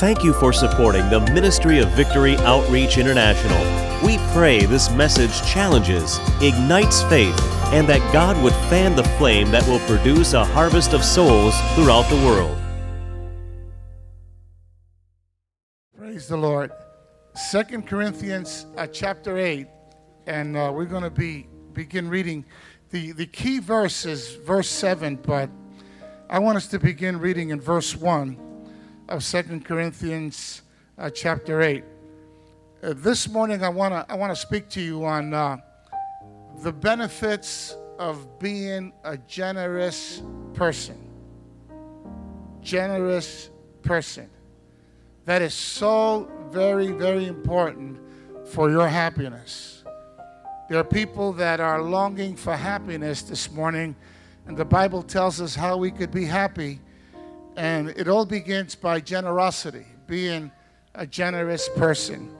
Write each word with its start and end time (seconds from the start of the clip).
Thank 0.00 0.24
you 0.24 0.32
for 0.32 0.50
supporting 0.50 1.10
the 1.10 1.20
Ministry 1.20 1.78
of 1.78 1.90
Victory 1.90 2.34
Outreach 2.38 2.96
International. 2.96 3.58
We 4.02 4.16
pray 4.32 4.64
this 4.64 4.90
message 4.92 5.42
challenges, 5.46 6.18
ignites 6.40 7.02
faith, 7.02 7.38
and 7.74 7.86
that 7.86 8.00
God 8.10 8.42
would 8.42 8.54
fan 8.70 8.96
the 8.96 9.04
flame 9.04 9.50
that 9.50 9.62
will 9.68 9.78
produce 9.80 10.32
a 10.32 10.42
harvest 10.42 10.94
of 10.94 11.04
souls 11.04 11.54
throughout 11.74 12.08
the 12.08 12.16
world. 12.24 12.56
Praise 15.94 16.26
the 16.26 16.38
Lord. 16.38 16.72
Second 17.34 17.86
Corinthians 17.86 18.64
uh, 18.78 18.86
chapter 18.86 19.36
8, 19.36 19.66
and 20.26 20.56
uh, 20.56 20.72
we're 20.74 20.86
going 20.86 21.02
to 21.02 21.10
be 21.10 21.46
begin 21.74 22.08
reading. 22.08 22.46
The, 22.88 23.12
the 23.12 23.26
key 23.26 23.58
verse 23.58 24.06
is 24.06 24.36
verse 24.36 24.70
7, 24.70 25.16
but 25.16 25.50
I 26.30 26.38
want 26.38 26.56
us 26.56 26.68
to 26.68 26.78
begin 26.78 27.20
reading 27.20 27.50
in 27.50 27.60
verse 27.60 27.94
1 27.94 28.46
of 29.10 29.24
Second 29.24 29.64
Corinthians 29.64 30.62
uh, 30.96 31.10
chapter 31.10 31.62
8. 31.62 31.82
Uh, 32.82 32.94
this 32.96 33.28
morning, 33.28 33.64
I 33.64 33.68
want 33.68 33.92
to 33.92 34.06
I 34.08 34.16
wanna 34.16 34.36
speak 34.36 34.68
to 34.70 34.80
you 34.80 35.04
on 35.04 35.34
uh, 35.34 35.56
the 36.62 36.72
benefits 36.72 37.76
of 37.98 38.38
being 38.38 38.92
a 39.02 39.16
generous 39.18 40.22
person. 40.54 40.96
Generous 42.62 43.50
person. 43.82 44.30
That 45.24 45.42
is 45.42 45.54
so 45.54 46.30
very, 46.52 46.92
very 46.92 47.26
important 47.26 47.98
for 48.46 48.70
your 48.70 48.86
happiness. 48.86 49.82
There 50.68 50.78
are 50.78 50.84
people 50.84 51.32
that 51.32 51.58
are 51.58 51.82
longing 51.82 52.36
for 52.36 52.54
happiness 52.54 53.22
this 53.22 53.50
morning, 53.50 53.96
and 54.46 54.56
the 54.56 54.64
Bible 54.64 55.02
tells 55.02 55.40
us 55.40 55.56
how 55.56 55.76
we 55.76 55.90
could 55.90 56.12
be 56.12 56.24
happy 56.24 56.78
and 57.60 57.90
it 57.90 58.08
all 58.08 58.24
begins 58.24 58.74
by 58.74 58.98
generosity, 59.00 59.84
being 60.06 60.50
a 60.94 61.06
generous 61.06 61.68
person. 61.76 62.34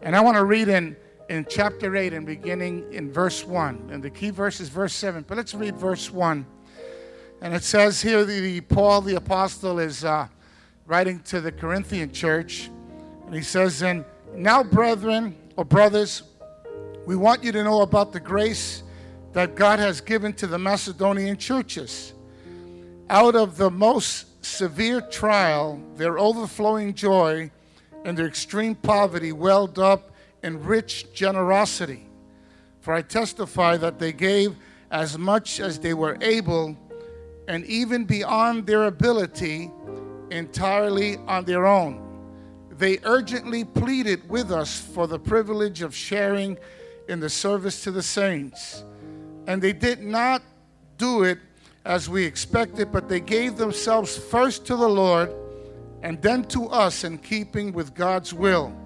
And 0.00 0.16
I 0.16 0.20
want 0.22 0.38
to 0.38 0.46
read 0.46 0.68
in, 0.68 0.96
in 1.28 1.44
chapter 1.46 1.94
8 1.94 2.14
and 2.14 2.24
beginning 2.24 2.90
in 2.90 3.12
verse 3.12 3.44
1. 3.44 3.90
And 3.92 4.02
the 4.02 4.08
key 4.08 4.30
verse 4.30 4.60
is 4.60 4.70
verse 4.70 4.94
7. 4.94 5.26
But 5.28 5.36
let's 5.36 5.52
read 5.52 5.76
verse 5.76 6.10
1. 6.10 6.46
And 7.42 7.54
it 7.54 7.64
says 7.64 8.00
here 8.00 8.24
the, 8.24 8.40
the 8.40 8.60
Paul 8.62 9.02
the 9.02 9.16
apostle 9.16 9.78
is 9.78 10.06
uh, 10.06 10.26
writing 10.86 11.20
to 11.24 11.42
the 11.42 11.52
Corinthian 11.52 12.10
church. 12.10 12.70
And 13.26 13.34
he 13.34 13.42
says, 13.42 13.82
And 13.82 14.06
now, 14.34 14.62
brethren 14.62 15.36
or 15.54 15.66
brothers, 15.66 16.22
we 17.04 17.14
want 17.14 17.44
you 17.44 17.52
to 17.52 17.62
know 17.62 17.82
about 17.82 18.14
the 18.14 18.20
grace 18.20 18.84
that 19.34 19.54
God 19.54 19.80
has 19.80 20.00
given 20.00 20.32
to 20.32 20.46
the 20.46 20.58
Macedonian 20.58 21.36
churches. 21.36 22.14
Out 23.10 23.34
of 23.34 23.58
the 23.58 23.70
most 23.70 24.31
severe 24.42 25.00
trial, 25.00 25.80
their 25.96 26.18
overflowing 26.18 26.94
joy, 26.94 27.50
and 28.04 28.16
their 28.16 28.26
extreme 28.26 28.74
poverty 28.74 29.32
welled 29.32 29.78
up 29.78 30.10
in 30.42 30.62
rich 30.64 31.12
generosity. 31.14 32.06
For 32.80 32.92
I 32.92 33.02
testify 33.02 33.76
that 33.78 33.98
they 33.98 34.12
gave 34.12 34.56
as 34.90 35.16
much 35.16 35.60
as 35.60 35.78
they 35.78 35.94
were 35.94 36.18
able, 36.20 36.76
and 37.48 37.64
even 37.66 38.04
beyond 38.04 38.66
their 38.66 38.84
ability, 38.84 39.70
entirely 40.30 41.16
on 41.28 41.44
their 41.44 41.66
own. 41.66 42.00
They 42.70 42.98
urgently 43.04 43.64
pleaded 43.64 44.28
with 44.28 44.50
us 44.50 44.80
for 44.80 45.06
the 45.06 45.18
privilege 45.18 45.82
of 45.82 45.94
sharing 45.94 46.58
in 47.08 47.20
the 47.20 47.30
service 47.30 47.84
to 47.84 47.90
the 47.90 48.02
saints. 48.02 48.84
And 49.46 49.62
they 49.62 49.72
did 49.72 50.02
not 50.02 50.42
do 50.98 51.22
it 51.22 51.38
as 51.84 52.08
we 52.08 52.24
expected, 52.24 52.92
but 52.92 53.08
they 53.08 53.20
gave 53.20 53.56
themselves 53.56 54.16
first 54.16 54.66
to 54.66 54.76
the 54.76 54.88
Lord 54.88 55.32
and 56.02 56.20
then 56.22 56.44
to 56.44 56.66
us 56.66 57.04
in 57.04 57.18
keeping 57.18 57.72
with 57.72 57.94
God's 57.94 58.32
will. 58.34 58.76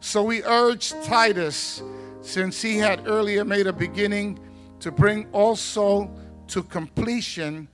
So 0.00 0.22
we 0.22 0.42
urged 0.44 1.02
Titus, 1.04 1.82
since 2.22 2.60
he 2.62 2.78
had 2.78 3.06
earlier 3.06 3.44
made 3.44 3.66
a 3.66 3.72
beginning, 3.72 4.38
to 4.80 4.90
bring 4.90 5.26
also 5.32 6.10
to 6.48 6.62
completion 6.62 7.68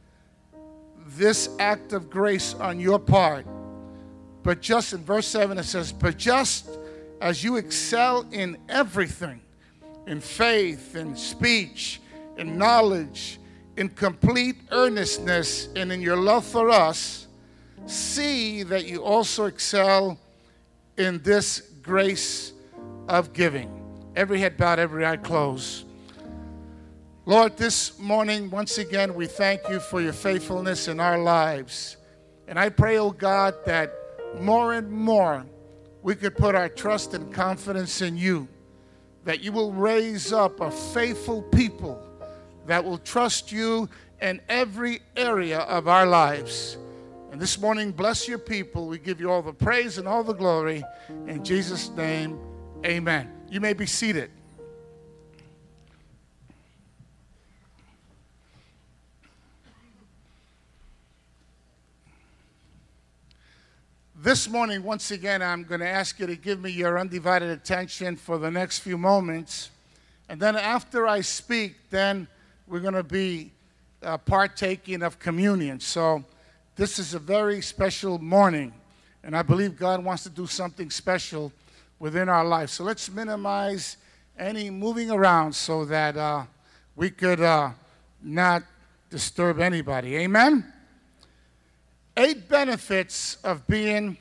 this 1.06 1.48
act 1.58 1.92
of 1.92 2.10
grace 2.10 2.54
on 2.54 2.80
your 2.80 2.98
part. 2.98 3.46
But 4.42 4.60
just 4.60 4.92
in 4.92 5.04
verse 5.04 5.26
7, 5.26 5.58
it 5.58 5.64
says, 5.64 5.92
But 5.92 6.16
just 6.16 6.68
as 7.20 7.42
you 7.42 7.56
excel 7.56 8.26
in 8.32 8.58
everything, 8.68 9.40
in 10.06 10.20
faith, 10.20 10.94
in 10.94 11.16
speech, 11.16 12.00
in 12.36 12.58
knowledge, 12.58 13.40
in 13.76 13.90
complete 13.90 14.56
earnestness 14.70 15.68
and 15.76 15.92
in 15.92 16.00
your 16.00 16.16
love 16.16 16.44
for 16.44 16.70
us, 16.70 17.26
see 17.86 18.62
that 18.62 18.86
you 18.86 19.02
also 19.02 19.44
excel 19.44 20.18
in 20.96 21.22
this 21.22 21.60
grace 21.82 22.52
of 23.08 23.32
giving. 23.32 23.70
Every 24.16 24.40
head 24.40 24.56
bowed, 24.56 24.78
every 24.78 25.04
eye 25.04 25.18
closed. 25.18 25.84
Lord, 27.26 27.56
this 27.56 27.98
morning, 27.98 28.50
once 28.50 28.78
again, 28.78 29.14
we 29.14 29.26
thank 29.26 29.68
you 29.68 29.78
for 29.78 30.00
your 30.00 30.12
faithfulness 30.12 30.88
in 30.88 31.00
our 31.00 31.18
lives. 31.18 31.96
And 32.48 32.58
I 32.58 32.70
pray, 32.70 32.98
oh 32.98 33.10
God, 33.10 33.54
that 33.66 33.92
more 34.40 34.74
and 34.74 34.90
more 34.90 35.44
we 36.02 36.14
could 36.14 36.36
put 36.36 36.54
our 36.54 36.68
trust 36.68 37.14
and 37.14 37.32
confidence 37.32 38.00
in 38.00 38.16
you, 38.16 38.48
that 39.24 39.42
you 39.42 39.52
will 39.52 39.72
raise 39.72 40.32
up 40.32 40.60
a 40.60 40.70
faithful 40.70 41.42
people 41.42 42.05
that 42.66 42.84
will 42.84 42.98
trust 42.98 43.52
you 43.52 43.88
in 44.20 44.40
every 44.48 45.00
area 45.16 45.60
of 45.60 45.88
our 45.88 46.06
lives. 46.06 46.76
And 47.30 47.40
this 47.40 47.60
morning, 47.60 47.92
bless 47.92 48.28
your 48.28 48.38
people. 48.38 48.86
We 48.86 48.98
give 48.98 49.20
you 49.20 49.30
all 49.30 49.42
the 49.42 49.52
praise 49.52 49.98
and 49.98 50.08
all 50.08 50.24
the 50.24 50.32
glory. 50.32 50.82
In 51.26 51.44
Jesus' 51.44 51.90
name, 51.90 52.38
amen. 52.84 53.30
You 53.50 53.60
may 53.60 53.72
be 53.72 53.86
seated. 53.86 54.30
This 64.18 64.48
morning, 64.48 64.82
once 64.82 65.12
again, 65.12 65.40
I'm 65.40 65.62
going 65.62 65.80
to 65.80 65.88
ask 65.88 66.18
you 66.18 66.26
to 66.26 66.34
give 66.34 66.60
me 66.60 66.70
your 66.70 66.98
undivided 66.98 67.48
attention 67.48 68.16
for 68.16 68.38
the 68.38 68.50
next 68.50 68.80
few 68.80 68.98
moments. 68.98 69.70
And 70.28 70.40
then 70.40 70.56
after 70.56 71.06
I 71.06 71.20
speak, 71.20 71.76
then 71.90 72.26
we're 72.66 72.80
going 72.80 72.94
to 72.94 73.02
be 73.02 73.52
uh, 74.02 74.18
partaking 74.18 75.02
of 75.02 75.18
communion. 75.18 75.80
So, 75.80 76.24
this 76.74 76.98
is 76.98 77.14
a 77.14 77.18
very 77.18 77.62
special 77.62 78.18
morning, 78.18 78.72
and 79.22 79.36
I 79.36 79.42
believe 79.42 79.78
God 79.78 80.04
wants 80.04 80.24
to 80.24 80.30
do 80.30 80.46
something 80.46 80.90
special 80.90 81.52
within 81.98 82.28
our 82.28 82.44
life. 82.44 82.70
So, 82.70 82.84
let's 82.84 83.10
minimize 83.10 83.96
any 84.38 84.68
moving 84.68 85.10
around 85.10 85.54
so 85.54 85.84
that 85.86 86.16
uh, 86.16 86.44
we 86.94 87.10
could 87.10 87.40
uh, 87.40 87.70
not 88.22 88.62
disturb 89.10 89.60
anybody. 89.60 90.16
Amen? 90.16 90.72
Eight 92.16 92.48
benefits 92.48 93.36
of 93.44 93.66
being 93.66 94.16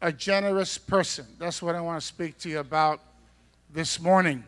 a 0.00 0.12
generous 0.12 0.78
person. 0.78 1.26
That's 1.38 1.60
what 1.60 1.74
I 1.74 1.80
want 1.80 2.00
to 2.00 2.06
speak 2.06 2.38
to 2.38 2.48
you 2.48 2.60
about 2.60 3.00
this 3.70 4.00
morning. 4.00 4.44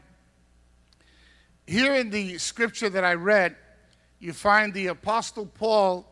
Here 1.70 1.94
in 1.94 2.10
the 2.10 2.36
scripture 2.38 2.90
that 2.90 3.04
I 3.04 3.14
read, 3.14 3.54
you 4.18 4.32
find 4.32 4.74
the 4.74 4.88
Apostle 4.88 5.46
Paul 5.46 6.04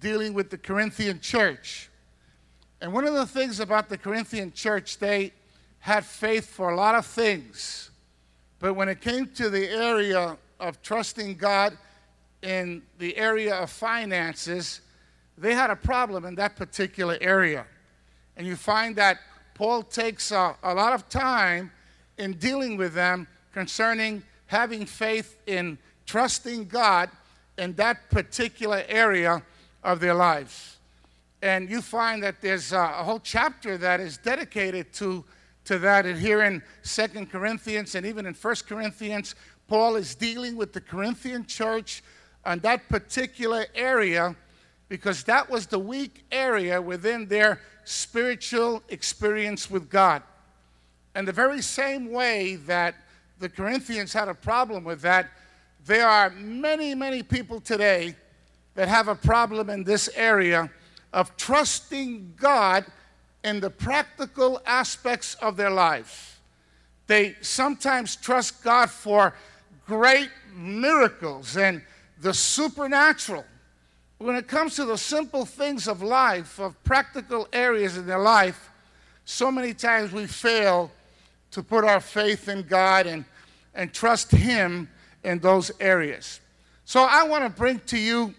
dealing 0.00 0.34
with 0.34 0.50
the 0.50 0.58
Corinthian 0.58 1.20
church. 1.20 1.88
And 2.82 2.92
one 2.92 3.06
of 3.06 3.14
the 3.14 3.24
things 3.24 3.58
about 3.58 3.88
the 3.88 3.96
Corinthian 3.96 4.52
church, 4.52 4.98
they 4.98 5.32
had 5.78 6.04
faith 6.04 6.50
for 6.50 6.68
a 6.68 6.76
lot 6.76 6.94
of 6.94 7.06
things. 7.06 7.88
But 8.58 8.74
when 8.74 8.90
it 8.90 9.00
came 9.00 9.28
to 9.28 9.48
the 9.48 9.70
area 9.70 10.36
of 10.60 10.82
trusting 10.82 11.36
God 11.36 11.78
in 12.42 12.82
the 12.98 13.16
area 13.16 13.54
of 13.54 13.70
finances, 13.70 14.82
they 15.38 15.54
had 15.54 15.70
a 15.70 15.76
problem 15.76 16.26
in 16.26 16.34
that 16.34 16.54
particular 16.54 17.16
area. 17.22 17.64
And 18.36 18.46
you 18.46 18.56
find 18.56 18.94
that 18.96 19.20
Paul 19.54 19.84
takes 19.84 20.32
a, 20.32 20.54
a 20.62 20.74
lot 20.74 20.92
of 20.92 21.08
time 21.08 21.72
in 22.18 22.34
dealing 22.34 22.76
with 22.76 22.92
them 22.92 23.26
concerning 23.54 24.22
having 24.48 24.84
faith 24.84 25.38
in 25.46 25.78
trusting 26.06 26.66
God 26.66 27.10
in 27.56 27.74
that 27.74 28.10
particular 28.10 28.82
area 28.88 29.42
of 29.84 30.00
their 30.00 30.14
lives. 30.14 30.78
And 31.42 31.70
you 31.70 31.80
find 31.80 32.22
that 32.22 32.40
there's 32.40 32.72
uh, 32.72 32.94
a, 32.98 33.04
whole 33.04 33.20
chapter 33.20 33.78
that 33.78 34.00
is 34.00 34.18
dedicated 34.18 34.92
to, 34.94 35.24
to 35.66 35.78
that. 35.78 36.04
And 36.04 36.18
here 36.18 36.42
in 36.42 36.62
Second 36.82 37.30
Corinthians 37.30 37.94
and 37.94 38.04
even 38.04 38.26
in 38.26 38.34
First 38.34 38.66
Corinthians, 38.66 39.34
Paul 39.68 39.96
is 39.96 40.14
dealing 40.14 40.56
with 40.56 40.72
the 40.72 40.80
Corinthian 40.80 41.46
church 41.46 42.02
on 42.44 42.58
that 42.60 42.88
particular 42.88 43.66
area 43.74 44.34
because 44.88 45.22
that 45.24 45.48
was 45.48 45.66
the 45.66 45.78
weak 45.78 46.24
area 46.32 46.80
within 46.80 47.28
their 47.28 47.60
spiritual 47.84 48.82
experience 48.88 49.70
with 49.70 49.90
God. 49.90 50.22
And 51.14 51.28
the 51.28 51.32
very 51.32 51.60
same 51.60 52.10
way 52.10 52.56
that 52.56 52.94
the 53.38 53.48
Corinthians 53.48 54.12
had 54.12 54.28
a 54.28 54.34
problem 54.34 54.84
with 54.84 55.00
that. 55.02 55.30
There 55.86 56.08
are 56.08 56.30
many, 56.30 56.94
many 56.94 57.22
people 57.22 57.60
today 57.60 58.14
that 58.74 58.88
have 58.88 59.08
a 59.08 59.14
problem 59.14 59.70
in 59.70 59.84
this 59.84 60.10
area 60.14 60.70
of 61.12 61.36
trusting 61.36 62.34
God 62.36 62.84
in 63.44 63.60
the 63.60 63.70
practical 63.70 64.60
aspects 64.66 65.34
of 65.36 65.56
their 65.56 65.70
life. 65.70 66.40
They 67.06 67.36
sometimes 67.40 68.16
trust 68.16 68.62
God 68.62 68.90
for 68.90 69.34
great 69.86 70.30
miracles 70.54 71.56
and 71.56 71.82
the 72.20 72.34
supernatural. 72.34 73.44
When 74.18 74.36
it 74.36 74.48
comes 74.48 74.74
to 74.76 74.84
the 74.84 74.98
simple 74.98 75.44
things 75.44 75.86
of 75.88 76.02
life, 76.02 76.58
of 76.58 76.82
practical 76.84 77.48
areas 77.52 77.96
in 77.96 78.06
their 78.06 78.18
life, 78.18 78.70
so 79.24 79.50
many 79.50 79.72
times 79.72 80.12
we 80.12 80.26
fail 80.26 80.90
to 81.52 81.62
put 81.62 81.84
our 81.84 82.00
faith 82.00 82.48
in 82.48 82.62
God 82.62 83.06
and, 83.06 83.24
and 83.74 83.92
trust 83.92 84.30
Him 84.30 84.88
in 85.24 85.38
those 85.38 85.70
areas. 85.80 86.40
So 86.84 87.02
I 87.02 87.24
want 87.24 87.44
to 87.44 87.50
bring 87.50 87.80
to 87.86 87.98
you 87.98 88.34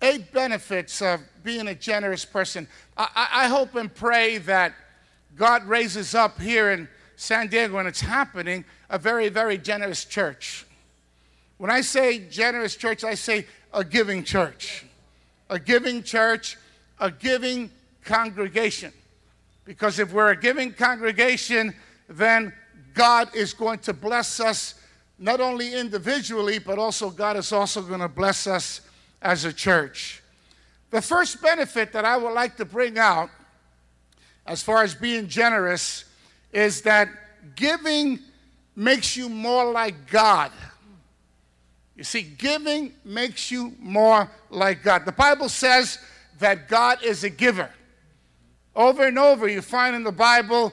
eight 0.00 0.32
benefits 0.32 1.00
of 1.00 1.20
being 1.42 1.68
a 1.68 1.74
generous 1.74 2.24
person. 2.24 2.66
I, 2.96 3.28
I, 3.32 3.48
hope 3.48 3.76
and 3.76 3.92
pray 3.92 4.38
that 4.38 4.74
God 5.36 5.64
raises 5.64 6.14
up 6.14 6.40
here 6.40 6.72
in 6.72 6.88
San 7.16 7.48
Diego, 7.48 7.78
and 7.78 7.86
it's 7.86 8.00
happening, 8.00 8.64
a 8.90 8.98
very, 8.98 9.28
very 9.28 9.58
generous 9.58 10.04
church. 10.04 10.66
When 11.58 11.70
I 11.70 11.80
say 11.80 12.18
generous 12.18 12.74
church, 12.74 13.04
I 13.04 13.14
say 13.14 13.46
a 13.72 13.84
giving 13.84 14.24
church. 14.24 14.84
A 15.48 15.58
giving 15.58 16.02
church, 16.02 16.56
a 16.98 17.10
giving 17.10 17.70
congregation. 18.04 18.92
Because 19.64 20.00
if 20.00 20.12
we're 20.12 20.30
a 20.30 20.36
giving 20.36 20.72
congregation, 20.72 21.74
then 22.16 22.52
God 22.94 23.34
is 23.34 23.52
going 23.52 23.78
to 23.80 23.92
bless 23.92 24.40
us 24.40 24.74
not 25.18 25.40
only 25.40 25.74
individually, 25.74 26.58
but 26.58 26.78
also 26.78 27.10
God 27.10 27.36
is 27.36 27.52
also 27.52 27.82
going 27.82 28.00
to 28.00 28.08
bless 28.08 28.46
us 28.46 28.80
as 29.20 29.44
a 29.44 29.52
church. 29.52 30.22
The 30.90 31.00
first 31.00 31.40
benefit 31.40 31.92
that 31.92 32.04
I 32.04 32.16
would 32.16 32.32
like 32.32 32.56
to 32.56 32.64
bring 32.64 32.98
out, 32.98 33.30
as 34.46 34.62
far 34.62 34.82
as 34.82 34.94
being 34.94 35.28
generous, 35.28 36.04
is 36.52 36.82
that 36.82 37.08
giving 37.54 38.18
makes 38.74 39.16
you 39.16 39.28
more 39.28 39.70
like 39.70 40.10
God. 40.10 40.50
You 41.96 42.04
see, 42.04 42.22
giving 42.22 42.92
makes 43.04 43.50
you 43.50 43.74
more 43.78 44.30
like 44.50 44.82
God. 44.82 45.04
The 45.04 45.12
Bible 45.12 45.48
says 45.48 45.98
that 46.40 46.68
God 46.68 47.02
is 47.04 47.22
a 47.22 47.30
giver. 47.30 47.70
Over 48.74 49.06
and 49.06 49.18
over, 49.18 49.46
you 49.46 49.62
find 49.62 49.94
in 49.94 50.02
the 50.02 50.12
Bible 50.12 50.72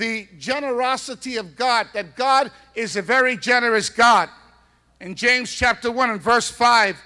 the 0.00 0.26
generosity 0.38 1.36
of 1.36 1.54
God, 1.56 1.86
that 1.92 2.16
God 2.16 2.50
is 2.74 2.96
a 2.96 3.02
very 3.02 3.36
generous 3.36 3.90
God. 3.90 4.30
In 4.98 5.14
James 5.14 5.54
chapter 5.54 5.92
1 5.92 6.10
and 6.10 6.20
verse 6.20 6.50
5, 6.50 6.96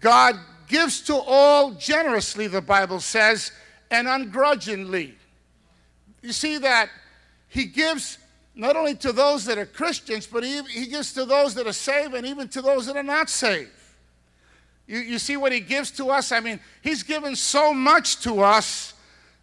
God 0.00 0.34
gives 0.66 1.02
to 1.02 1.14
all 1.14 1.72
generously, 1.72 2.46
the 2.46 2.62
Bible 2.62 3.00
says, 3.00 3.52
and 3.90 4.08
ungrudgingly. 4.08 5.14
You 6.22 6.32
see 6.32 6.56
that 6.58 6.88
He 7.48 7.66
gives 7.66 8.16
not 8.54 8.76
only 8.76 8.94
to 8.96 9.12
those 9.12 9.44
that 9.44 9.58
are 9.58 9.66
Christians, 9.66 10.26
but 10.26 10.42
He, 10.42 10.62
he 10.62 10.86
gives 10.86 11.12
to 11.12 11.26
those 11.26 11.54
that 11.54 11.66
are 11.66 11.72
saved 11.72 12.14
and 12.14 12.26
even 12.26 12.48
to 12.48 12.62
those 12.62 12.86
that 12.86 12.96
are 12.96 13.02
not 13.02 13.28
saved. 13.28 13.70
You, 14.86 15.00
you 15.00 15.18
see 15.18 15.36
what 15.36 15.52
He 15.52 15.60
gives 15.60 15.90
to 15.92 16.08
us? 16.08 16.32
I 16.32 16.40
mean, 16.40 16.60
He's 16.80 17.02
given 17.02 17.36
so 17.36 17.74
much 17.74 18.22
to 18.22 18.40
us 18.40 18.94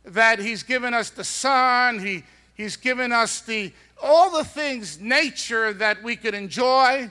that 0.06 0.40
He's 0.40 0.64
given 0.64 0.96
us 0.96 1.12
the 1.12 1.24
Son, 1.24 2.00
He 2.00 2.24
He's 2.56 2.78
given 2.78 3.12
us 3.12 3.42
the 3.42 3.72
all 4.02 4.30
the 4.30 4.44
things, 4.44 5.00
nature 5.00 5.74
that 5.74 6.04
we 6.04 6.16
could 6.16 6.34
enjoy. 6.34 7.10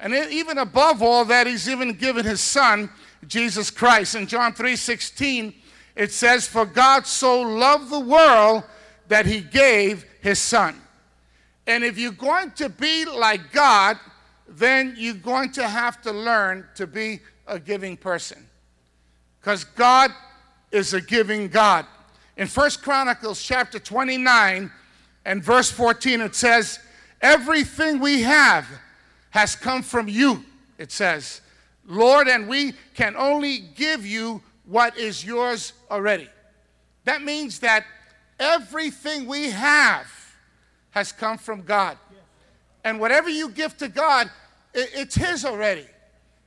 And 0.00 0.14
even 0.14 0.58
above 0.58 1.02
all 1.02 1.24
that, 1.26 1.46
he's 1.46 1.68
even 1.68 1.92
given 1.92 2.24
his 2.24 2.40
son, 2.40 2.90
Jesus 3.26 3.70
Christ. 3.70 4.14
In 4.14 4.26
John 4.26 4.52
3:16, 4.52 5.54
it 5.96 6.12
says, 6.12 6.46
For 6.46 6.66
God 6.66 7.06
so 7.06 7.40
loved 7.40 7.90
the 7.90 8.00
world 8.00 8.64
that 9.08 9.26
he 9.26 9.40
gave 9.40 10.04
his 10.20 10.38
son. 10.38 10.80
And 11.66 11.84
if 11.84 11.98
you're 11.98 12.12
going 12.12 12.50
to 12.52 12.68
be 12.68 13.04
like 13.04 13.52
God, 13.52 13.98
then 14.48 14.94
you're 14.96 15.14
going 15.14 15.52
to 15.52 15.66
have 15.66 16.02
to 16.02 16.12
learn 16.12 16.66
to 16.74 16.86
be 16.86 17.20
a 17.46 17.58
giving 17.58 17.96
person. 17.96 18.46
Because 19.40 19.64
God 19.64 20.10
is 20.70 20.94
a 20.94 21.00
giving 21.00 21.48
God. 21.48 21.86
In 22.36 22.48
First 22.48 22.82
Chronicles 22.82 23.40
chapter 23.40 23.78
29 23.78 24.70
and 25.24 25.42
verse 25.42 25.70
14, 25.70 26.20
it 26.20 26.34
says, 26.34 26.80
Everything 27.20 28.00
we 28.00 28.22
have 28.22 28.66
has 29.30 29.54
come 29.54 29.82
from 29.82 30.08
you, 30.08 30.44
it 30.78 30.90
says. 30.90 31.40
Lord, 31.86 32.28
and 32.28 32.48
we 32.48 32.72
can 32.94 33.14
only 33.16 33.58
give 33.58 34.04
you 34.04 34.42
what 34.66 34.96
is 34.98 35.24
yours 35.24 35.74
already. 35.90 36.28
That 37.04 37.22
means 37.22 37.60
that 37.60 37.84
everything 38.40 39.26
we 39.26 39.50
have 39.50 40.06
has 40.90 41.12
come 41.12 41.38
from 41.38 41.62
God. 41.62 41.98
And 42.82 42.98
whatever 42.98 43.28
you 43.28 43.50
give 43.50 43.76
to 43.78 43.88
God, 43.88 44.30
it's 44.72 45.14
His 45.14 45.44
already. 45.44 45.86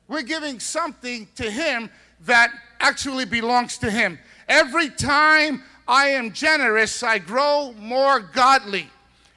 We're 0.07 0.23
giving 0.23 0.59
something 0.59 1.27
to 1.35 1.49
Him 1.49 1.89
that 2.25 2.51
actually 2.79 3.25
belongs 3.25 3.77
to 3.79 3.89
Him. 3.89 4.19
Every 4.47 4.89
time 4.89 5.63
I 5.87 6.07
am 6.07 6.33
generous, 6.33 7.01
I 7.03 7.19
grow 7.19 7.73
more 7.79 8.19
godly. 8.19 8.89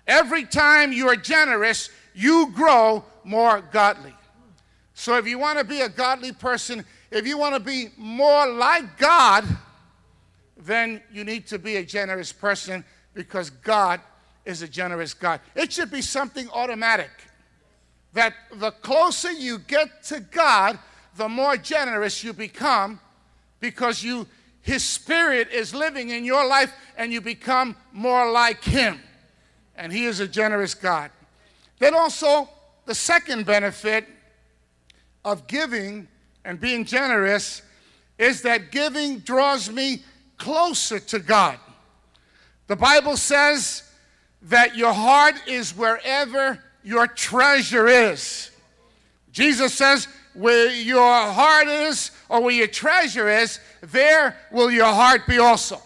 Every 0.06 0.44
time 0.44 0.93
you 0.93 1.08
are 1.08 1.17
generous, 1.17 1.91
you 2.14 2.50
grow 2.55 3.05
more 3.23 3.61
godly. 3.61 4.14
So 4.94 5.17
if 5.17 5.26
you 5.26 5.38
want 5.38 5.58
to 5.58 5.64
be 5.64 5.81
a 5.81 5.88
godly 5.88 6.32
person, 6.32 6.85
if 7.11 7.26
you 7.26 7.38
want 7.38 7.55
to 7.55 7.61
be 7.61 7.88
more 7.97 8.47
like 8.47 8.99
God, 8.99 9.44
then 10.56 11.00
you 11.12 11.25
need 11.25 11.47
to 11.47 11.58
be 11.58 11.76
a 11.76 11.85
generous 11.85 12.32
person 12.32 12.85
because 13.14 13.50
God 13.50 14.00
is 14.44 14.62
a 14.62 14.69
generous 14.69 15.14
God. 15.14 15.41
It 15.55 15.73
should 15.73 15.91
be 15.91 16.02
something 16.02 16.49
automatic 16.50 17.11
that 18.12 18.35
the 18.55 18.73
closer 18.73 19.31
you 19.31 19.58
get 19.58 20.02
to 20.05 20.20
God, 20.20 20.79
the 21.17 21.29
more 21.29 21.56
generous 21.56 22.25
you 22.25 22.32
become 22.32 23.00
because 23.61 24.02
you 24.02 24.26
his 24.62 24.84
spirit 24.84 25.48
is 25.52 25.74
living 25.74 26.10
in 26.10 26.24
your 26.24 26.46
life 26.46 26.72
and 26.96 27.12
you 27.12 27.20
become 27.20 27.76
more 27.92 28.30
like 28.30 28.62
him. 28.62 29.00
And 29.76 29.92
he 29.92 30.04
is 30.04 30.20
a 30.20 30.28
generous 30.28 30.74
God. 30.74 31.10
Then 31.78 31.94
also 31.94 32.48
the 32.84 32.94
second 32.94 33.46
benefit 33.46 34.06
of 35.24 35.46
giving 35.46 36.08
and 36.44 36.60
being 36.60 36.84
generous 36.84 37.62
is 38.18 38.42
that 38.42 38.70
giving 38.70 39.18
draws 39.20 39.70
me 39.70 40.02
closer 40.36 40.98
to 40.98 41.18
God. 41.18 41.58
The 42.66 42.76
Bible 42.76 43.16
says 43.16 43.82
that 44.42 44.76
your 44.76 44.92
heart 44.92 45.37
is 45.46 45.76
wherever 45.76 46.62
your 46.82 47.06
treasure 47.06 47.87
is. 47.87 48.50
Jesus 49.32 49.75
says, 49.75 50.06
where 50.35 50.70
your 50.70 51.02
heart 51.02 51.68
is 51.68 52.11
or 52.30 52.40
where 52.40 52.54
your 52.54 52.68
treasure 52.68 53.28
is, 53.28 53.58
there 53.80 54.37
will 54.52 54.70
your 54.70 54.87
heart 54.87 55.26
be 55.26 55.38
also. 55.38 55.82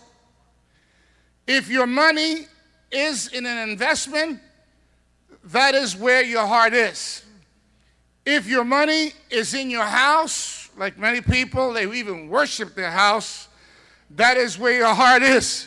If 1.47 1.71
your 1.71 1.87
money 1.87 2.47
is 2.93 3.29
in 3.29 3.47
an 3.47 3.71
investment, 3.71 4.41
that 5.45 5.75
is 5.75 5.97
where 5.97 6.23
your 6.23 6.47
heart 6.47 6.75
is. 6.75 7.25
If 8.27 8.47
your 8.47 8.65
money 8.65 9.13
is 9.31 9.55
in 9.55 9.71
your 9.71 9.85
house, 9.85 10.69
like 10.77 10.99
many 10.99 11.23
people, 11.23 11.73
they 11.73 11.91
even 11.91 12.29
worship 12.29 12.75
their 12.75 12.91
house, 12.91 13.49
that 14.11 14.37
is 14.37 14.59
where 14.59 14.77
your 14.77 14.95
heart 14.95 15.23
is. 15.23 15.67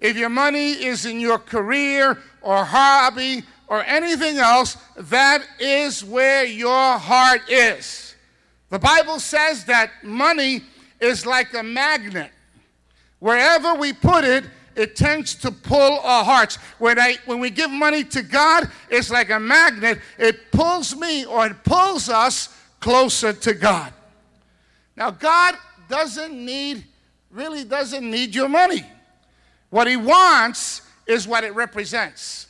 If 0.00 0.16
your 0.16 0.28
money 0.28 0.72
is 0.72 1.06
in 1.06 1.18
your 1.18 1.38
career 1.38 2.22
or 2.40 2.64
hobby 2.64 3.42
or 3.66 3.82
anything 3.84 4.38
else, 4.38 4.76
that 4.96 5.44
is 5.58 6.04
where 6.04 6.44
your 6.44 6.98
heart 6.98 7.50
is. 7.50 8.07
The 8.70 8.78
Bible 8.78 9.18
says 9.18 9.64
that 9.64 9.90
money 10.02 10.62
is 11.00 11.24
like 11.24 11.54
a 11.54 11.62
magnet. 11.62 12.30
Wherever 13.18 13.74
we 13.74 13.92
put 13.92 14.24
it, 14.24 14.44
it 14.76 14.94
tends 14.94 15.34
to 15.36 15.50
pull 15.50 15.98
our 16.00 16.24
hearts. 16.24 16.56
When, 16.78 16.98
I, 16.98 17.16
when 17.24 17.40
we 17.40 17.50
give 17.50 17.70
money 17.70 18.04
to 18.04 18.22
God, 18.22 18.70
it's 18.90 19.10
like 19.10 19.30
a 19.30 19.40
magnet. 19.40 19.98
It 20.18 20.52
pulls 20.52 20.94
me 20.94 21.24
or 21.24 21.46
it 21.46 21.64
pulls 21.64 22.08
us 22.08 22.54
closer 22.78 23.32
to 23.32 23.54
God. 23.54 23.92
Now, 24.96 25.10
God 25.10 25.56
doesn't 25.88 26.32
need, 26.32 26.84
really 27.30 27.64
doesn't 27.64 28.08
need 28.08 28.34
your 28.34 28.48
money. 28.48 28.84
What 29.70 29.88
He 29.88 29.96
wants 29.96 30.82
is 31.06 31.26
what 31.26 31.42
it 31.42 31.54
represents. 31.54 32.46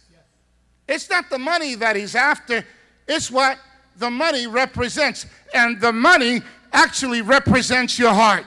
It's 0.86 1.08
not 1.08 1.30
the 1.30 1.38
money 1.38 1.76
that 1.76 1.96
He's 1.96 2.14
after, 2.14 2.64
it's 3.06 3.30
what 3.30 3.58
the 3.98 4.10
money 4.10 4.46
represents. 4.46 5.26
And 5.52 5.80
the 5.80 5.92
money 5.92 6.42
actually 6.72 7.22
represents 7.22 7.98
your 7.98 8.14
heart. 8.14 8.46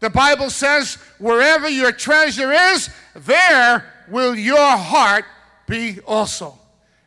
The 0.00 0.10
Bible 0.10 0.50
says, 0.50 0.94
wherever 1.18 1.68
your 1.68 1.92
treasure 1.92 2.52
is, 2.52 2.88
there 3.14 3.92
will 4.08 4.34
your 4.34 4.76
heart 4.76 5.24
be 5.66 6.00
also. 6.06 6.58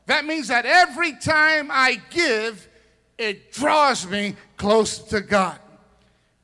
That 0.05 0.25
means 0.25 0.49
that 0.49 0.65
every 0.65 1.13
time 1.13 1.69
I 1.71 2.01
give, 2.09 2.67
it 3.17 3.51
draws 3.51 4.07
me 4.07 4.35
close 4.57 4.99
to 4.99 5.21
God. 5.21 5.57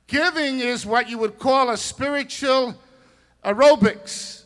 Giving 0.07 0.59
is 0.59 0.85
what 0.85 1.07
you 1.07 1.19
would 1.19 1.37
call 1.37 1.69
a 1.69 1.77
spiritual 1.77 2.75
aerobics. 3.45 4.38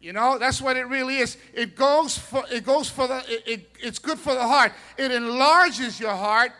You 0.00 0.14
know, 0.14 0.38
that's 0.38 0.62
what 0.62 0.76
it 0.76 0.88
really 0.88 1.18
is. 1.18 1.36
It 1.52 1.76
goes 1.76 2.16
for 2.16 2.44
it 2.50 2.64
goes 2.64 2.88
for 2.88 3.06
the 3.06 3.18
it, 3.28 3.42
it, 3.46 3.70
it's 3.82 3.98
good 3.98 4.18
for 4.18 4.34
the 4.34 4.46
heart. 4.46 4.72
It 4.96 5.10
enlarges 5.10 6.00
your 6.00 6.14
heart 6.14 6.52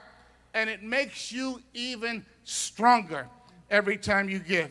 and 0.52 0.68
it 0.68 0.82
makes 0.82 1.32
you 1.32 1.62
even 1.72 2.24
stronger 2.44 3.26
every 3.70 3.96
time 3.96 4.28
you 4.28 4.40
give. 4.40 4.70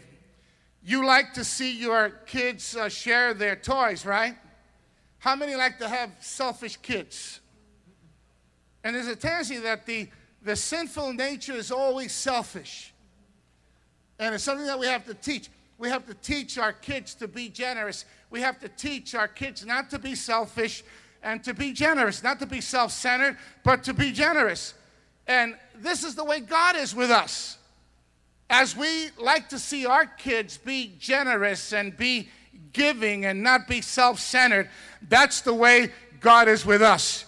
You 0.83 1.05
like 1.05 1.33
to 1.33 1.43
see 1.43 1.79
your 1.79 2.09
kids 2.25 2.75
uh, 2.75 2.89
share 2.89 3.33
their 3.33 3.55
toys, 3.55 4.05
right? 4.05 4.35
How 5.17 5.35
many 5.35 5.55
like 5.55 5.79
to 5.79 5.89
have 5.89 6.11
selfish 6.19 6.77
kids? 6.77 7.41
And 8.83 8.95
there's 8.95 9.07
a 9.07 9.15
tendency 9.15 9.57
that 9.57 9.85
the, 9.85 10.07
the 10.41 10.55
sinful 10.55 11.13
nature 11.13 11.53
is 11.53 11.71
always 11.71 12.13
selfish. 12.13 12.93
And 14.17 14.33
it's 14.33 14.43
something 14.43 14.65
that 14.65 14.79
we 14.79 14.87
have 14.87 15.05
to 15.05 15.13
teach. 15.13 15.49
We 15.79 15.87
have 15.87 16.05
to 16.07 16.13
teach 16.13 16.57
our 16.57 16.73
kids 16.73 17.15
to 17.15 17.27
be 17.27 17.47
generous. 17.47 18.03
We 18.29 18.41
have 18.41 18.59
to 18.59 18.67
teach 18.67 19.15
our 19.15 19.29
kids 19.29 19.65
not 19.65 19.89
to 19.91 19.97
be 19.97 20.13
selfish 20.13 20.83
and 21.23 21.41
to 21.45 21.53
be 21.53 21.71
generous, 21.71 22.21
not 22.21 22.37
to 22.39 22.45
be 22.45 22.59
self 22.59 22.91
centered, 22.91 23.37
but 23.63 23.85
to 23.85 23.93
be 23.93 24.11
generous. 24.11 24.73
And 25.25 25.55
this 25.75 26.03
is 26.03 26.15
the 26.15 26.23
way 26.25 26.41
God 26.41 26.75
is 26.75 26.93
with 26.93 27.09
us. 27.09 27.57
As 28.49 28.75
we 28.75 29.09
like 29.17 29.47
to 29.49 29.59
see 29.59 29.85
our 29.85 30.05
kids 30.05 30.57
be 30.57 30.95
generous 30.99 31.71
and 31.71 31.95
be 31.95 32.27
giving 32.73 33.25
and 33.25 33.41
not 33.41 33.69
be 33.69 33.79
self 33.79 34.19
centered, 34.19 34.69
that's 35.07 35.39
the 35.41 35.53
way 35.53 35.93
God 36.19 36.49
is 36.49 36.65
with 36.65 36.81
us. 36.81 37.23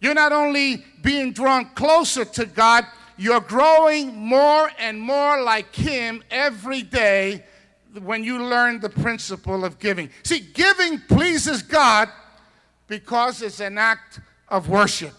You're 0.00 0.12
not 0.12 0.32
only 0.32 0.84
being 1.00 1.32
drawn 1.32 1.70
closer 1.70 2.26
to 2.26 2.44
God, 2.44 2.84
you're 3.16 3.40
growing 3.40 4.14
more 4.14 4.70
and 4.78 5.00
more 5.00 5.42
like 5.42 5.74
Him 5.74 6.22
every 6.30 6.82
day 6.82 7.42
when 8.02 8.24
you 8.24 8.42
learn 8.42 8.80
the 8.80 8.88
principle 8.88 9.64
of 9.64 9.78
giving. 9.78 10.10
See, 10.22 10.40
giving 10.40 11.00
pleases 11.00 11.62
God 11.62 12.08
because 12.88 13.42
it's 13.42 13.60
an 13.60 13.78
act 13.78 14.20
of 14.48 14.68
worship. 14.68 15.14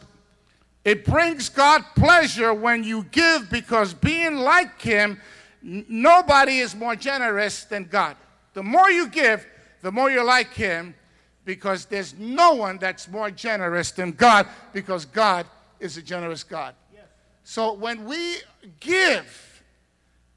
It 0.85 1.03
brings 1.03 1.49
God 1.49 1.83
pleasure 1.95 2.53
when 2.53 2.83
you 2.83 3.03
give 3.11 3.49
because 3.49 3.93
being 3.93 4.37
like 4.37 4.81
Him, 4.81 5.19
nobody 5.61 6.59
is 6.59 6.75
more 6.75 6.95
generous 6.95 7.65
than 7.65 7.85
God. 7.85 8.15
The 8.53 8.63
more 8.63 8.89
you 8.89 9.09
give, 9.09 9.45
the 9.81 9.91
more 9.91 10.09
you're 10.09 10.23
like 10.23 10.53
Him 10.53 10.95
because 11.43 11.85
there's 11.85 12.13
no 12.17 12.53
one 12.53 12.77
that's 12.77 13.07
more 13.07 13.31
generous 13.31 13.91
than 13.91 14.11
God 14.11 14.47
because 14.73 15.05
God 15.05 15.45
is 15.79 15.97
a 15.97 16.01
generous 16.01 16.43
God. 16.43 16.75
So 17.43 17.71
when 17.71 18.03
we 18.03 18.35
give, 18.81 19.63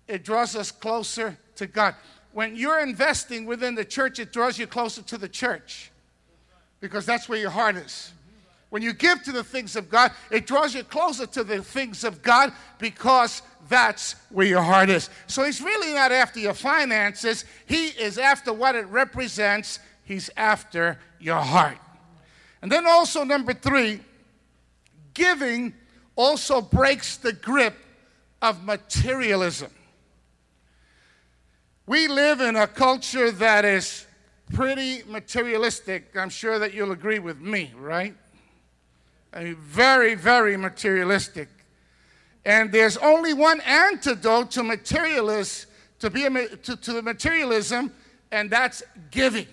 it 0.07 0.23
draws 0.23 0.55
us 0.55 0.71
closer 0.71 1.37
to 1.57 1.67
God. 1.67 1.97
When 2.33 2.57
you're 2.57 2.81
investing 2.81 3.45
within 3.45 3.75
the 3.75 3.85
church, 3.85 4.19
it 4.19 4.33
draws 4.33 4.59
you 4.59 4.67
closer 4.67 5.03
to 5.03 5.19
the 5.19 5.29
church 5.29 5.91
because 6.81 7.05
that's 7.05 7.29
where 7.29 7.39
your 7.39 7.51
heart 7.51 7.77
is. 7.77 8.13
When 8.71 8.83
you 8.83 8.93
give 8.93 9.23
to 9.25 9.33
the 9.33 9.43
things 9.43 9.75
of 9.75 9.91
God, 9.91 10.13
it 10.31 10.47
draws 10.47 10.75
you 10.75 10.85
closer 10.85 11.27
to 11.27 11.43
the 11.43 11.63
things 11.63 12.05
of 12.05 12.23
God 12.23 12.53
because 12.79 13.43
that's 13.69 14.15
where 14.31 14.47
your 14.47 14.63
heart 14.63 14.91
is. 14.91 15.11
So 15.27 15.45
he's 15.45 15.61
really 15.61 15.93
not 15.93 16.13
after 16.13 16.39
your 16.39 16.55
finances, 16.55 17.45
he 17.67 17.89
is 17.89 18.17
after 18.17 18.53
what 18.53 18.75
it 18.75 18.87
represents. 18.87 19.81
He's 20.05 20.29
after 20.37 20.99
your 21.21 21.39
heart. 21.39 21.79
And 22.63 22.73
then 22.73 22.85
also, 22.85 23.23
number 23.23 23.55
three, 23.55 24.01
giving 25.15 25.73
also 26.17 26.61
breaks 26.61 27.17
the 27.17 27.33
grip 27.33 27.77
of 28.43 28.65
materialism. 28.65 29.71
We 31.91 32.07
live 32.07 32.41
in 32.41 32.55
a 32.55 32.69
culture 32.69 33.33
that 33.33 33.65
is 33.65 34.07
pretty 34.55 35.03
materialistic. 35.09 36.17
I'm 36.17 36.29
sure 36.29 36.57
that 36.61 36.73
you'll 36.73 36.93
agree 36.93 37.19
with 37.19 37.41
me, 37.41 37.73
right? 37.77 38.15
I 39.33 39.43
mean, 39.43 39.57
very, 39.57 40.15
very 40.15 40.57
materialistic. 40.57 41.49
And 42.45 42.71
there's 42.71 42.97
only 42.99 43.35
one 43.35 43.61
antidote 43.63 44.53
to 44.53 44.63
materialism, 44.63 45.69
to, 45.99 46.11
be 46.11 46.27
a, 46.27 46.31
to, 46.59 46.77
to 46.77 46.93
the 46.93 47.03
materialism, 47.03 47.93
and 48.31 48.49
that's 48.49 48.85
giving. 49.11 49.49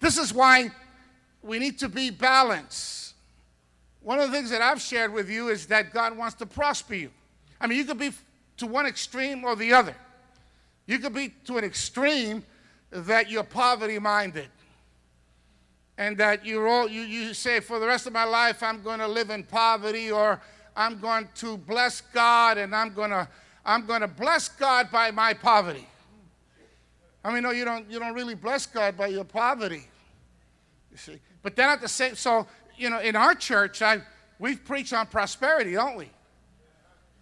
This 0.00 0.18
is 0.18 0.34
why 0.34 0.72
we 1.40 1.58
need 1.58 1.78
to 1.78 1.88
be 1.88 2.10
balanced. 2.10 3.14
One 4.02 4.20
of 4.20 4.30
the 4.30 4.36
things 4.36 4.50
that 4.50 4.60
I've 4.60 4.82
shared 4.82 5.10
with 5.10 5.30
you 5.30 5.48
is 5.48 5.68
that 5.68 5.94
God 5.94 6.18
wants 6.18 6.34
to 6.34 6.44
prosper 6.44 6.96
you. 6.96 7.10
I 7.62 7.66
mean, 7.66 7.78
you 7.78 7.86
could 7.86 7.98
be 7.98 8.12
to 8.58 8.66
one 8.66 8.84
extreme 8.84 9.42
or 9.42 9.56
the 9.56 9.72
other. 9.72 9.96
You 10.86 10.98
could 10.98 11.14
be 11.14 11.34
to 11.46 11.58
an 11.58 11.64
extreme 11.64 12.44
that 12.90 13.30
you're 13.30 13.44
poverty 13.44 13.98
minded 13.98 14.48
and 15.96 16.16
that 16.18 16.44
you're 16.44 16.68
all, 16.68 16.88
you, 16.88 17.02
you 17.02 17.34
say, 17.34 17.60
for 17.60 17.78
the 17.78 17.86
rest 17.86 18.06
of 18.06 18.12
my 18.12 18.24
life, 18.24 18.62
I'm 18.62 18.82
going 18.82 18.98
to 18.98 19.06
live 19.06 19.30
in 19.30 19.44
poverty, 19.44 20.10
or 20.10 20.40
I'm 20.76 20.98
going 20.98 21.28
to 21.36 21.56
bless 21.56 22.00
God, 22.00 22.58
and 22.58 22.74
I'm 22.74 22.92
going 22.92 23.10
to, 23.10 23.28
I'm 23.64 23.86
going 23.86 24.00
to 24.00 24.08
bless 24.08 24.48
God 24.48 24.90
by 24.90 25.10
my 25.12 25.34
poverty. 25.34 25.86
I 27.24 27.32
mean, 27.32 27.44
no, 27.44 27.52
you 27.52 27.64
don't, 27.64 27.88
you 27.90 27.98
don't 27.98 28.14
really 28.14 28.34
bless 28.34 28.66
God 28.66 28.96
by 28.96 29.06
your 29.06 29.24
poverty. 29.24 29.88
You 30.90 30.96
see, 30.96 31.20
but 31.42 31.56
then 31.56 31.70
at 31.70 31.80
the 31.80 31.88
same, 31.88 32.16
so 32.16 32.46
you 32.76 32.90
know, 32.90 33.00
in 33.00 33.14
our 33.16 33.34
church, 33.34 33.80
I, 33.80 34.00
we 34.38 34.56
preach 34.56 34.92
on 34.92 35.06
prosperity, 35.06 35.72
don't 35.72 35.96
we? 35.96 36.10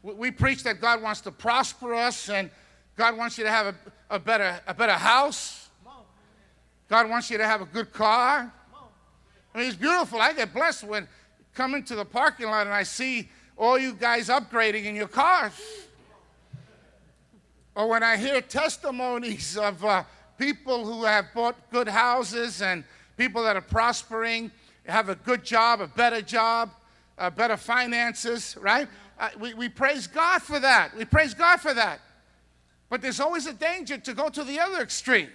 we? 0.02 0.14
We 0.14 0.30
preach 0.30 0.62
that 0.64 0.80
God 0.80 1.02
wants 1.02 1.20
to 1.22 1.30
prosper 1.30 1.94
us, 1.94 2.30
and 2.30 2.50
God 2.96 3.16
wants 3.16 3.38
you 3.38 3.44
to 3.44 3.50
have 3.50 3.66
a, 3.66 3.74
a 4.10 4.18
better, 4.18 4.60
a 4.66 4.74
better 4.74 4.92
house. 4.92 5.68
God 6.88 7.08
wants 7.08 7.30
you 7.30 7.38
to 7.38 7.46
have 7.46 7.62
a 7.62 7.66
good 7.66 7.92
car. 7.92 8.52
I 9.54 9.58
mean, 9.58 9.66
it's 9.66 9.76
beautiful. 9.76 10.20
I 10.20 10.32
get 10.32 10.52
blessed 10.52 10.84
when 10.84 11.08
coming 11.54 11.84
to 11.84 11.94
the 11.94 12.04
parking 12.04 12.46
lot 12.46 12.66
and 12.66 12.74
I 12.74 12.82
see 12.82 13.28
all 13.56 13.78
you 13.78 13.94
guys 13.94 14.28
upgrading 14.28 14.84
in 14.84 14.94
your 14.94 15.08
cars. 15.08 15.52
Or 17.74 17.88
when 17.88 18.02
I 18.02 18.16
hear 18.16 18.40
testimonies 18.42 19.56
of 19.56 19.82
uh, 19.84 20.04
people 20.38 20.84
who 20.84 21.04
have 21.04 21.26
bought 21.34 21.56
good 21.70 21.88
houses 21.88 22.60
and 22.60 22.84
people 23.16 23.42
that 23.44 23.56
are 23.56 23.62
prospering, 23.62 24.50
have 24.86 25.08
a 25.08 25.14
good 25.14 25.44
job, 25.44 25.80
a 25.80 25.86
better 25.86 26.20
job, 26.20 26.70
uh, 27.16 27.30
better 27.30 27.56
finances, 27.56 28.56
right? 28.60 28.88
Uh, 29.18 29.30
we, 29.38 29.54
we 29.54 29.68
praise 29.68 30.06
God 30.06 30.42
for 30.42 30.58
that. 30.58 30.94
We 30.96 31.04
praise 31.04 31.32
God 31.32 31.60
for 31.60 31.72
that. 31.72 32.00
But 32.92 33.00
there's 33.00 33.20
always 33.20 33.46
a 33.46 33.54
danger 33.54 33.96
to 33.96 34.12
go 34.12 34.28
to 34.28 34.44
the 34.44 34.60
other 34.60 34.82
extreme. 34.82 35.30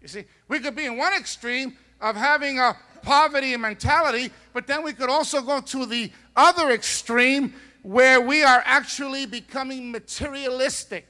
You 0.00 0.06
see, 0.06 0.24
we 0.46 0.60
could 0.60 0.76
be 0.76 0.86
in 0.86 0.96
one 0.96 1.12
extreme 1.12 1.76
of 2.00 2.14
having 2.14 2.60
a 2.60 2.76
poverty 3.02 3.56
mentality, 3.56 4.30
but 4.52 4.68
then 4.68 4.84
we 4.84 4.92
could 4.92 5.10
also 5.10 5.42
go 5.42 5.60
to 5.60 5.86
the 5.86 6.12
other 6.36 6.70
extreme 6.70 7.52
where 7.82 8.20
we 8.20 8.44
are 8.44 8.62
actually 8.64 9.26
becoming 9.26 9.90
materialistic. 9.90 11.08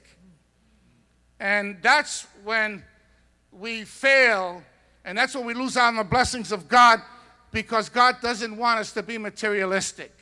And 1.39 1.77
that's 1.83 2.27
when 2.45 2.83
we 3.53 3.85
fail, 3.85 4.63
and 5.05 5.19
that's 5.19 5.35
when 5.35 5.45
we 5.45 5.53
lose 5.53 5.77
out 5.77 5.89
on 5.89 5.97
the 5.97 6.05
blessings 6.05 6.51
of 6.51 6.67
God 6.67 7.03
because 7.53 7.91
God 7.91 8.23
doesn't 8.23 8.57
want 8.57 8.81
us 8.81 8.93
to 8.93 9.03
be 9.03 9.19
materialistic. 9.19 10.15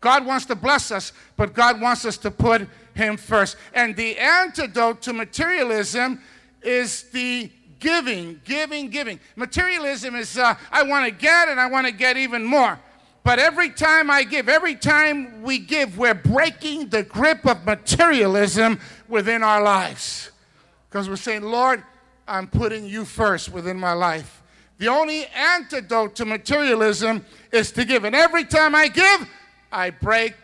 God 0.00 0.24
wants 0.24 0.46
to 0.46 0.54
bless 0.54 0.92
us, 0.92 1.12
but 1.36 1.52
God 1.52 1.80
wants 1.80 2.04
us 2.04 2.16
to 2.18 2.30
put 2.30 2.68
Him 2.94 3.16
first. 3.16 3.56
And 3.72 3.94
the 3.96 4.16
antidote 4.18 5.02
to 5.02 5.12
materialism 5.12 6.20
is 6.62 7.04
the 7.10 7.50
giving, 7.80 8.40
giving, 8.44 8.88
giving. 8.88 9.20
Materialism 9.36 10.14
is 10.14 10.38
uh, 10.38 10.54
I 10.72 10.82
want 10.84 11.04
to 11.06 11.10
get 11.10 11.48
and 11.48 11.60
I 11.60 11.66
want 11.66 11.86
to 11.86 11.92
get 11.92 12.16
even 12.16 12.44
more. 12.44 12.78
But 13.24 13.38
every 13.38 13.70
time 13.70 14.10
I 14.10 14.22
give, 14.24 14.48
every 14.48 14.74
time 14.74 15.42
we 15.42 15.58
give, 15.58 15.96
we're 15.96 16.14
breaking 16.14 16.90
the 16.90 17.02
grip 17.02 17.46
of 17.46 17.64
materialism 17.64 18.78
within 19.08 19.42
our 19.42 19.62
lives. 19.62 20.30
Because 20.88 21.08
we're 21.08 21.16
saying, 21.16 21.42
Lord, 21.42 21.82
I'm 22.28 22.46
putting 22.46 22.86
you 22.86 23.04
first 23.04 23.50
within 23.50 23.78
my 23.78 23.92
life. 23.92 24.42
The 24.78 24.88
only 24.88 25.26
antidote 25.26 26.16
to 26.16 26.24
materialism 26.24 27.24
is 27.50 27.72
to 27.72 27.84
give. 27.84 28.04
And 28.04 28.14
every 28.14 28.44
time 28.44 28.74
I 28.74 28.88
give, 28.88 29.28
I 29.72 29.90
break 29.90 30.34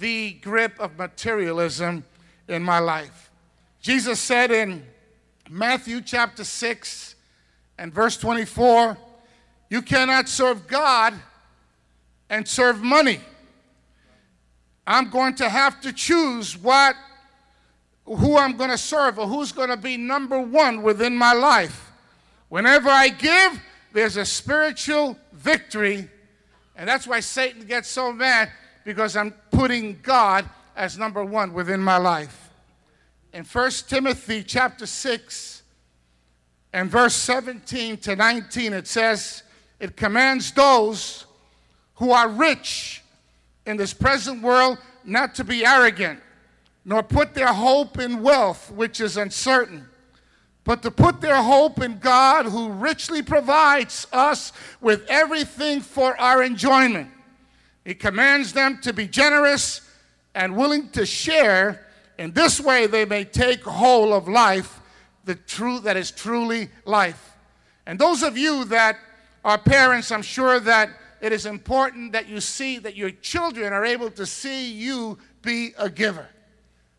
the 0.00 0.32
grip 0.32 0.80
of 0.80 0.98
materialism 0.98 2.04
in 2.48 2.62
my 2.62 2.78
life. 2.78 3.30
Jesus 3.80 4.18
said 4.18 4.50
in 4.50 4.84
Matthew 5.48 6.00
chapter 6.00 6.42
6 6.42 7.14
and 7.78 7.92
verse 7.92 8.16
24 8.16 8.96
you 9.68 9.82
cannot 9.82 10.28
serve 10.28 10.66
God 10.66 11.14
and 12.28 12.46
serve 12.48 12.82
money. 12.82 13.20
I'm 14.86 15.10
going 15.10 15.36
to 15.36 15.48
have 15.48 15.80
to 15.82 15.92
choose 15.92 16.58
what 16.58 16.96
who 18.04 18.36
I'm 18.36 18.56
going 18.56 18.70
to 18.70 18.78
serve 18.78 19.20
or 19.20 19.28
who's 19.28 19.52
going 19.52 19.68
to 19.68 19.76
be 19.76 19.96
number 19.96 20.40
1 20.40 20.82
within 20.82 21.16
my 21.16 21.32
life. 21.32 21.92
Whenever 22.48 22.88
I 22.88 23.08
give, 23.08 23.60
there's 23.92 24.16
a 24.16 24.24
spiritual 24.24 25.16
victory. 25.32 26.08
And 26.74 26.88
that's 26.88 27.06
why 27.06 27.20
Satan 27.20 27.66
gets 27.66 27.88
so 27.88 28.12
mad 28.12 28.50
because 28.84 29.14
I'm 29.14 29.32
putting 29.60 29.98
God 30.02 30.48
as 30.74 30.96
number 30.96 31.22
1 31.22 31.52
within 31.52 31.80
my 31.80 31.98
life 31.98 32.48
in 33.34 33.44
1 33.44 33.70
Timothy 33.88 34.42
chapter 34.42 34.86
6 34.86 35.62
And 36.72 36.90
verse 36.90 37.14
17 37.14 37.98
to 37.98 38.16
19, 38.16 38.72
it 38.72 38.86
says, 38.86 39.42
It 39.78 39.98
commands 39.98 40.50
those 40.52 41.26
who 41.96 42.10
are 42.10 42.26
rich 42.26 43.02
in 43.66 43.76
this 43.76 43.92
present 43.92 44.40
world 44.40 44.78
not 45.04 45.34
to 45.34 45.44
be 45.44 45.66
arrogant, 45.66 46.20
nor 46.86 47.02
put 47.02 47.34
their 47.34 47.52
hope 47.52 47.98
in 47.98 48.22
wealth, 48.22 48.70
which 48.70 48.98
is 48.98 49.18
uncertain, 49.18 49.86
but 50.64 50.80
to 50.84 50.90
put 50.90 51.20
their 51.20 51.42
hope 51.42 51.82
in 51.82 51.98
God, 51.98 52.46
who 52.46 52.70
richly 52.70 53.20
provides 53.20 54.06
us 54.10 54.54
with 54.80 55.04
everything 55.10 55.82
for 55.82 56.18
our 56.18 56.42
enjoyment. 56.42 57.10
He 57.84 57.94
commands 57.94 58.52
them 58.52 58.80
to 58.82 58.92
be 58.92 59.06
generous 59.06 59.80
and 60.34 60.56
willing 60.56 60.90
to 60.90 61.06
share. 61.06 61.86
In 62.18 62.32
this 62.32 62.60
way, 62.60 62.86
they 62.86 63.04
may 63.04 63.24
take 63.24 63.62
hold 63.62 64.12
of 64.12 64.28
life, 64.28 64.80
the 65.24 65.34
truth 65.34 65.84
that 65.84 65.96
is 65.96 66.10
truly 66.10 66.68
life. 66.84 67.36
And 67.86 67.98
those 67.98 68.22
of 68.22 68.36
you 68.36 68.64
that 68.66 68.96
are 69.44 69.58
parents, 69.58 70.12
I'm 70.12 70.22
sure 70.22 70.60
that 70.60 70.90
it 71.20 71.32
is 71.32 71.46
important 71.46 72.12
that 72.12 72.28
you 72.28 72.40
see 72.40 72.78
that 72.78 72.96
your 72.96 73.10
children 73.10 73.72
are 73.72 73.84
able 73.84 74.10
to 74.12 74.26
see 74.26 74.72
you 74.72 75.18
be 75.42 75.72
a 75.78 75.88
giver. 75.88 76.26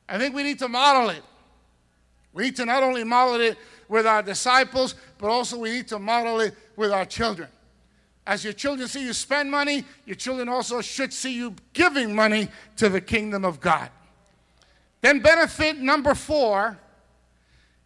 I 0.10 0.18
think 0.18 0.36
we 0.36 0.44
need 0.44 0.60
to 0.60 0.68
model 0.68 1.10
it. 1.10 1.24
We 2.34 2.44
need 2.46 2.56
to 2.58 2.66
not 2.66 2.84
only 2.84 3.04
model 3.04 3.40
it 3.42 3.58
with 3.88 4.06
our 4.06 4.22
disciples, 4.22 4.96
but 5.18 5.30
also 5.30 5.58
we 5.58 5.72
need 5.72 5.88
to 5.90 6.00
model 6.00 6.40
it 6.40 6.56
with 6.76 6.92
our 6.92 7.06
children. 7.06 7.50
As 8.32 8.46
your 8.46 8.54
children 8.54 8.88
see 8.88 9.04
you 9.04 9.12
spend 9.12 9.52
money, 9.52 9.84
your 10.06 10.16
children 10.16 10.48
also 10.48 10.80
should 10.80 11.12
see 11.12 11.34
you 11.34 11.54
giving 11.74 12.16
money 12.16 12.48
to 12.78 12.88
the 12.88 13.02
kingdom 13.02 13.44
of 13.44 13.60
God. 13.60 13.90
Then, 15.02 15.20
benefit 15.20 15.80
number 15.80 16.16
four 16.16 16.80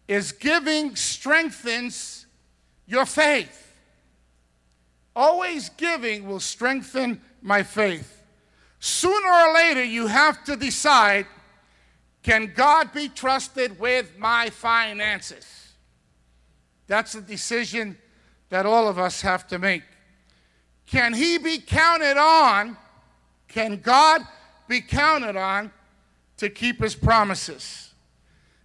is 0.06 0.30
giving 0.30 0.94
strengthens 0.94 2.26
your 2.86 3.06
faith. 3.06 3.74
Always 5.16 5.68
giving 5.70 6.28
will 6.28 6.38
strengthen 6.38 7.20
my 7.42 7.64
faith. 7.64 8.22
Sooner 8.78 9.28
or 9.28 9.52
later, 9.52 9.82
you 9.82 10.06
have 10.06 10.44
to 10.44 10.54
decide 10.54 11.26
can 12.22 12.52
God 12.54 12.92
be 12.92 13.08
trusted 13.08 13.80
with 13.80 14.16
my 14.16 14.50
finances? 14.50 15.72
That's 16.86 17.16
a 17.16 17.20
decision 17.20 17.98
that 18.48 18.64
all 18.64 18.86
of 18.86 18.96
us 18.96 19.22
have 19.22 19.48
to 19.48 19.58
make. 19.58 19.82
Can 20.86 21.12
he 21.12 21.38
be 21.38 21.58
counted 21.58 22.16
on? 22.16 22.76
Can 23.48 23.76
God 23.78 24.22
be 24.68 24.80
counted 24.80 25.36
on 25.36 25.72
to 26.38 26.48
keep 26.48 26.80
his 26.80 26.94
promises? 26.94 27.92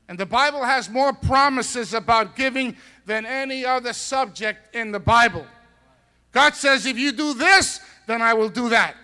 And 0.07 0.17
the 0.17 0.25
Bible 0.25 0.63
has 0.63 0.89
more 0.89 1.13
promises 1.13 1.93
about 1.93 2.35
giving 2.35 2.75
than 3.05 3.25
any 3.25 3.65
other 3.65 3.93
subject 3.93 4.75
in 4.75 4.91
the 4.91 4.99
Bible. 4.99 5.45
God 6.31 6.55
says, 6.55 6.85
if 6.85 6.97
you 6.97 7.11
do 7.11 7.33
this, 7.33 7.79
then 8.07 8.21
I 8.21 8.33
will 8.33 8.49
do 8.49 8.69
that. 8.69 8.95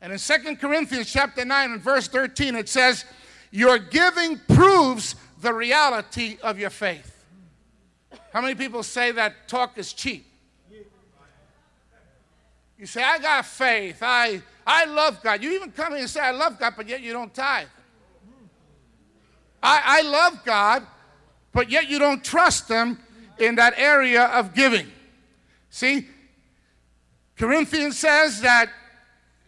And 0.00 0.12
in 0.12 0.18
2 0.18 0.56
Corinthians 0.56 1.12
chapter 1.12 1.44
9 1.44 1.72
and 1.72 1.80
verse 1.80 2.08
13, 2.08 2.54
it 2.56 2.68
says, 2.68 3.04
Your 3.50 3.78
giving 3.78 4.38
proves 4.48 5.14
the 5.40 5.52
reality 5.52 6.38
of 6.42 6.58
your 6.58 6.70
faith. 6.70 7.24
How 8.32 8.40
many 8.40 8.54
people 8.54 8.82
say 8.82 9.12
that 9.12 9.48
talk 9.48 9.76
is 9.76 9.92
cheap? 9.92 10.29
You 12.80 12.86
say, 12.86 13.02
I 13.02 13.18
got 13.18 13.44
faith. 13.44 13.98
I, 14.00 14.40
I 14.66 14.86
love 14.86 15.22
God. 15.22 15.42
You 15.42 15.52
even 15.52 15.70
come 15.70 15.92
in 15.92 16.00
and 16.00 16.08
say, 16.08 16.20
I 16.20 16.30
love 16.30 16.58
God, 16.58 16.72
but 16.78 16.88
yet 16.88 17.02
you 17.02 17.12
don't 17.12 17.32
tithe. 17.34 17.68
I, 19.62 19.82
I 19.84 20.02
love 20.08 20.42
God, 20.46 20.86
but 21.52 21.70
yet 21.70 21.90
you 21.90 21.98
don't 21.98 22.24
trust 22.24 22.70
Him 22.70 22.98
in 23.38 23.56
that 23.56 23.74
area 23.76 24.24
of 24.24 24.54
giving. 24.54 24.86
See, 25.68 26.08
Corinthians 27.36 27.98
says 27.98 28.40
that 28.40 28.70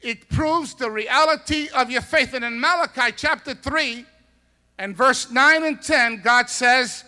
it 0.02 0.28
proves 0.28 0.74
the 0.74 0.90
reality 0.90 1.68
of 1.74 1.90
your 1.90 2.02
faith. 2.02 2.34
And 2.34 2.44
in 2.44 2.60
Malachi 2.60 3.14
chapter 3.16 3.54
3 3.54 4.04
and 4.76 4.94
verse 4.94 5.30
9 5.30 5.64
and 5.64 5.80
10, 5.80 6.20
God 6.22 6.50
says, 6.50 7.02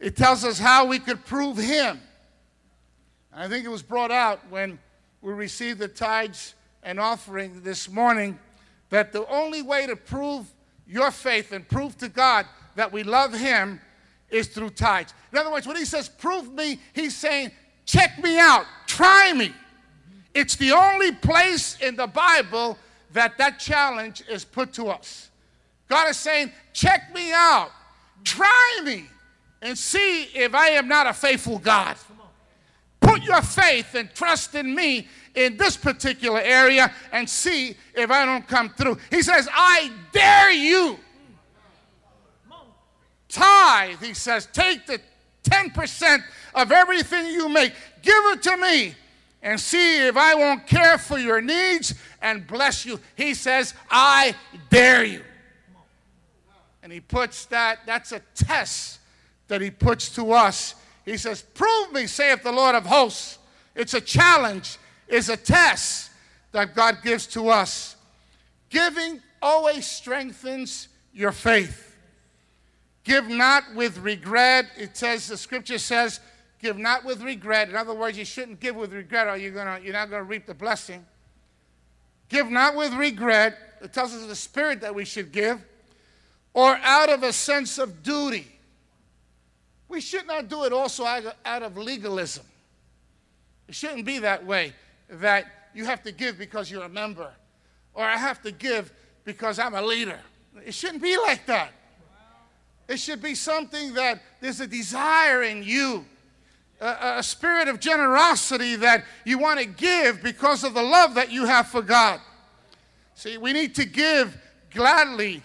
it 0.00 0.16
tells 0.16 0.46
us 0.46 0.58
how 0.58 0.86
we 0.86 0.98
could 0.98 1.26
prove 1.26 1.58
Him. 1.58 2.00
I 3.34 3.48
think 3.48 3.66
it 3.66 3.70
was 3.70 3.82
brought 3.82 4.10
out 4.10 4.40
when 4.48 4.78
we 5.20 5.32
received 5.32 5.78
the 5.78 5.88
tithes 5.88 6.54
and 6.82 7.00
offering 7.00 7.62
this 7.62 7.90
morning 7.90 8.38
that 8.90 9.12
the 9.12 9.26
only 9.28 9.62
way 9.62 9.86
to 9.86 9.96
prove 9.96 10.46
your 10.86 11.10
faith 11.10 11.52
and 11.52 11.68
prove 11.68 11.98
to 11.98 12.08
God 12.08 12.46
that 12.76 12.92
we 12.92 13.02
love 13.02 13.34
Him 13.34 13.80
is 14.30 14.48
through 14.48 14.70
tithes. 14.70 15.12
In 15.32 15.38
other 15.38 15.50
words, 15.50 15.66
when 15.66 15.76
He 15.76 15.84
says, 15.84 16.08
prove 16.08 16.52
me, 16.52 16.78
He's 16.92 17.16
saying, 17.16 17.50
check 17.84 18.22
me 18.22 18.38
out, 18.38 18.64
try 18.86 19.32
me. 19.32 19.52
It's 20.34 20.56
the 20.56 20.72
only 20.72 21.12
place 21.12 21.78
in 21.80 21.96
the 21.96 22.06
Bible 22.06 22.78
that 23.12 23.38
that 23.38 23.58
challenge 23.58 24.22
is 24.30 24.44
put 24.44 24.72
to 24.74 24.88
us. 24.88 25.30
God 25.88 26.08
is 26.10 26.16
saying, 26.16 26.52
check 26.72 27.12
me 27.14 27.32
out, 27.32 27.70
try 28.22 28.80
me, 28.84 29.06
and 29.62 29.76
see 29.76 30.24
if 30.24 30.54
I 30.54 30.68
am 30.68 30.86
not 30.86 31.06
a 31.06 31.12
faithful 31.12 31.58
God. 31.58 31.96
Put 33.08 33.22
your 33.22 33.42
faith 33.42 33.94
and 33.94 34.12
trust 34.14 34.54
in 34.54 34.74
me 34.74 35.08
in 35.34 35.56
this 35.56 35.76
particular 35.76 36.40
area 36.40 36.92
and 37.10 37.28
see 37.28 37.74
if 37.94 38.10
I 38.10 38.26
don't 38.26 38.46
come 38.46 38.68
through. 38.70 38.98
He 39.10 39.22
says, 39.22 39.48
I 39.50 39.90
dare 40.12 40.52
you. 40.52 40.98
Tithe, 43.28 44.02
he 44.02 44.14
says, 44.14 44.46
take 44.52 44.86
the 44.86 45.00
10% 45.44 46.22
of 46.54 46.72
everything 46.72 47.26
you 47.26 47.48
make, 47.48 47.72
give 48.02 48.24
it 48.26 48.42
to 48.42 48.56
me, 48.56 48.94
and 49.42 49.58
see 49.58 50.06
if 50.06 50.16
I 50.16 50.34
won't 50.34 50.66
care 50.66 50.98
for 50.98 51.18
your 51.18 51.40
needs 51.40 51.94
and 52.20 52.46
bless 52.46 52.84
you. 52.84 53.00
He 53.16 53.34
says, 53.34 53.74
I 53.90 54.34
dare 54.70 55.04
you. 55.04 55.22
And 56.82 56.92
he 56.92 57.00
puts 57.00 57.46
that, 57.46 57.80
that's 57.86 58.12
a 58.12 58.20
test 58.34 58.98
that 59.48 59.60
he 59.60 59.70
puts 59.70 60.10
to 60.16 60.32
us 60.32 60.74
he 61.10 61.16
says, 61.16 61.42
Prove 61.42 61.92
me, 61.92 62.06
saith 62.06 62.42
the 62.42 62.52
Lord 62.52 62.74
of 62.74 62.86
hosts. 62.86 63.38
It's 63.74 63.94
a 63.94 64.00
challenge, 64.00 64.76
it's 65.06 65.28
a 65.28 65.36
test 65.36 66.10
that 66.52 66.74
God 66.74 66.98
gives 67.02 67.26
to 67.28 67.48
us. 67.48 67.96
Giving 68.70 69.20
always 69.40 69.86
strengthens 69.86 70.88
your 71.12 71.32
faith. 71.32 71.96
Give 73.04 73.28
not 73.28 73.74
with 73.74 73.98
regret. 73.98 74.66
It 74.76 74.96
says, 74.96 75.28
the 75.28 75.36
scripture 75.36 75.78
says, 75.78 76.20
give 76.60 76.76
not 76.76 77.04
with 77.04 77.22
regret. 77.22 77.70
In 77.70 77.76
other 77.76 77.94
words, 77.94 78.18
you 78.18 78.24
shouldn't 78.24 78.60
give 78.60 78.76
with 78.76 78.92
regret 78.92 79.28
or 79.28 79.36
you're, 79.36 79.52
gonna, 79.52 79.80
you're 79.82 79.94
not 79.94 80.10
going 80.10 80.20
to 80.20 80.28
reap 80.28 80.44
the 80.44 80.54
blessing. 80.54 81.06
Give 82.28 82.50
not 82.50 82.76
with 82.76 82.92
regret. 82.94 83.56
It 83.80 83.92
tells 83.92 84.12
us 84.12 84.26
the 84.26 84.36
spirit 84.36 84.82
that 84.82 84.94
we 84.94 85.04
should 85.04 85.32
give, 85.32 85.64
or 86.52 86.76
out 86.82 87.08
of 87.08 87.22
a 87.22 87.32
sense 87.32 87.78
of 87.78 88.02
duty. 88.02 88.57
We 89.88 90.00
should 90.00 90.26
not 90.26 90.48
do 90.48 90.64
it 90.64 90.72
also 90.72 91.04
out 91.04 91.62
of 91.62 91.76
legalism. 91.76 92.44
It 93.68 93.74
shouldn't 93.74 94.04
be 94.04 94.18
that 94.20 94.44
way 94.44 94.72
that 95.08 95.46
you 95.74 95.84
have 95.84 96.02
to 96.02 96.12
give 96.12 96.38
because 96.38 96.70
you're 96.70 96.84
a 96.84 96.88
member, 96.88 97.30
or 97.94 98.04
I 98.04 98.16
have 98.16 98.42
to 98.42 98.52
give 98.52 98.92
because 99.24 99.58
I'm 99.58 99.74
a 99.74 99.82
leader. 99.82 100.18
It 100.64 100.74
shouldn't 100.74 101.02
be 101.02 101.16
like 101.16 101.46
that. 101.46 101.72
It 102.88 102.98
should 102.98 103.22
be 103.22 103.34
something 103.34 103.94
that 103.94 104.22
there's 104.40 104.60
a 104.60 104.66
desire 104.66 105.42
in 105.42 105.62
you, 105.62 106.06
a, 106.80 107.18
a 107.18 107.22
spirit 107.22 107.68
of 107.68 107.80
generosity 107.80 108.76
that 108.76 109.04
you 109.24 109.38
want 109.38 109.60
to 109.60 109.66
give 109.66 110.22
because 110.22 110.64
of 110.64 110.72
the 110.72 110.82
love 110.82 111.14
that 111.14 111.30
you 111.30 111.44
have 111.44 111.68
for 111.68 111.82
God. 111.82 112.20
See, 113.14 113.36
we 113.36 113.52
need 113.52 113.74
to 113.74 113.84
give 113.84 114.36
gladly. 114.72 115.42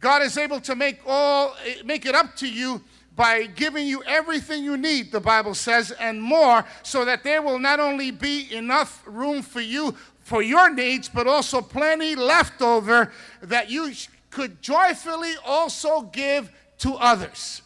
God 0.00 0.22
is 0.22 0.36
able 0.36 0.60
to 0.60 0.76
make 0.76 1.00
all 1.06 1.54
eh, 1.64 1.76
make 1.84 2.04
it 2.04 2.14
up 2.14 2.36
to 2.36 2.48
you 2.48 2.82
by 3.16 3.46
giving 3.46 3.86
you 3.86 4.02
everything 4.04 4.64
you 4.64 4.76
need, 4.76 5.12
the 5.12 5.20
Bible 5.20 5.54
says, 5.54 5.92
and 5.92 6.20
more, 6.20 6.64
so 6.82 7.04
that 7.04 7.22
there 7.22 7.42
will 7.42 7.58
not 7.58 7.78
only 7.80 8.10
be 8.10 8.52
enough 8.52 9.02
room 9.06 9.42
for 9.42 9.60
you 9.60 9.94
for 10.20 10.42
your 10.42 10.72
needs, 10.72 11.08
but 11.08 11.26
also 11.26 11.60
plenty 11.60 12.16
left 12.16 12.62
over 12.62 13.12
that 13.42 13.70
you 13.70 13.92
could 14.30 14.60
joyfully 14.60 15.34
also 15.44 16.02
give 16.02 16.50
to 16.78 16.94
others. 16.94 17.62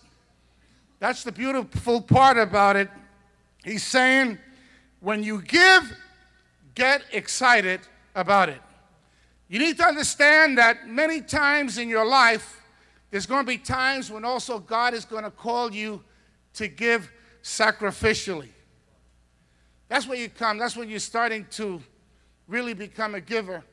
That's 0.99 1.23
the 1.23 1.33
beautiful 1.33 2.01
part 2.01 2.37
about 2.37 2.77
it. 2.77 2.91
He's 3.65 3.85
saying, 3.85 4.39
when 5.01 5.23
you 5.23 5.41
give, 5.43 5.97
get 6.75 7.03
excited 7.13 7.81
about 8.15 8.49
it. 8.49 8.61
You 9.49 9.61
need 9.61 9.79
to 9.79 9.85
understand 9.85 10.59
that 10.59 10.89
many 10.89 11.21
times 11.21 11.79
in 11.79 11.89
your 11.89 12.05
life, 12.05 12.61
there's 13.11 13.27
going 13.27 13.45
to 13.45 13.47
be 13.47 13.59
times 13.59 14.11
when 14.11 14.25
also 14.25 14.59
God 14.59 14.95
is 14.95 15.05
going 15.05 15.25
to 15.25 15.31
call 15.31 15.73
you 15.73 16.03
to 16.55 16.69
give 16.69 17.11
sacrificially. 17.43 18.51
That's 19.89 20.07
where 20.07 20.19
you 20.19 20.29
come. 20.29 20.59
That's 20.59 20.77
when 20.77 20.91
you're 20.91 20.99
starting 20.99 21.47
to 21.53 21.81
really 22.47 22.75
become 22.75 23.15
a 23.15 23.21
giver. 23.21 23.65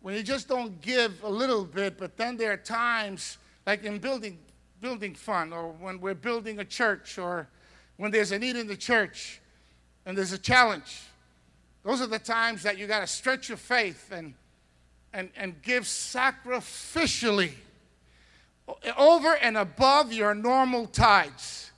When 0.00 0.14
you 0.14 0.22
just 0.22 0.48
don't 0.48 0.80
give 0.80 1.22
a 1.22 1.28
little 1.28 1.64
bit, 1.64 1.98
but 1.98 2.16
then 2.16 2.36
there 2.36 2.52
are 2.52 2.58
times, 2.58 3.38
like 3.66 3.84
in 3.84 3.98
building, 3.98 4.38
building 4.80 5.14
fund, 5.14 5.54
or 5.54 5.68
when 5.72 6.00
we're 6.00 6.14
building 6.14 6.58
a 6.58 6.64
church, 6.64 7.18
or 7.18 7.48
when 7.96 8.10
there's 8.10 8.32
a 8.32 8.38
need 8.38 8.56
in 8.56 8.66
the 8.66 8.76
church 8.76 9.40
and 10.04 10.16
there's 10.16 10.32
a 10.32 10.38
challenge. 10.38 11.02
Those 11.82 12.00
are 12.00 12.06
the 12.06 12.18
times 12.18 12.62
that 12.64 12.78
you 12.78 12.86
got 12.86 13.00
to 13.00 13.06
stretch 13.06 13.48
your 13.48 13.58
faith 13.58 14.10
and, 14.12 14.34
and, 15.12 15.30
and 15.36 15.60
give 15.62 15.84
sacrificially 15.84 17.52
over 18.96 19.36
and 19.36 19.56
above 19.56 20.12
your 20.12 20.34
normal 20.34 20.86
tithes. 20.86 21.70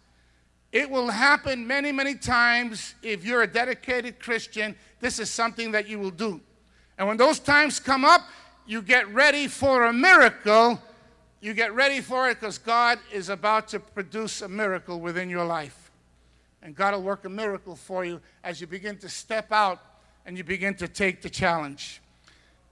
It 0.72 0.90
will 0.90 1.08
happen 1.08 1.66
many, 1.66 1.92
many 1.92 2.14
times 2.14 2.94
if 3.02 3.24
you're 3.24 3.42
a 3.42 3.46
dedicated 3.46 4.20
Christian. 4.20 4.76
This 5.00 5.18
is 5.18 5.30
something 5.30 5.72
that 5.72 5.88
you 5.88 5.98
will 5.98 6.10
do. 6.10 6.40
And 6.98 7.08
when 7.08 7.16
those 7.16 7.38
times 7.38 7.80
come 7.80 8.04
up, 8.04 8.22
you 8.66 8.82
get 8.82 9.08
ready 9.14 9.48
for 9.48 9.84
a 9.84 9.92
miracle. 9.92 10.80
You 11.40 11.54
get 11.54 11.72
ready 11.72 12.00
for 12.00 12.28
it 12.28 12.40
because 12.40 12.58
God 12.58 12.98
is 13.12 13.28
about 13.28 13.68
to 13.68 13.80
produce 13.80 14.42
a 14.42 14.48
miracle 14.48 15.00
within 15.00 15.30
your 15.30 15.44
life. 15.44 15.90
And 16.62 16.74
God 16.74 16.92
will 16.94 17.02
work 17.02 17.24
a 17.24 17.30
miracle 17.30 17.76
for 17.76 18.04
you 18.04 18.20
as 18.44 18.60
you 18.60 18.66
begin 18.66 18.98
to 18.98 19.08
step 19.08 19.52
out 19.52 19.80
and 20.26 20.36
you 20.36 20.44
begin 20.44 20.74
to 20.74 20.88
take 20.88 21.22
the 21.22 21.30
challenge. 21.30 22.02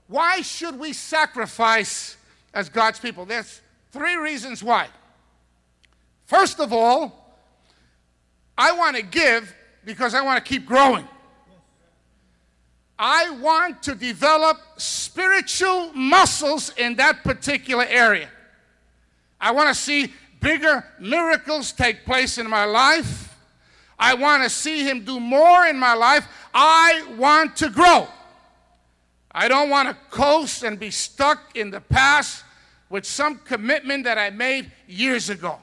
Why 0.07 0.41
should 0.41 0.77
we 0.77 0.93
sacrifice 0.93 2.17
as 2.53 2.69
God's 2.69 2.99
people? 2.99 3.25
There's 3.25 3.61
three 3.91 4.15
reasons 4.15 4.63
why. 4.63 4.87
First 6.25 6.59
of 6.59 6.73
all, 6.73 7.35
I 8.57 8.71
want 8.71 8.95
to 8.95 9.03
give 9.03 9.53
because 9.85 10.13
I 10.13 10.21
want 10.21 10.43
to 10.43 10.49
keep 10.49 10.65
growing. 10.65 11.07
I 12.99 13.29
want 13.39 13.83
to 13.83 13.95
develop 13.95 14.57
spiritual 14.77 15.93
muscles 15.93 16.73
in 16.77 16.95
that 16.95 17.23
particular 17.23 17.85
area. 17.87 18.29
I 19.39 19.51
want 19.51 19.69
to 19.69 19.75
see 19.75 20.11
bigger 20.41 20.83
miracles 20.99 21.71
take 21.71 22.05
place 22.05 22.37
in 22.39 22.49
my 22.49 22.65
life. 22.65 23.35
I 23.99 24.15
want 24.15 24.43
to 24.43 24.49
see 24.49 24.83
Him 24.83 25.05
do 25.05 25.19
more 25.19 25.65
in 25.65 25.77
my 25.77 25.93
life. 25.93 26.27
I 26.53 27.03
want 27.17 27.55
to 27.57 27.69
grow. 27.69 28.07
I 29.31 29.47
don't 29.47 29.69
want 29.69 29.89
to 29.89 29.95
coast 30.09 30.63
and 30.63 30.79
be 30.79 30.89
stuck 30.89 31.55
in 31.55 31.69
the 31.69 31.81
past 31.81 32.43
with 32.89 33.05
some 33.05 33.37
commitment 33.39 34.03
that 34.05 34.17
I 34.17 34.29
made 34.29 34.71
years 34.87 35.29
ago. 35.29 35.59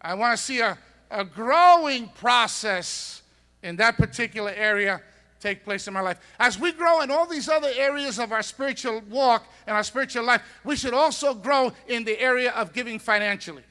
I 0.00 0.14
want 0.14 0.36
to 0.36 0.42
see 0.42 0.60
a, 0.60 0.78
a 1.10 1.24
growing 1.24 2.08
process 2.10 3.22
in 3.62 3.76
that 3.76 3.96
particular 3.96 4.50
area 4.50 5.00
take 5.40 5.64
place 5.64 5.86
in 5.86 5.94
my 5.94 6.00
life. 6.00 6.18
As 6.38 6.58
we 6.58 6.72
grow 6.72 7.02
in 7.02 7.10
all 7.10 7.26
these 7.26 7.48
other 7.48 7.70
areas 7.76 8.18
of 8.18 8.32
our 8.32 8.42
spiritual 8.42 9.02
walk 9.08 9.46
and 9.66 9.76
our 9.76 9.82
spiritual 9.82 10.24
life, 10.24 10.42
we 10.64 10.76
should 10.76 10.94
also 10.94 11.34
grow 11.34 11.72
in 11.88 12.04
the 12.04 12.18
area 12.20 12.52
of 12.52 12.72
giving 12.72 12.98
financially. 12.98 13.62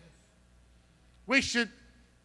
We 1.28 1.42
should 1.42 1.70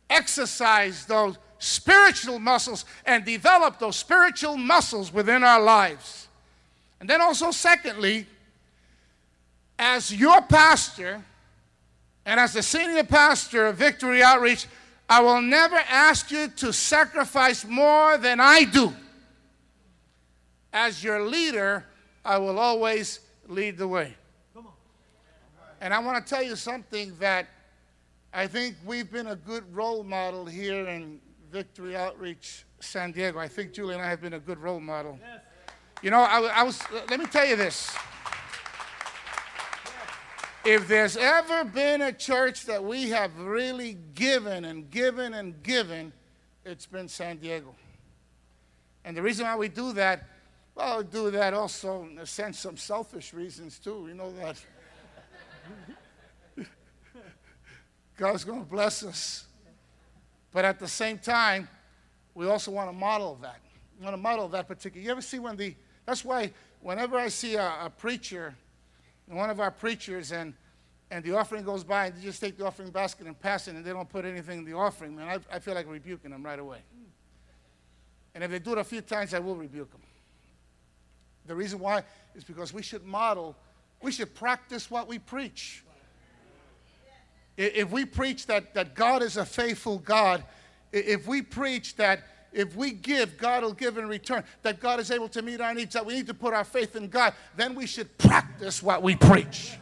exercise 0.09 1.07
those 1.07 1.38
spiritual 1.59 2.38
muscles 2.38 2.85
and 3.07 3.25
develop 3.25 3.79
those 3.79 3.96
spiritual 3.96 4.57
muscles 4.57 5.12
within 5.12 5.42
our 5.42 5.61
lives. 5.61 6.29
And 7.01 7.09
then 7.09 7.20
also, 7.20 7.51
secondly, 7.51 8.27
as 9.81 10.14
your 10.14 10.43
pastor 10.43 11.25
and 12.27 12.38
as 12.38 12.53
the 12.53 12.62
senior 12.62 13.03
pastor 13.03 13.66
of 13.66 13.77
Victory 13.77 14.23
Outreach, 14.23 14.66
I 15.09 15.23
will 15.23 15.40
never 15.40 15.77
ask 15.88 16.31
you 16.31 16.49
to 16.49 16.73
sacrifice 16.73 17.64
more 17.64 18.19
than 18.19 18.38
I 18.38 18.64
do 18.64 18.95
as 20.73 21.03
your 21.03 21.23
leader, 21.23 21.85
I 22.25 22.38
will 22.38 22.59
always 22.59 23.21
lead 23.49 23.79
the 23.79 23.88
way. 23.88 24.14
And 25.81 25.95
I 25.95 25.99
want 25.99 26.25
to 26.25 26.35
tell 26.35 26.43
you 26.43 26.57
something 26.57 27.14
that 27.19 27.49
I 28.33 28.47
think 28.47 28.77
we've 28.85 29.11
been 29.11 29.29
a 29.29 29.37
good 29.37 29.64
role 29.75 30.05
model 30.05 30.45
here 30.45 30.87
in 30.87 31.21
Victory 31.51 31.97
Outreach 31.97 32.64
San 32.81 33.12
Diego. 33.12 33.38
I 33.38 33.49
think 33.49 33.73
Julie 33.73 33.95
and 33.95 34.03
I 34.03 34.09
have 34.09 34.21
been 34.21 34.35
a 34.35 34.38
good 34.38 34.59
role 34.59 34.79
model. 34.79 35.19
Yes. 35.21 35.40
You 36.03 36.11
know, 36.11 36.21
I, 36.21 36.40
I 36.55 36.62
was, 36.62 36.81
let 37.09 37.19
me 37.19 37.27
tell 37.27 37.47
you 37.47 37.57
this. 37.57 37.90
If 40.64 40.88
there's 40.88 41.16
ever 41.16 41.64
been 41.64 42.03
a 42.03 42.12
church 42.12 42.66
that 42.66 42.85
we 42.85 43.11
have 43.11 43.37
really 43.38 43.96
given 44.14 44.64
and 44.64 44.90
given 44.90 45.35
and 45.35 45.62
given, 45.62 46.12
it's 46.64 46.87
been 46.87 47.09
San 47.09 47.38
Diego. 47.38 47.75
And 49.05 49.16
the 49.16 49.23
reason 49.23 49.46
why 49.46 49.57
we 49.57 49.68
do 49.68 49.92
that 49.94 50.25
well, 50.75 50.99
we 50.99 51.05
do 51.05 51.31
that 51.33 51.53
also 51.53 52.05
in 52.05 52.18
a 52.18 52.27
sense, 52.27 52.59
some 52.59 52.77
selfish 52.77 53.35
reasons 53.35 53.79
too. 53.79 54.07
You 54.09 54.14
know 54.14 54.33
that. 54.33 54.57
God's 58.16 58.44
going 58.44 58.61
to 58.61 58.66
bless 58.66 59.03
us. 59.03 59.46
But 60.53 60.64
at 60.64 60.79
the 60.79 60.88
same 60.88 61.18
time, 61.18 61.68
we 62.35 62.46
also 62.46 62.70
want 62.70 62.88
to 62.88 62.92
model 62.92 63.38
that. 63.42 63.61
We 63.99 64.05
want 64.05 64.14
to 64.14 64.20
model 64.20 64.49
that 64.49 64.68
particular. 64.68 65.05
You 65.05 65.11
ever 65.11 65.20
see 65.20 65.38
when 65.38 65.57
the, 65.57 65.75
that's 66.07 66.25
why 66.25 66.53
whenever 66.81 67.18
I 67.18 67.29
see 67.29 67.57
a, 67.57 67.85
a 67.85 67.90
preacher, 67.90 68.55
one 69.31 69.51
of 69.51 69.61
our 69.61 69.71
preachers, 69.71 70.33
and 70.33 70.55
and 71.11 71.25
the 71.25 71.37
offering 71.37 71.64
goes 71.64 71.83
by, 71.83 72.07
and 72.07 72.16
they 72.16 72.23
just 72.23 72.40
take 72.40 72.57
the 72.57 72.64
offering 72.64 72.90
basket 72.90 73.27
and 73.27 73.38
pass 73.38 73.66
it, 73.66 73.75
and 73.75 73.85
they 73.85 73.93
don't 73.93 74.09
put 74.09 74.25
anything 74.25 74.61
in 74.61 74.64
the 74.64 74.75
offering, 74.75 75.16
man, 75.16 75.29
I, 75.51 75.57
I 75.57 75.59
feel 75.59 75.75
like 75.75 75.88
rebuking 75.88 76.31
them 76.31 76.45
right 76.45 76.59
away. 76.59 76.79
And 78.35 78.45
if 78.45 78.51
they 78.51 78.61
do 78.61 78.73
it 78.73 78.79
a 78.79 78.85
few 78.85 79.01
times, 79.01 79.35
I 79.35 79.40
will 79.40 79.57
rebuke 79.57 79.90
them. 79.90 80.03
The 81.47 81.55
reason 81.57 81.81
why 81.81 82.05
is 82.37 82.45
because 82.45 82.73
we 82.73 82.83
should 82.83 83.05
model, 83.05 83.57
we 84.01 84.12
should 84.12 84.35
practice 84.37 84.88
what 84.88 85.09
we 85.09 85.19
preach. 85.19 85.83
If 87.57 87.90
we 87.90 88.05
preach 88.05 88.47
that, 88.47 88.73
that 88.75 88.95
God 88.95 89.23
is 89.23 89.37
a 89.37 89.45
faithful 89.45 89.99
God, 89.99 90.45
if 90.93 91.27
we 91.27 91.43
preach 91.43 91.97
that 91.97 92.23
if 92.52 92.74
we 92.76 92.92
give, 92.92 93.36
God 93.36 93.62
will 93.62 93.72
give 93.72 93.98
in 93.98 94.08
return, 94.08 94.44
that 94.62 94.80
God 94.80 95.00
is 95.00 95.10
able 95.10 95.28
to 95.28 95.42
meet 95.42 95.60
our 95.60 95.74
needs, 95.74 95.94
that 95.94 96.04
we 96.04 96.14
need 96.14 96.26
to 96.26 96.34
put 96.34 96.54
our 96.54 96.64
faith 96.64 96.96
in 96.96 97.08
God, 97.08 97.34
then 97.56 97.74
we 97.74 97.86
should 97.86 98.16
practice 98.18 98.82
what 98.82 99.02
we 99.02 99.16
preach. 99.16 99.78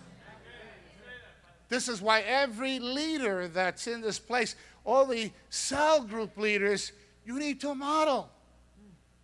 This 1.69 1.89
is 1.89 2.01
why 2.01 2.21
every 2.21 2.79
leader 2.79 3.49
that's 3.49 3.87
in 3.87 4.01
this 4.01 4.19
place, 4.19 4.57
all 4.85 5.07
the 5.07 5.31
cell 5.51 6.03
group 6.03 6.37
leaders, 6.37 6.93
you 7.25 7.39
need 7.39 7.61
to 7.61 7.75
model 7.75 8.31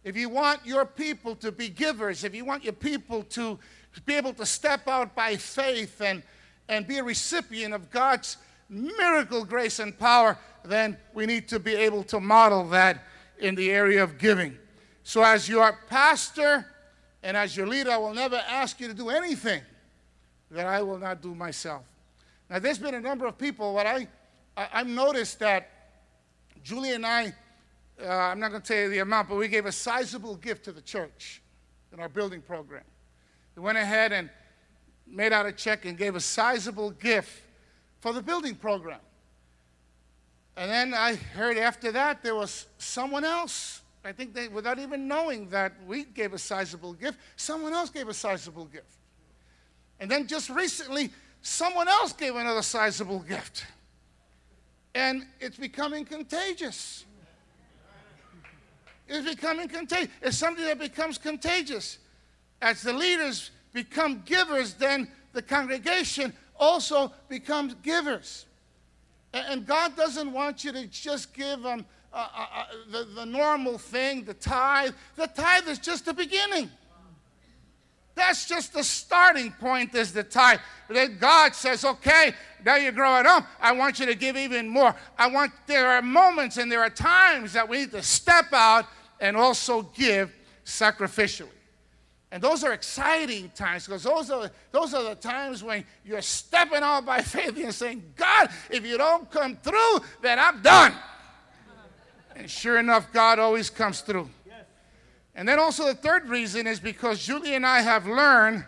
if 0.04 0.18
you 0.18 0.28
want 0.28 0.64
your 0.66 0.85
people 0.85 1.35
to 1.37 1.50
be 1.50 1.70
givers, 1.70 2.24
if 2.24 2.35
you 2.35 2.44
want 2.44 2.62
your 2.62 2.74
people 2.74 3.22
to 3.22 3.59
be 4.04 4.14
able 4.14 4.35
to 4.35 4.44
step 4.44 4.87
out 4.87 5.14
by 5.14 5.37
faith 5.37 6.00
and, 6.02 6.22
and 6.68 6.87
be 6.87 6.98
a 6.98 7.02
recipient 7.02 7.72
of 7.72 7.90
God's 7.90 8.37
miracle 8.68 9.46
grace 9.46 9.78
and 9.78 9.98
power, 9.98 10.38
then 10.62 10.98
we 11.14 11.24
need 11.24 11.48
to 11.48 11.59
be 11.59 11.74
able 11.74 12.02
to 12.04 12.20
model 12.20 12.68
that 12.68 13.02
in 13.38 13.55
the 13.55 13.70
area 13.70 14.03
of 14.03 14.18
giving. 14.18 14.57
So, 15.03 15.23
as 15.23 15.49
your 15.49 15.79
pastor 15.88 16.66
and 17.23 17.37
as 17.37 17.57
your 17.57 17.66
leader, 17.66 17.90
I 17.90 17.99
will 17.99 18.14
never 18.14 18.37
ask 18.49 18.81
you 18.81 18.88
to 18.88 18.94
do 18.94 19.11
anything 19.11 19.62
that 20.51 20.66
I 20.66 20.83
will 20.83 20.99
not 20.99 21.20
do 21.20 21.35
myself. 21.35 21.83
Now, 22.49 22.59
there's 22.59 22.79
been 22.79 22.94
a 22.94 23.01
number 23.01 23.27
of 23.27 23.37
people, 23.37 23.75
what 23.75 23.87
I, 23.87 24.07
I, 24.57 24.68
I've 24.73 24.87
noticed 24.87 25.38
that 25.40 25.70
Julie 26.62 26.92
and 26.92 27.05
I 27.05 27.35
uh, 28.03 28.09
I'm 28.09 28.40
not 28.40 28.51
going 28.51 28.62
to 28.62 28.66
tell 28.66 28.83
you 28.83 28.88
the 28.88 28.99
amount, 28.99 29.29
but 29.29 29.37
we 29.37 29.49
gave 29.49 29.66
a 29.66 29.73
sizable 29.73 30.37
gift 30.37 30.64
to 30.64 30.73
the 30.73 30.81
church 30.81 31.42
in 31.92 32.01
our 32.01 32.09
building 32.09 32.40
program. 32.40 32.83
We 33.55 33.62
went 33.62 33.79
ahead 33.79 34.12
and 34.12 34.31
made 35.07 35.33
out 35.33 35.47
a 35.47 35.53
check 35.53 35.85
and 35.85 35.97
gave 35.97 36.16
a 36.16 36.20
sizable 36.20 36.90
gift 36.90 37.42
for 38.01 38.12
the 38.12 38.23
building 38.23 38.57
program. 38.57 38.99
And 40.57 40.71
then 40.71 40.95
I 40.95 41.14
heard 41.14 41.59
after 41.59 41.90
that 41.93 42.23
there 42.23 42.35
was 42.35 42.67
someone 42.79 43.25
else. 43.25 43.81
I 44.05 44.12
think 44.12 44.35
they, 44.35 44.49
without 44.49 44.79
even 44.79 45.09
knowing 45.09 45.49
that 45.49 45.73
we 45.87 46.05
gave 46.05 46.35
a 46.35 46.38
sizable 46.38 46.93
gift, 46.93 47.19
someone 47.37 47.73
else 47.73 47.90
gave 47.90 48.09
a 48.09 48.14
sizable 48.14 48.67
gift. 48.67 48.99
And 49.99 50.11
then 50.11 50.27
just 50.27 50.51
recently, 50.51 51.11
someone 51.40 51.88
else 51.88 52.12
gave 52.12 52.37
another 52.37 52.62
sizable 52.62 53.21
gift. 53.21 53.64
And 54.95 55.27
it's 55.40 55.57
becoming 55.57 56.05
contagious. 56.05 57.05
It's 59.09 59.29
becoming 59.29 59.69
contagious. 59.69 60.11
It's 60.23 60.37
something 60.37 60.64
that 60.64 60.79
becomes 60.79 61.19
contagious. 61.19 61.99
As 62.62 62.83
the 62.83 62.93
leaders 62.93 63.51
become 63.73 64.23
givers, 64.25 64.75
then 64.75 65.09
the 65.33 65.43
congregation 65.43 66.33
also 66.57 67.12
becomes 67.29 67.75
givers. 67.83 68.47
And 69.35 69.66
God 69.66 69.97
doesn't 69.97 70.33
want 70.33 70.64
you 70.64 70.73
to 70.73 70.87
just 70.87 71.35
give 71.35 71.62
them 71.62 71.85
uh, 72.12 72.16
uh, 72.16 72.47
uh, 72.55 72.64
the, 72.92 73.05
the 73.16 73.27
normal 73.27 73.77
thing, 73.77 74.23
the 74.23 74.35
tithe. 74.35 74.92
The 75.16 75.27
tithe 75.27 75.66
is 75.66 75.81
just 75.81 76.05
the 76.05 76.14
beginning. 76.14 76.70
That's 78.14 78.47
just 78.47 78.73
the 78.73 78.85
starting 78.85 79.51
point, 79.51 79.92
is 79.97 80.12
the 80.12 80.23
tithe. 80.23 80.61
Then 80.88 81.18
God 81.18 81.57
says, 81.57 81.85
okay, 81.85 82.33
now 82.64 82.77
you're 82.77 82.92
growing 82.92 83.27
up. 83.27 83.44
I 83.61 83.73
want 83.73 83.99
you 83.99 84.07
to 84.07 84.14
give 84.14 84.37
even 84.37 84.68
more. 84.68 84.94
I 85.18 85.27
want, 85.27 85.51
there 85.66 85.90
are 85.90 86.01
moments 86.01 86.57
and 86.57 86.70
there 86.70 86.81
are 86.81 86.90
times 86.90 87.53
that 87.55 87.68
we 87.68 87.79
need 87.79 87.90
to 87.90 88.03
step 88.03 88.53
out 88.53 88.87
and 89.18 89.37
also 89.37 89.83
give 89.83 90.33
sacrificially. 90.64 91.49
And 92.35 92.42
those 92.42 92.64
are 92.64 92.73
exciting 92.73 93.53
times 93.55 93.87
because 93.87 94.03
those 94.03 94.29
are, 94.29 94.51
those 94.73 94.92
are 94.92 95.05
the 95.05 95.14
times 95.14 95.62
when 95.62 95.85
you're 96.05 96.20
stepping 96.20 96.83
out 96.83 97.07
by 97.07 97.20
faith 97.23 97.57
and 97.57 97.73
saying, 97.73 98.03
God, 98.16 98.49
if 98.70 98.85
you 98.85 98.99
don't 98.99 99.31
come 99.31 99.55
through, 99.55 100.01
then 100.20 100.40
I'm 100.40 100.61
done. 100.61 100.92
And 102.35 102.51
sure 102.51 102.81
enough, 102.81 103.12
God 103.12 103.38
always 103.38 103.70
comes 103.70 104.01
through. 104.01 104.29
And 105.37 105.47
then 105.47 105.61
also 105.61 105.85
the 105.85 105.94
third 105.94 106.29
reason 106.29 106.66
is 106.66 106.81
because 106.81 107.25
Julie 107.25 107.55
and 107.55 107.64
I 107.64 107.83
have 107.83 108.05
learned 108.05 108.64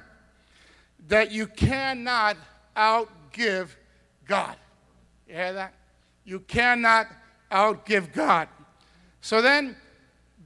that 1.09 1.33
you 1.33 1.49
cannot 1.49 2.37
outgive 2.77 3.71
God. 4.29 4.55
You 5.27 5.35
hear 5.35 5.53
that? 5.55 5.75
You 6.25 6.39
cannot 6.39 7.09
outgive 7.51 8.13
God. 8.13 8.47
So 9.21 9.43
then, 9.43 9.75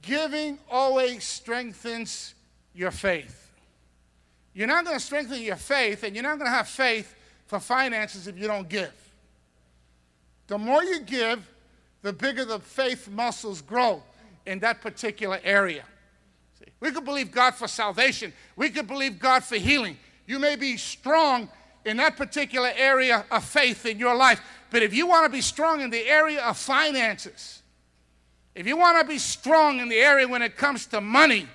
giving 0.01 0.57
always 0.71 1.23
strengthens 1.23 2.33
your 2.73 2.91
faith. 2.91 3.51
You're 4.53 4.67
not 4.67 4.85
going 4.85 4.97
to 4.97 5.03
strengthen 5.03 5.41
your 5.41 5.55
faith, 5.55 6.03
and 6.03 6.15
you're 6.15 6.23
not 6.23 6.37
going 6.37 6.49
to 6.49 6.55
have 6.55 6.67
faith 6.67 7.15
for 7.47 7.59
finances 7.59 8.27
if 8.27 8.37
you 8.37 8.47
don't 8.47 8.67
give. 8.67 8.93
The 10.47 10.57
more 10.57 10.83
you 10.83 11.01
give, 11.01 11.47
the 12.01 12.11
bigger 12.11 12.45
the 12.45 12.59
faith 12.59 13.09
muscles 13.09 13.61
grow 13.61 14.03
in 14.45 14.59
that 14.59 14.81
particular 14.81 15.39
area. 15.43 15.83
See, 16.59 16.65
we 16.79 16.91
could 16.91 17.05
believe 17.05 17.31
God 17.31 17.55
for 17.55 17.67
salvation, 17.67 18.33
we 18.55 18.69
could 18.69 18.87
believe 18.87 19.19
God 19.19 19.43
for 19.43 19.55
healing. 19.55 19.97
You 20.27 20.39
may 20.39 20.55
be 20.55 20.77
strong 20.77 21.49
in 21.85 21.97
that 21.97 22.15
particular 22.15 22.71
area 22.75 23.25
of 23.31 23.43
faith 23.43 23.85
in 23.85 23.97
your 23.97 24.15
life, 24.15 24.41
but 24.69 24.83
if 24.83 24.93
you 24.93 25.07
want 25.07 25.25
to 25.25 25.29
be 25.29 25.41
strong 25.41 25.81
in 25.81 25.89
the 25.89 26.05
area 26.07 26.41
of 26.41 26.57
finances, 26.57 27.61
if 28.53 28.67
you 28.67 28.77
want 28.77 28.99
to 28.99 29.07
be 29.07 29.17
strong 29.17 29.79
in 29.79 29.89
the 29.89 29.97
area 29.97 30.27
when 30.27 30.41
it 30.41 30.57
comes 30.57 30.85
to 30.87 31.01
money, 31.01 31.47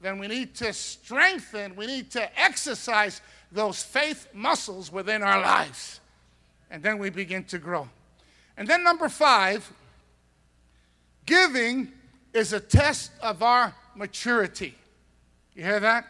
then 0.00 0.18
we 0.18 0.28
need 0.28 0.54
to 0.56 0.72
strengthen, 0.72 1.76
we 1.76 1.86
need 1.86 2.10
to 2.12 2.40
exercise 2.40 3.20
those 3.52 3.82
faith 3.82 4.28
muscles 4.32 4.90
within 4.90 5.22
our 5.22 5.40
lives. 5.40 6.00
And 6.70 6.82
then 6.82 6.98
we 6.98 7.10
begin 7.10 7.44
to 7.44 7.58
grow. 7.58 7.88
And 8.56 8.66
then, 8.66 8.84
number 8.84 9.08
five, 9.08 9.70
giving 11.26 11.92
is 12.32 12.52
a 12.52 12.60
test 12.60 13.10
of 13.22 13.42
our 13.42 13.74
maturity. 13.94 14.74
You 15.54 15.64
hear 15.64 15.80
that? 15.80 16.06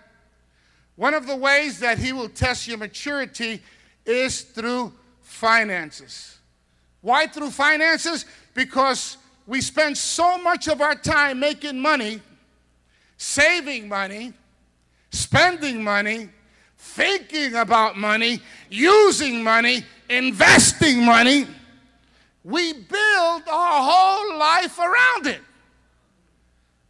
One 0.96 1.14
of 1.14 1.26
the 1.26 1.37
ways 1.37 1.81
that 1.81 1.98
He 1.98 2.12
will 2.12 2.29
test 2.29 2.68
your 2.68 2.79
maturity 2.79 3.62
is 4.05 4.42
through 4.42 4.92
finances. 5.22 6.38
Why 7.00 7.26
through 7.26 7.50
finances? 7.50 8.26
Because 8.53 9.16
we 9.46 9.61
spend 9.61 9.96
so 9.96 10.37
much 10.38 10.68
of 10.68 10.81
our 10.81 10.94
time 10.94 11.40
making 11.40 11.81
money, 11.81 12.20
saving 13.20 13.88
money, 13.88 14.33
spending 15.11 15.85
money, 15.85 16.28
thinking 16.78 17.54
about 17.54 17.96
money, 17.96 18.40
using 18.70 19.44
money, 19.44 19.85
investing 20.09 21.04
money 21.04 21.46
we 22.44 22.72
build 22.72 23.42
our 23.48 23.83
whole 23.83 24.38
life 24.38 24.78
around 24.78 25.26
it. 25.26 25.40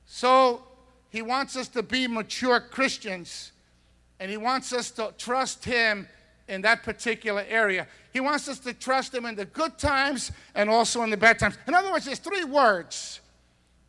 So 0.06 0.62
he 1.10 1.22
wants 1.22 1.56
us 1.56 1.68
to 1.68 1.82
be 1.82 2.06
mature 2.06 2.60
Christians 2.60 3.52
and 4.18 4.30
he 4.30 4.36
wants 4.36 4.72
us 4.72 4.90
to 4.92 5.12
trust 5.18 5.64
him 5.64 6.06
in 6.46 6.62
that 6.62 6.82
particular 6.82 7.44
area. 7.48 7.86
He 8.12 8.20
wants 8.20 8.48
us 8.48 8.58
to 8.60 8.74
trust 8.74 9.14
him 9.14 9.24
in 9.24 9.34
the 9.34 9.44
good 9.44 9.78
times 9.78 10.30
and 10.54 10.68
also 10.68 11.02
in 11.02 11.10
the 11.10 11.16
bad 11.16 11.38
times. 11.38 11.56
In 11.66 11.74
other 11.74 11.90
words, 11.90 12.04
there's 12.04 12.18
three 12.18 12.44
words 12.44 13.20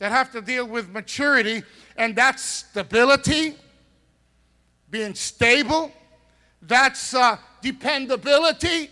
that 0.02 0.12
have 0.12 0.32
to 0.32 0.42
deal 0.42 0.66
with 0.66 0.90
maturity, 0.90 1.62
and 1.96 2.16
that's 2.16 2.42
stability, 2.42 3.56
being 4.90 5.14
stable, 5.14 5.92
that's 6.64 7.14
uh, 7.14 7.38
dependability, 7.62 8.90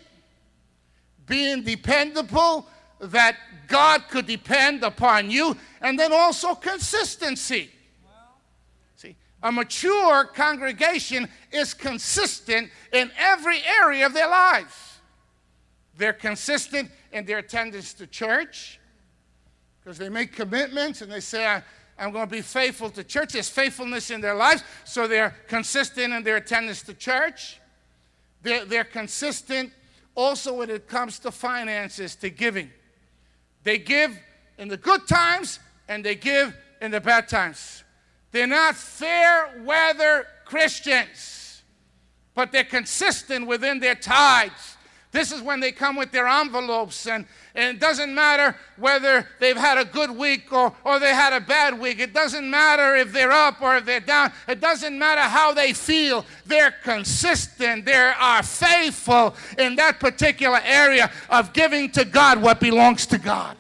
being 1.25 1.63
dependable, 1.63 2.67
that 3.01 3.37
God 3.67 4.03
could 4.07 4.27
depend 4.27 4.83
upon 4.83 5.31
you, 5.31 5.57
and 5.81 5.97
then 5.97 6.13
also 6.13 6.53
consistency. 6.53 7.71
See, 8.95 9.15
a 9.41 9.51
mature 9.51 10.25
congregation 10.25 11.27
is 11.51 11.73
consistent 11.73 12.69
in 12.93 13.09
every 13.17 13.57
area 13.81 14.05
of 14.05 14.13
their 14.13 14.29
lives. 14.29 14.99
They're 15.97 16.13
consistent 16.13 16.91
in 17.11 17.25
their 17.25 17.39
attendance 17.39 17.95
to 17.95 18.05
church 18.05 18.78
because 19.81 19.97
they 19.97 20.09
make 20.09 20.33
commitments 20.33 21.01
and 21.01 21.11
they 21.11 21.19
say, 21.19 21.61
I'm 21.97 22.11
going 22.11 22.27
to 22.27 22.31
be 22.31 22.41
faithful 22.41 22.89
to 22.91 23.03
church. 23.03 23.33
There's 23.33 23.49
faithfulness 23.49 24.09
in 24.11 24.21
their 24.21 24.35
lives, 24.35 24.63
so 24.85 25.07
they're 25.07 25.35
consistent 25.47 26.13
in 26.13 26.23
their 26.23 26.37
attendance 26.37 26.81
to 26.83 26.93
church. 26.93 27.59
They're, 28.41 28.65
they're 28.65 28.83
consistent 28.85 29.71
also 30.15 30.53
when 30.53 30.69
it 30.69 30.87
comes 30.87 31.19
to 31.19 31.31
finances, 31.31 32.15
to 32.17 32.29
giving. 32.29 32.69
They 33.63 33.77
give 33.77 34.17
in 34.57 34.67
the 34.67 34.77
good 34.77 35.07
times 35.07 35.59
and 35.87 36.03
they 36.03 36.15
give 36.15 36.55
in 36.81 36.91
the 36.91 37.01
bad 37.01 37.27
times. 37.27 37.83
They're 38.31 38.47
not 38.47 38.75
fair 38.75 39.61
weather 39.63 40.27
Christians, 40.45 41.63
but 42.33 42.51
they're 42.51 42.63
consistent 42.63 43.47
within 43.47 43.79
their 43.79 43.95
tithes. 43.95 44.77
This 45.11 45.31
is 45.31 45.41
when 45.41 45.59
they 45.59 45.71
come 45.71 45.95
with 45.95 46.11
their 46.11 46.27
envelopes, 46.27 47.07
and, 47.07 47.25
and 47.55 47.75
it 47.75 47.79
doesn't 47.79 48.13
matter 48.13 48.55
whether 48.77 49.27
they've 49.39 49.57
had 49.57 49.79
a 49.79 49.85
good 49.85 50.11
week 50.11 50.53
or, 50.53 50.71
or 50.83 50.99
they 50.99 51.15
had 51.15 51.33
a 51.33 51.41
bad 51.41 51.79
week. 51.79 51.99
It 51.99 52.13
doesn't 52.13 52.47
matter 52.47 52.95
if 52.95 53.11
they're 53.11 53.31
up 53.31 53.59
or 53.59 53.77
if 53.77 53.85
they're 53.85 54.01
down. 54.01 54.31
It 54.47 54.61
doesn't 54.61 54.97
matter 54.97 55.21
how 55.21 55.51
they 55.51 55.73
feel. 55.73 56.25
They're 56.45 56.75
consistent. 56.83 57.85
They 57.85 57.95
are 57.95 58.43
faithful 58.43 59.35
in 59.57 59.75
that 59.77 59.99
particular 59.99 60.61
area 60.63 61.11
of 61.27 61.53
giving 61.53 61.89
to 61.91 62.05
God 62.05 62.39
what 62.39 62.59
belongs 62.59 63.07
to 63.07 63.17
God. 63.17 63.57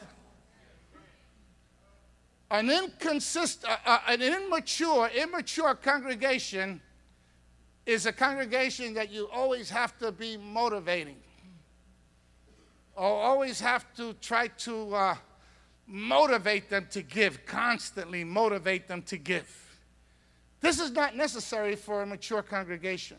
An 2.51 2.69
inconsistent, 2.69 3.71
uh, 3.71 3.77
uh, 3.85 3.99
an 4.07 4.21
immature, 4.21 5.09
immature 5.15 5.73
congregation 5.73 6.79
is 7.87 8.05
a 8.05 8.13
congregation 8.13 8.93
that 8.93 9.11
you 9.11 9.27
always 9.33 9.71
have 9.71 9.97
to 9.97 10.11
be 10.11 10.37
motivating 10.37 11.15
always 13.05 13.59
have 13.61 13.85
to 13.95 14.13
try 14.13 14.47
to 14.47 14.95
uh, 14.95 15.15
motivate 15.87 16.69
them 16.69 16.87
to 16.91 17.01
give, 17.01 17.45
constantly 17.45 18.23
motivate 18.23 18.87
them 18.87 19.01
to 19.03 19.17
give. 19.17 19.77
This 20.61 20.79
is 20.79 20.91
not 20.91 21.15
necessary 21.15 21.75
for 21.75 22.01
a 22.01 22.05
mature 22.05 22.41
congregation. 22.41 23.17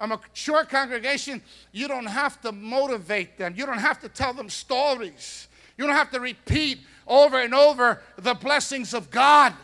A 0.00 0.06
mature 0.06 0.64
congregation, 0.64 1.42
you 1.72 1.88
don't 1.88 2.06
have 2.06 2.40
to 2.42 2.52
motivate 2.52 3.38
them, 3.38 3.54
you 3.56 3.64
don't 3.64 3.78
have 3.78 3.98
to 4.00 4.08
tell 4.08 4.34
them 4.34 4.50
stories, 4.50 5.48
you 5.78 5.86
don't 5.86 5.96
have 5.96 6.10
to 6.10 6.20
repeat 6.20 6.80
over 7.06 7.40
and 7.40 7.54
over 7.54 8.02
the 8.18 8.34
blessings 8.34 8.92
of 8.92 9.10
God. 9.10 9.54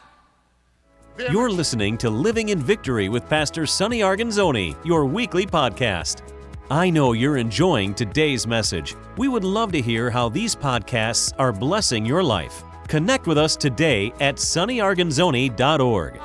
They're 1.16 1.30
You're 1.30 1.50
listening 1.50 1.98
to 1.98 2.08
Living 2.08 2.48
in 2.48 2.58
Victory 2.58 3.11
with 3.11 3.28
Pastor 3.28 3.66
Sonny 3.66 4.00
Arguinzoni, 4.00 4.74
your 4.85 5.04
weekly 5.04 5.44
podcast. 5.44 6.41
I 6.72 6.88
know 6.88 7.12
you're 7.12 7.37
enjoying 7.37 7.92
today's 7.92 8.46
message. 8.46 8.96
We 9.18 9.28
would 9.28 9.44
love 9.44 9.72
to 9.72 9.82
hear 9.82 10.08
how 10.08 10.30
these 10.30 10.56
podcasts 10.56 11.35
are 11.38 11.52
blessing 11.52 12.06
your 12.06 12.22
life. 12.22 12.64
Connect 12.88 13.26
with 13.26 13.37
us 13.37 13.56
today 13.56 14.11
at 14.20 14.37
sonnyarguinzoni.org. 14.37 16.18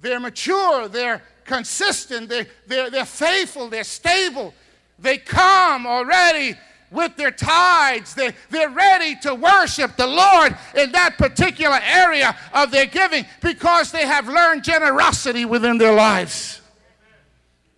They're 0.00 0.18
mature, 0.18 0.88
they're 0.88 1.22
consistent, 1.44 2.28
they're, 2.28 2.48
they're, 2.66 2.90
they're 2.90 3.04
faithful, 3.04 3.68
they're 3.68 3.84
stable. 3.84 4.52
They 4.98 5.18
come 5.18 5.86
already 5.86 6.56
with 6.90 7.14
their 7.14 7.30
tithes. 7.30 8.12
They, 8.12 8.32
they're 8.50 8.70
ready 8.70 9.14
to 9.20 9.36
worship 9.36 9.94
the 9.94 10.08
Lord 10.08 10.56
in 10.74 10.90
that 10.90 11.16
particular 11.16 11.78
area 11.80 12.36
of 12.52 12.72
their 12.72 12.86
giving 12.86 13.24
because 13.40 13.92
they 13.92 14.04
have 14.04 14.26
learned 14.26 14.64
generosity 14.64 15.44
within 15.44 15.78
their 15.78 15.94
lives. 15.94 16.60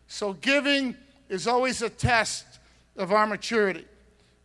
So, 0.07 0.33
giving 0.33 0.97
is 1.29 1.47
always 1.47 1.83
a 1.83 1.91
test 1.91 2.45
of 2.97 3.13
our 3.13 3.27
maturity. 3.27 3.85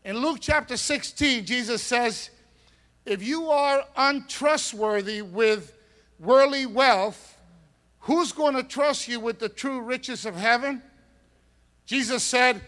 In 0.06 0.18
Luke 0.18 0.40
chapter 0.42 0.78
16, 0.78 1.46
Jesus 1.46 1.82
says, 1.82 2.30
If 3.06 3.24
you 3.24 3.50
are 3.50 3.86
untrustworthy 3.96 5.22
with 5.22 5.78
worldly 6.20 6.66
wealth, 6.66 7.38
who's 8.00 8.32
going 8.32 8.56
to 8.56 8.64
trust 8.64 9.08
you 9.08 9.20
with 9.20 9.40
the 9.40 9.50
true 9.50 9.82
riches 9.82 10.26
of 10.26 10.36
heaven? 10.36 10.82
Jesus 11.86 12.24
said, 12.24 12.62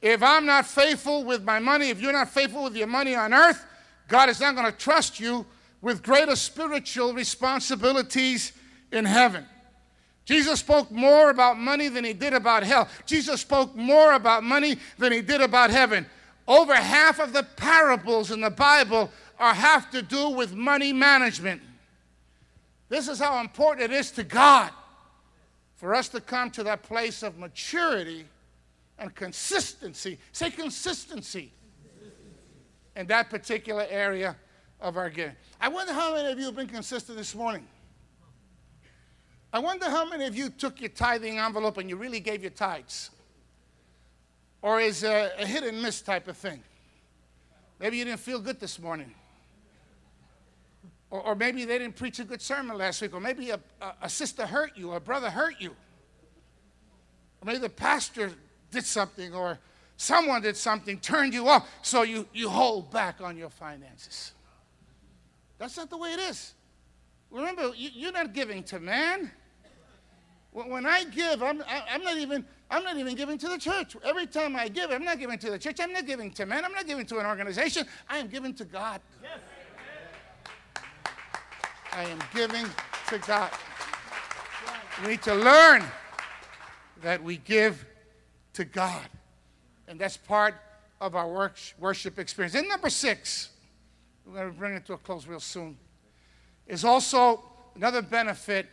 If 0.00 0.22
I'm 0.22 0.46
not 0.46 0.66
faithful 0.66 1.24
with 1.24 1.44
my 1.44 1.58
money, 1.58 1.90
if 1.90 2.00
you're 2.00 2.12
not 2.12 2.30
faithful 2.30 2.64
with 2.64 2.76
your 2.76 2.86
money 2.86 3.14
on 3.14 3.34
earth, 3.34 3.64
God 4.08 4.30
is 4.30 4.40
not 4.40 4.54
going 4.54 4.70
to 4.70 4.76
trust 4.76 5.20
you 5.20 5.44
with 5.82 6.02
greater 6.02 6.36
spiritual 6.36 7.12
responsibilities 7.12 8.52
in 8.90 9.04
heaven. 9.04 9.46
Jesus 10.28 10.60
spoke 10.60 10.90
more 10.90 11.30
about 11.30 11.58
money 11.58 11.88
than 11.88 12.04
he 12.04 12.12
did 12.12 12.34
about 12.34 12.62
hell. 12.62 12.86
Jesus 13.06 13.40
spoke 13.40 13.74
more 13.74 14.12
about 14.12 14.44
money 14.44 14.76
than 14.98 15.10
he 15.10 15.22
did 15.22 15.40
about 15.40 15.70
heaven. 15.70 16.04
Over 16.46 16.74
half 16.74 17.18
of 17.18 17.32
the 17.32 17.44
parables 17.44 18.30
in 18.30 18.42
the 18.42 18.50
Bible 18.50 19.10
are 19.38 19.54
have 19.54 19.90
to 19.90 20.02
do 20.02 20.28
with 20.28 20.52
money 20.52 20.92
management. 20.92 21.62
This 22.90 23.08
is 23.08 23.18
how 23.18 23.40
important 23.40 23.90
it 23.90 23.96
is 23.96 24.10
to 24.12 24.22
God 24.22 24.70
for 25.76 25.94
us 25.94 26.10
to 26.10 26.20
come 26.20 26.50
to 26.50 26.62
that 26.62 26.82
place 26.82 27.22
of 27.22 27.38
maturity 27.38 28.26
and 28.98 29.14
consistency. 29.14 30.18
Say 30.32 30.50
consistency 30.50 31.52
in 32.96 33.06
that 33.06 33.30
particular 33.30 33.86
area 33.88 34.36
of 34.78 34.98
our 34.98 35.08
giving. 35.08 35.36
I 35.58 35.68
wonder 35.68 35.94
how 35.94 36.14
many 36.14 36.30
of 36.30 36.38
you 36.38 36.44
have 36.44 36.56
been 36.56 36.66
consistent 36.66 37.16
this 37.16 37.34
morning. 37.34 37.66
I 39.52 39.58
wonder 39.60 39.88
how 39.88 40.08
many 40.08 40.26
of 40.26 40.36
you 40.36 40.50
took 40.50 40.80
your 40.80 40.90
tithing 40.90 41.38
envelope 41.38 41.78
and 41.78 41.88
you 41.88 41.96
really 41.96 42.20
gave 42.20 42.42
your 42.42 42.50
tithes. 42.50 43.10
Or 44.60 44.80
is 44.80 45.04
a, 45.04 45.30
a 45.38 45.46
hit 45.46 45.62
and 45.62 45.80
miss 45.80 46.02
type 46.02 46.28
of 46.28 46.36
thing. 46.36 46.62
Maybe 47.78 47.96
you 47.96 48.04
didn't 48.04 48.20
feel 48.20 48.40
good 48.40 48.60
this 48.60 48.78
morning. 48.78 49.14
Or, 51.10 51.20
or, 51.20 51.34
maybe 51.34 51.64
they 51.64 51.78
didn't 51.78 51.96
preach 51.96 52.18
a 52.18 52.24
good 52.24 52.42
sermon 52.42 52.76
last 52.76 53.00
week. 53.00 53.14
Or 53.14 53.20
maybe 53.20 53.50
a, 53.50 53.60
a, 53.80 53.92
a 54.02 54.08
sister 54.10 54.44
hurt 54.44 54.72
you, 54.76 54.90
or 54.90 54.96
a 54.96 55.00
brother 55.00 55.30
hurt 55.30 55.54
you. 55.58 55.70
Or 55.70 57.46
maybe 57.46 57.58
the 57.58 57.70
pastor 57.70 58.32
did 58.70 58.84
something, 58.84 59.32
or 59.32 59.58
someone 59.96 60.42
did 60.42 60.56
something, 60.56 60.98
turned 60.98 61.32
you 61.32 61.48
off, 61.48 61.68
so 61.82 62.02
you, 62.02 62.26
you 62.34 62.50
hold 62.50 62.90
back 62.90 63.20
on 63.22 63.38
your 63.38 63.48
finances. 63.48 64.32
That's 65.56 65.76
not 65.76 65.88
the 65.88 65.96
way 65.96 66.12
it 66.12 66.20
is. 66.20 66.52
Remember, 67.30 67.72
you, 67.76 68.08
are 68.08 68.12
not 68.12 68.32
giving 68.32 68.62
to 68.64 68.80
man. 68.80 69.30
When 70.66 70.86
I 70.86 71.04
give, 71.04 71.42
I'm, 71.42 71.62
I'm, 71.90 72.02
not 72.02 72.16
even, 72.16 72.44
I'm 72.70 72.82
not 72.82 72.96
even 72.96 73.14
giving 73.14 73.38
to 73.38 73.48
the 73.48 73.58
church. 73.58 73.96
Every 74.04 74.26
time 74.26 74.56
I 74.56 74.68
give, 74.68 74.90
I'm 74.90 75.04
not 75.04 75.18
giving 75.18 75.38
to 75.38 75.50
the 75.50 75.58
church. 75.58 75.78
I'm 75.80 75.92
not 75.92 76.06
giving 76.06 76.32
to 76.32 76.46
men. 76.46 76.64
I'm 76.64 76.72
not 76.72 76.86
giving 76.86 77.06
to 77.06 77.18
an 77.18 77.26
organization. 77.26 77.86
I 78.08 78.18
am 78.18 78.28
giving 78.28 78.54
to 78.54 78.64
God. 78.64 79.00
Yes. 79.22 79.38
I 81.92 82.04
am 82.04 82.18
giving 82.34 82.66
to 83.08 83.18
God. 83.18 83.50
We 85.02 85.08
need 85.08 85.22
to 85.22 85.34
learn 85.34 85.84
that 87.02 87.22
we 87.22 87.36
give 87.36 87.86
to 88.54 88.64
God. 88.64 89.06
And 89.86 89.98
that's 89.98 90.16
part 90.16 90.54
of 91.00 91.14
our 91.14 91.52
worship 91.78 92.18
experience. 92.18 92.54
And 92.54 92.68
number 92.68 92.90
six, 92.90 93.50
we're 94.26 94.34
going 94.34 94.52
to 94.52 94.58
bring 94.58 94.74
it 94.74 94.86
to 94.86 94.94
a 94.94 94.98
close 94.98 95.26
real 95.26 95.40
soon, 95.40 95.76
is 96.66 96.84
also 96.84 97.44
another 97.76 98.02
benefit 98.02 98.66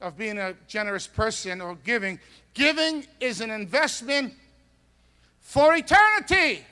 of 0.00 0.16
being 0.16 0.38
a 0.38 0.54
generous 0.66 1.06
person 1.06 1.60
or 1.60 1.76
giving. 1.84 2.18
Giving 2.54 3.06
is 3.20 3.40
an 3.40 3.50
investment 3.50 4.34
for 5.40 5.74
eternity. 5.74 6.64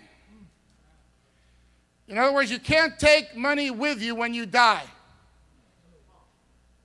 In 2.08 2.16
other 2.16 2.32
words, 2.32 2.50
you 2.50 2.58
can't 2.58 2.98
take 2.98 3.36
money 3.36 3.70
with 3.70 4.00
you 4.00 4.14
when 4.14 4.32
you 4.32 4.46
die. 4.46 4.84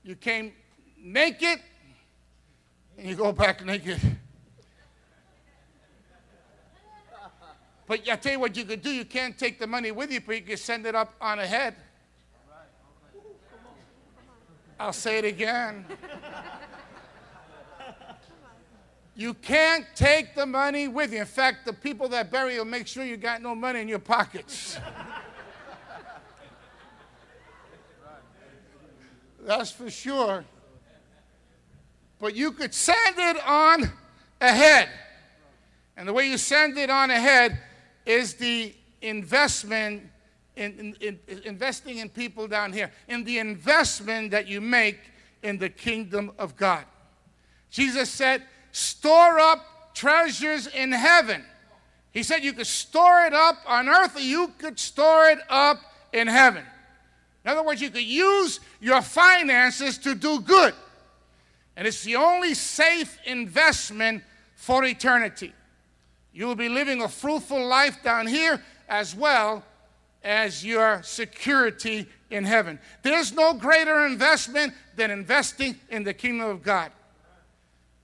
You 0.04 0.16
came 0.16 0.52
naked 1.02 1.60
and 2.98 3.08
you 3.08 3.16
go 3.16 3.32
back 3.32 3.64
naked. 3.66 4.00
But 7.88 8.10
I 8.10 8.16
tell 8.16 8.34
you 8.34 8.40
what 8.40 8.56
you 8.56 8.66
could 8.66 8.82
do. 8.82 8.90
You 8.90 9.06
can't 9.06 9.38
take 9.38 9.60
the 9.60 9.68
money 9.68 9.92
with 9.92 10.12
you, 10.12 10.22
but 10.22 10.36
you 10.36 10.42
can 10.42 10.58
send 10.58 10.86
it 10.86 10.96
up 10.96 11.14
on 11.22 11.40
ahead. 11.40 11.76
I'll 14.80 14.94
say 14.94 15.20
it 15.20 15.26
again. 15.26 15.86
You 19.16 19.36
can't 19.36 19.86
take 19.96 20.34
the 20.34 20.46
money 20.46 20.88
with 20.88 21.14
you. 21.14 21.20
In 21.20 21.26
fact, 21.26 21.66
the 21.66 21.74
people 21.74 22.08
that 22.10 22.32
bury 22.32 22.56
you 22.56 22.66
make 22.66 22.88
sure 22.88 23.04
you 23.04 23.18
got 23.18 23.42
no 23.42 23.54
money 23.54 23.80
in 23.82 23.88
your 23.88 24.00
pockets. 24.00 24.80
That's 29.46 29.72
for 29.72 29.90
sure. 29.92 30.46
But 32.20 32.36
you 32.36 32.54
could 32.54 32.74
send 32.74 33.18
it 33.18 33.38
on 33.46 33.92
ahead. 34.40 34.90
And 35.96 36.08
the 36.08 36.14
way 36.14 36.28
you 36.30 36.38
send 36.38 36.78
it 36.78 36.90
on 36.90 37.12
ahead 37.12 37.60
is 38.06 38.34
the 38.36 38.74
investment 39.02 40.04
in, 40.56 40.96
in, 41.02 41.20
in, 41.28 41.42
investing 41.44 41.98
in 41.98 42.10
people 42.10 42.48
down 42.48 42.74
here, 42.74 42.92
in 43.08 43.24
the 43.24 43.40
investment 43.40 44.32
that 44.32 44.48
you 44.48 44.62
make 44.62 45.00
in 45.42 45.58
the 45.58 45.70
kingdom 45.70 46.32
of 46.40 46.56
God. 46.56 46.86
Jesus 47.70 48.10
said, 48.10 48.44
store 48.74 49.40
up 49.40 49.94
treasures 49.94 50.68
in 50.68 50.92
heaven. 50.92 51.46
He 52.12 52.24
said 52.24 52.44
you 52.44 52.54
could 52.54 52.68
store 52.68 53.22
it 53.22 53.34
up 53.34 53.58
on 53.66 53.88
earth 53.88 54.18
or 54.18 54.22
you 54.22 54.50
could 54.58 54.78
store 54.78 55.30
it 55.30 55.40
up 55.50 55.80
in 56.12 56.28
heaven. 56.28 56.66
In 57.46 57.52
other 57.52 57.64
words, 57.64 57.82
you 57.82 57.90
could 57.90 58.04
use 58.04 58.60
your 58.82 59.02
finances 59.02 59.98
to 60.00 60.16
do 60.16 60.40
good. 60.42 60.74
And 61.76 61.88
it's 61.88 62.04
the 62.04 62.16
only 62.18 62.54
safe 62.54 63.18
investment 63.26 64.24
for 64.56 64.84
eternity. 64.84 65.54
You 66.34 66.48
will 66.48 66.56
be 66.56 66.70
living 66.70 67.02
a 67.02 67.08
fruitful 67.08 67.66
life 67.66 68.02
down 68.04 68.28
here 68.28 68.62
as 68.90 69.16
well 69.16 69.64
as 70.24 70.66
your 70.66 71.02
security 71.04 72.08
in 72.30 72.44
heaven. 72.44 72.80
There's 73.02 73.34
no 73.34 73.54
greater 73.54 74.06
investment 74.06 74.74
than 74.96 75.12
investing 75.12 75.76
in 75.90 76.04
the 76.04 76.14
kingdom 76.14 76.50
of 76.50 76.64
God. 76.64 76.92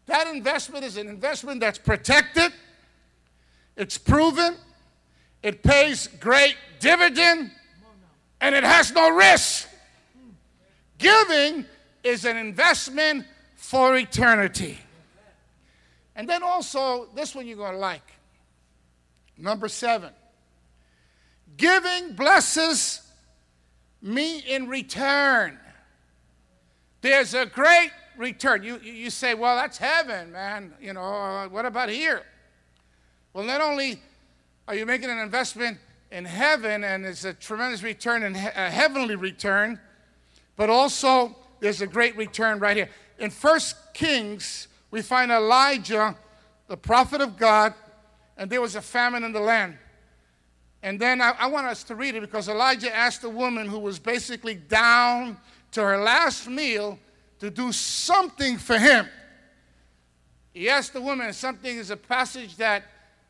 That 0.10 0.26
investment 0.26 0.84
is 0.84 0.98
an 0.98 1.08
investment 1.08 1.60
that's 1.60 1.78
protected, 1.78 2.52
it's 3.78 4.00
proven, 4.00 4.56
it 5.43 5.62
pays 5.62 6.08
great 6.08 6.56
dividend, 6.80 7.52
and 8.41 8.56
it 8.56 8.63
has 8.63 8.91
no 8.91 9.15
risk. 9.15 9.69
Giving 10.98 11.63
is 12.04 12.26
an 12.26 12.38
investment 12.38 13.28
for 13.56 13.95
eternity. 13.98 14.80
And 16.15 16.28
then 16.28 16.41
also, 16.41 17.10
this 17.13 17.36
one 17.36 17.45
you're 17.45 17.56
going 17.56 17.74
to 17.74 17.78
like. 17.78 18.15
Number 19.38 19.67
seven, 19.67 20.10
giving 21.56 22.13
blesses 22.13 23.04
me 24.02 24.39
in 24.39 24.67
return. 24.69 25.60
There's 27.02 27.36
a 27.36 27.45
great 27.45 27.91
return. 28.19 28.62
You, 28.63 28.77
you 28.79 29.10
say, 29.10 29.34
well, 29.34 29.55
that's 29.55 29.77
heaven, 29.77 30.34
man. 30.34 30.73
You 30.79 30.93
know, 30.93 31.01
uh, 31.01 31.47
what 31.47 31.65
about 31.65 31.89
here? 31.89 32.21
Well, 33.34 33.45
not 33.45 33.62
only 33.62 34.01
are 34.67 34.75
you 34.75 34.86
making 34.86 35.10
an 35.10 35.17
investment 35.17 35.77
in 36.12 36.25
heaven 36.25 36.84
and 36.84 37.05
it's 37.05 37.23
a 37.23 37.34
tremendous 37.34 37.82
return 37.82 38.23
and 38.23 38.36
a 38.36 38.69
heavenly 38.69 39.15
return, 39.15 39.79
but 40.58 40.69
also 40.69 41.36
there's 41.62 41.82
a 41.82 41.88
great 41.88 42.15
return 42.17 42.60
right 42.60 42.75
here. 42.75 42.89
In 43.17 43.29
First 43.29 43.75
Kings, 43.93 44.67
we 44.91 45.01
find 45.01 45.32
Elijah, 45.32 46.15
the 46.67 46.77
prophet 46.77 47.21
of 47.21 47.38
God, 47.38 47.73
and 48.38 48.49
there 48.49 48.62
was 48.62 48.75
a 48.75 48.82
famine 48.82 49.23
in 49.23 49.32
the 49.32 49.39
land. 49.39 49.77
And 50.84 50.99
then 50.99 51.21
I, 51.21 51.32
I, 51.38 51.47
want 51.47 51.67
us 51.67 51.84
to 51.86 51.95
read 51.95 52.15
it 52.15 52.21
because 52.21 52.47
Elijah 52.47 52.93
asked 52.95 53.23
a 53.25 53.29
woman 53.29 53.67
who 53.67 53.79
was 53.79 53.99
basically 53.99 54.55
down 54.55 55.38
to 55.71 55.82
her 55.82 55.97
last 55.97 56.47
meal 56.47 56.97
to 57.39 57.49
do 57.49 57.71
something 57.71 58.58
for 58.58 58.78
him. 58.78 59.08
He 60.54 60.69
asked 60.69 60.93
the 60.93 61.02
woman, 61.02 61.32
something 61.34 61.78
is 61.78 61.89
a 61.89 61.97
passage 61.97 62.58
that 62.58 62.84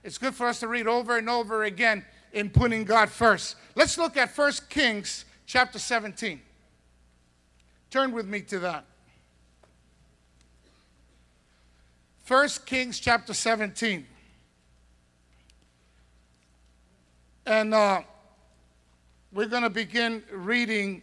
it's 0.03 0.17
good 0.17 0.33
for 0.33 0.47
us 0.47 0.59
to 0.61 0.67
read 0.67 0.87
over 0.87 1.17
and 1.17 1.29
over 1.29 1.63
again 1.63 2.05
in 2.31 2.49
putting 2.49 2.85
God 2.85 3.09
first. 3.09 3.55
Let's 3.75 3.97
look 3.97 4.17
at 4.17 4.35
1 4.35 4.51
Kings 4.69 5.25
chapter 5.45 5.79
17. 5.79 6.41
Turn 7.89 8.11
with 8.11 8.27
me 8.27 8.41
to 8.41 8.59
that. 8.59 8.85
1 12.27 12.49
Kings 12.65 12.99
chapter 12.99 13.33
17. 13.33 14.05
And 17.47 17.73
uh, 17.73 18.01
we're 19.31 19.47
going 19.47 19.63
to 19.63 19.71
begin 19.71 20.23
reading. 20.31 21.01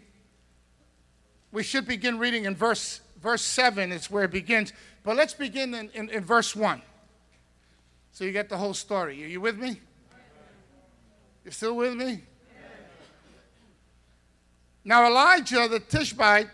We 1.57 1.63
should 1.63 1.89
begin 1.89 2.19
reading 2.19 2.45
in 2.45 2.55
verse, 2.55 3.01
verse 3.23 3.41
7, 3.41 3.91
it's 3.91 4.11
where 4.11 4.25
it 4.25 4.31
begins. 4.31 4.75
But 5.03 5.17
let's 5.17 5.33
begin 5.33 5.73
in, 5.73 5.89
in, 5.95 6.11
in 6.11 6.23
verse 6.23 6.55
1. 6.55 6.83
So 8.13 8.25
you 8.25 8.33
get 8.33 8.51
the 8.51 8.59
whole 8.59 8.75
story. 8.75 9.25
Are 9.25 9.27
you 9.27 9.41
with 9.41 9.57
me? 9.57 9.81
You 11.47 11.51
still 11.51 11.75
with 11.75 11.95
me? 11.95 12.25
Now, 14.85 15.07
Elijah 15.07 15.67
the 15.67 15.81
Tishbite, 15.81 16.51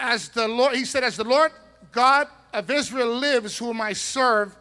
as 0.00 0.30
the 0.30 0.48
Lord, 0.48 0.74
he 0.74 0.84
said, 0.84 1.04
As 1.04 1.16
the 1.16 1.22
Lord 1.22 1.52
God 1.92 2.26
of 2.52 2.68
Israel 2.68 3.14
lives, 3.14 3.56
whom 3.56 3.80
I 3.80 3.92
serve, 3.92 4.56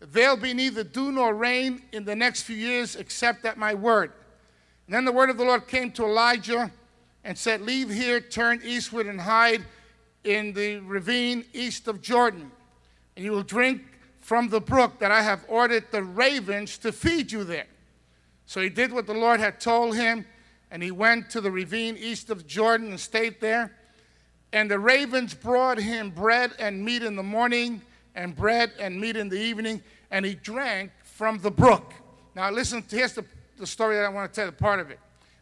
There'll 0.00 0.36
be 0.36 0.52
neither 0.52 0.84
dew 0.84 1.12
nor 1.12 1.34
rain 1.34 1.80
in 1.92 2.04
the 2.04 2.14
next 2.14 2.42
few 2.42 2.56
years 2.56 2.94
except 2.94 3.46
at 3.46 3.56
my 3.56 3.72
word. 3.72 4.12
And 4.86 4.94
then 4.94 5.04
the 5.04 5.12
word 5.12 5.30
of 5.30 5.36
the 5.36 5.44
Lord 5.44 5.66
came 5.66 5.90
to 5.92 6.04
Elijah 6.04 6.70
and 7.24 7.36
said, 7.38 7.62
Leave 7.62 7.90
here, 7.90 8.20
turn 8.20 8.60
eastward, 8.64 9.06
and 9.06 9.20
hide 9.20 9.64
in 10.24 10.52
the 10.52 10.78
ravine 10.78 11.44
east 11.52 11.88
of 11.88 12.02
Jordan. 12.02 12.50
And 13.16 13.24
you 13.24 13.32
will 13.32 13.42
drink 13.42 13.82
from 14.20 14.48
the 14.48 14.60
brook 14.60 14.98
that 14.98 15.10
I 15.10 15.22
have 15.22 15.44
ordered 15.48 15.84
the 15.90 16.02
ravens 16.02 16.78
to 16.78 16.92
feed 16.92 17.32
you 17.32 17.44
there. 17.44 17.66
So 18.46 18.60
he 18.60 18.68
did 18.68 18.92
what 18.92 19.06
the 19.06 19.14
Lord 19.14 19.40
had 19.40 19.60
told 19.60 19.96
him, 19.96 20.26
and 20.70 20.82
he 20.82 20.90
went 20.90 21.30
to 21.30 21.40
the 21.40 21.50
ravine 21.50 21.96
east 21.96 22.30
of 22.30 22.46
Jordan 22.46 22.88
and 22.88 23.00
stayed 23.00 23.40
there. 23.40 23.72
And 24.52 24.70
the 24.70 24.78
ravens 24.78 25.34
brought 25.34 25.78
him 25.78 26.10
bread 26.10 26.52
and 26.58 26.84
meat 26.84 27.02
in 27.02 27.16
the 27.16 27.22
morning, 27.22 27.82
and 28.14 28.36
bread 28.36 28.72
and 28.78 29.00
meat 29.00 29.16
in 29.16 29.28
the 29.28 29.40
evening, 29.40 29.82
and 30.10 30.24
he 30.24 30.34
drank 30.34 30.90
from 31.02 31.38
the 31.38 31.50
brook. 31.50 31.92
Now, 32.34 32.50
listen, 32.50 32.84
here's 32.88 33.14
the 33.14 33.24
the 33.56 33.66
story 33.66 33.96
that 33.96 34.04
I 34.04 34.08
want 34.08 34.32
to 34.32 34.40
tell, 34.40 34.46
the 34.46 34.52
part 34.52 34.80
of 34.80 34.90
it. 34.90 34.98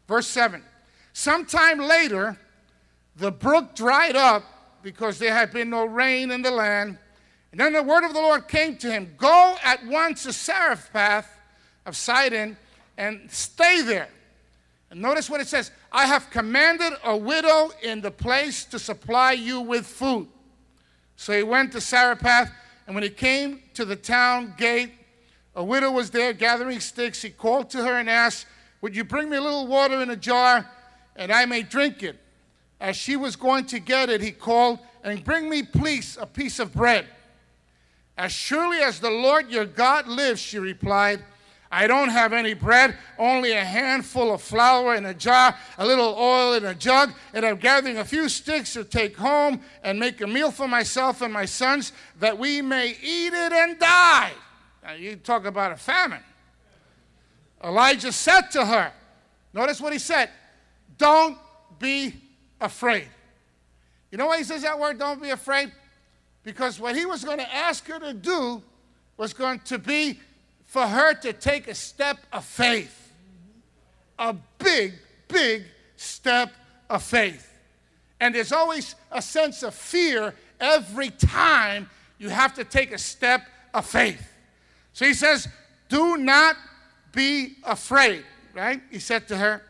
Verse 0.07 0.27
7. 0.27 0.63
Sometime 1.13 1.79
later, 1.79 2.39
the 3.17 3.31
brook 3.31 3.75
dried 3.75 4.17
up 4.17 4.45
because 4.83 5.19
there 5.19 5.35
had 5.35 5.53
been 5.53 5.71
no 5.71 5.85
rain 5.85 6.31
in 6.31 6.43
the 6.43 6.51
land. 6.51 6.99
And 7.51 7.61
then 7.61 7.75
the 7.75 7.83
word 7.83 8.05
of 8.05 8.15
the 8.15 8.21
Lord 8.21 8.49
came 8.49 8.77
to 8.79 8.91
him 8.91 9.15
Go 9.19 9.57
at 9.63 9.85
once 9.87 10.25
to 10.25 10.33
Zarephath 10.33 11.29
of 11.85 11.97
Sidon 11.97 12.57
and 12.97 13.31
stay 13.31 13.83
there. 13.83 14.09
And 14.91 15.01
notice 15.01 15.31
what 15.31 15.41
it 15.41 15.49
says 15.49 15.71
I 15.91 16.07
have 16.07 16.31
commanded 16.31 16.93
a 17.05 17.17
widow 17.17 17.71
in 17.83 18.01
the 18.01 18.11
place 18.11 18.65
to 18.67 18.79
supply 18.79 19.33
you 19.33 19.61
with 19.61 19.87
food. 19.87 20.29
So 21.17 21.33
he 21.33 21.43
went 21.43 21.73
to 21.73 21.81
Zarephath, 21.81 22.51
and 22.87 22.95
when 22.95 23.05
he 23.05 23.11
came 23.11 23.63
to 23.75 23.85
the 23.85 23.97
town 23.97 24.55
gate, 24.57 24.91
a 25.55 25.63
widow 25.63 25.91
was 25.91 26.11
there 26.11 26.33
gathering 26.33 26.81
sticks. 26.81 27.23
He 27.23 27.31
called 27.31 27.71
to 27.71 27.85
her 27.85 27.99
and 27.99 28.09
asked, 28.09 28.47
Would 28.81 28.97
you 28.97 29.05
bring 29.05 29.29
me 29.29 29.37
a 29.37 29.41
little 29.41 29.67
water 29.67 30.01
in 30.03 30.11
a 30.11 30.17
jar, 30.17 30.69
and 31.17 31.31
I 31.31 31.45
may 31.45 31.63
drink 31.63 32.03
it? 32.03 32.19
As 32.81 32.97
she 32.97 33.17
was 33.17 33.37
going 33.37 33.67
to 33.67 33.79
get 33.79 34.11
it, 34.11 34.21
he 34.21 34.33
called, 34.33 34.79
And 35.05 35.23
bring 35.23 35.49
me, 35.49 35.63
please, 35.63 36.17
a 36.21 36.27
piece 36.27 36.59
of 36.59 36.73
bread. 36.73 37.07
As 38.17 38.33
surely 38.33 38.79
as 38.79 39.01
the 39.01 39.11
Lord 39.11 39.51
your 39.51 39.65
God 39.65 40.07
lives, 40.07 40.41
she 40.41 40.59
replied, 40.59 41.23
I 41.71 41.87
don't 41.87 42.11
have 42.11 42.35
any 42.35 42.53
bread, 42.53 42.99
only 43.19 43.53
a 43.53 43.65
handful 43.65 44.35
of 44.35 44.43
flour 44.43 44.95
in 44.95 45.07
a 45.07 45.15
jar, 45.15 45.57
a 45.79 45.87
little 45.87 46.15
oil 46.19 46.53
in 46.53 46.67
a 46.67 46.75
jug, 46.75 47.15
and 47.33 47.47
I'm 47.47 47.57
gathering 47.57 47.97
a 47.97 48.05
few 48.05 48.29
sticks 48.29 48.75
to 48.75 48.85
take 48.85 49.17
home 49.17 49.63
and 49.83 49.99
make 49.99 50.21
a 50.21 50.27
meal 50.27 50.51
for 50.51 50.69
myself 50.69 51.23
and 51.23 51.33
my 51.33 51.47
sons 51.47 51.93
that 52.21 52.39
we 52.39 52.61
may 52.61 52.89
eat 53.03 53.33
it 53.33 53.53
and 53.53 53.79
die. 53.79 54.33
Now, 54.83 54.95
you 54.95 55.17
talk 55.17 55.45
about 55.45 55.73
a 55.73 55.77
famine. 55.77 56.23
Elijah 57.63 58.13
said 58.13 58.51
to 58.53 58.65
her, 58.65 58.93
Notice 59.53 59.81
what 59.81 59.93
he 59.93 59.99
said, 59.99 60.31
don't 60.97 61.37
be 61.79 62.15
afraid. 62.61 63.09
You 64.11 64.19
know 64.19 64.27
why 64.27 64.39
he 64.39 64.45
says 64.45 64.63
that 64.63 64.79
word, 64.79 64.99
don't 64.99 65.21
be 65.21 65.31
afraid? 65.31 65.73
Because 66.43 66.81
what 66.81 66.97
he 66.97 67.07
was 67.07 67.25
going 67.25 67.39
to 67.39 67.55
ask 67.55 67.87
her 67.87 67.99
to 67.99 68.15
do 68.15 68.63
was 69.17 69.33
going 69.33 69.61
to 69.61 69.79
be 69.79 70.19
for 70.65 70.87
her 70.87 71.15
to 71.15 71.33
take 71.33 71.69
a 71.69 71.75
step 71.75 72.19
of 72.33 72.45
faith. 72.45 73.13
A 74.19 74.35
big, 74.59 74.95
big 75.29 75.65
step 75.97 76.53
of 76.89 77.03
faith. 77.03 77.49
And 78.21 78.35
there's 78.35 78.53
always 78.53 78.95
a 79.11 79.21
sense 79.21 79.63
of 79.63 79.75
fear 79.75 80.35
every 80.61 81.11
time 81.11 81.91
you 82.19 82.29
have 82.29 82.55
to 82.55 82.65
take 82.65 82.93
a 82.93 82.99
step 82.99 83.43
of 83.75 83.85
faith. 83.85 84.32
So 84.93 85.07
he 85.07 85.15
says, 85.15 85.49
Do 85.89 86.17
not 86.17 86.57
be 87.13 87.57
afraid, 87.65 88.25
right? 88.55 88.81
He 88.91 88.99
said 88.99 89.29
to 89.29 89.37
her. 89.37 89.63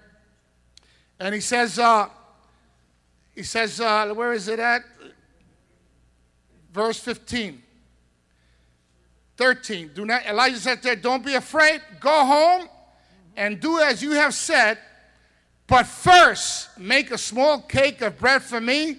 And 1.18 1.34
he 1.34 1.40
says, 1.40 1.78
uh, 1.78 2.08
he 3.34 3.42
says, 3.42 3.80
uh, 3.80 4.12
where 4.14 4.32
is 4.32 4.48
it 4.48 4.58
at? 4.58 4.82
Verse 6.72 6.98
15. 6.98 7.62
13. 9.36 9.90
Do 9.94 10.04
not, 10.04 10.26
Elijah 10.26 10.56
said 10.56 10.82
there, 10.82 10.96
Don't 10.96 11.24
be 11.24 11.34
afraid. 11.34 11.80
Go 12.00 12.24
home 12.24 12.68
and 13.36 13.60
do 13.60 13.78
as 13.80 14.02
you 14.02 14.12
have 14.12 14.34
said. 14.34 14.78
But 15.66 15.86
first, 15.86 16.76
make 16.78 17.10
a 17.10 17.18
small 17.18 17.60
cake 17.60 18.02
of 18.02 18.18
bread 18.18 18.42
for 18.42 18.60
me 18.60 18.98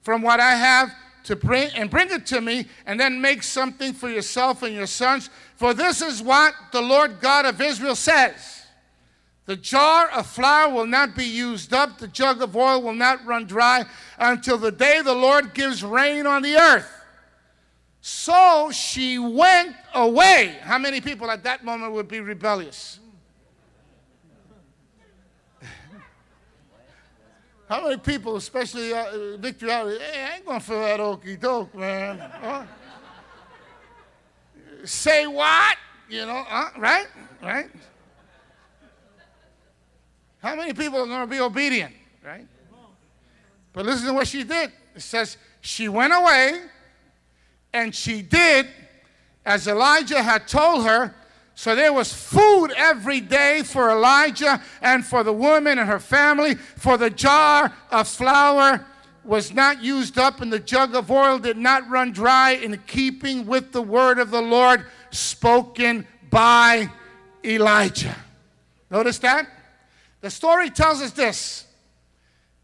from 0.00 0.22
what 0.22 0.40
I 0.40 0.54
have 0.54 0.90
to 1.24 1.36
bring 1.36 1.70
and 1.70 1.90
bring 1.90 2.10
it 2.10 2.26
to 2.26 2.40
me, 2.40 2.66
and 2.86 2.98
then 2.98 3.20
make 3.20 3.42
something 3.42 3.92
for 3.92 4.08
yourself 4.08 4.62
and 4.62 4.74
your 4.74 4.86
sons. 4.86 5.30
For 5.56 5.74
this 5.74 6.02
is 6.02 6.22
what 6.22 6.54
the 6.72 6.82
Lord 6.82 7.20
God 7.20 7.44
of 7.46 7.60
Israel 7.60 7.94
says 7.94 8.64
The 9.46 9.56
jar 9.56 10.10
of 10.10 10.26
flour 10.26 10.72
will 10.72 10.86
not 10.86 11.14
be 11.14 11.24
used 11.24 11.72
up, 11.72 11.98
the 11.98 12.08
jug 12.08 12.42
of 12.42 12.56
oil 12.56 12.82
will 12.82 12.94
not 12.94 13.24
run 13.24 13.46
dry 13.46 13.84
until 14.18 14.58
the 14.58 14.72
day 14.72 15.00
the 15.02 15.14
Lord 15.14 15.54
gives 15.54 15.84
rain 15.84 16.26
on 16.26 16.42
the 16.42 16.56
earth. 16.56 16.90
So 18.00 18.70
she 18.72 19.18
went 19.18 19.76
away. 19.94 20.58
How 20.62 20.78
many 20.78 21.00
people 21.00 21.30
at 21.30 21.44
that 21.44 21.64
moment 21.64 21.92
would 21.92 22.08
be 22.08 22.18
rebellious? 22.18 22.98
How 27.72 27.84
many 27.84 27.96
people, 27.96 28.36
especially 28.36 28.92
uh, 28.92 29.38
Victory 29.38 29.70
hey, 29.70 30.28
I 30.30 30.36
ain't 30.36 30.62
for 30.62 30.74
that 30.74 31.00
okey 31.00 31.36
doke, 31.36 31.74
man. 31.74 32.18
Huh? 32.18 32.64
Say 34.84 35.26
what? 35.26 35.78
You 36.06 36.26
know, 36.26 36.44
uh, 36.50 36.68
right? 36.76 37.06
Right? 37.42 37.70
How 40.42 40.54
many 40.54 40.74
people 40.74 40.98
are 40.98 41.06
going 41.06 41.22
to 41.22 41.26
be 41.26 41.40
obedient, 41.40 41.94
right? 42.22 42.46
But 43.72 43.86
listen 43.86 44.06
to 44.08 44.12
what 44.12 44.28
she 44.28 44.44
did. 44.44 44.70
It 44.94 45.00
says, 45.00 45.38
she 45.62 45.88
went 45.88 46.12
away 46.12 46.64
and 47.72 47.94
she 47.94 48.20
did 48.20 48.66
as 49.46 49.66
Elijah 49.66 50.22
had 50.22 50.46
told 50.46 50.84
her. 50.84 51.14
So 51.54 51.74
there 51.74 51.92
was 51.92 52.12
food 52.12 52.72
every 52.76 53.20
day 53.20 53.62
for 53.62 53.90
Elijah 53.90 54.62
and 54.80 55.04
for 55.04 55.22
the 55.22 55.32
woman 55.32 55.78
and 55.78 55.88
her 55.88 56.00
family, 56.00 56.54
for 56.54 56.96
the 56.96 57.10
jar 57.10 57.72
of 57.90 58.08
flour 58.08 58.86
was 59.24 59.52
not 59.52 59.82
used 59.82 60.18
up 60.18 60.40
and 60.40 60.52
the 60.52 60.58
jug 60.58 60.94
of 60.94 61.10
oil 61.10 61.38
did 61.38 61.56
not 61.56 61.88
run 61.88 62.10
dry 62.12 62.52
in 62.52 62.76
keeping 62.86 63.46
with 63.46 63.72
the 63.72 63.82
word 63.82 64.18
of 64.18 64.30
the 64.30 64.40
Lord 64.40 64.84
spoken 65.10 66.06
by 66.30 66.90
Elijah. 67.44 68.16
Notice 68.90 69.18
that? 69.18 69.46
The 70.20 70.30
story 70.30 70.70
tells 70.70 71.00
us 71.00 71.12
this. 71.12 71.66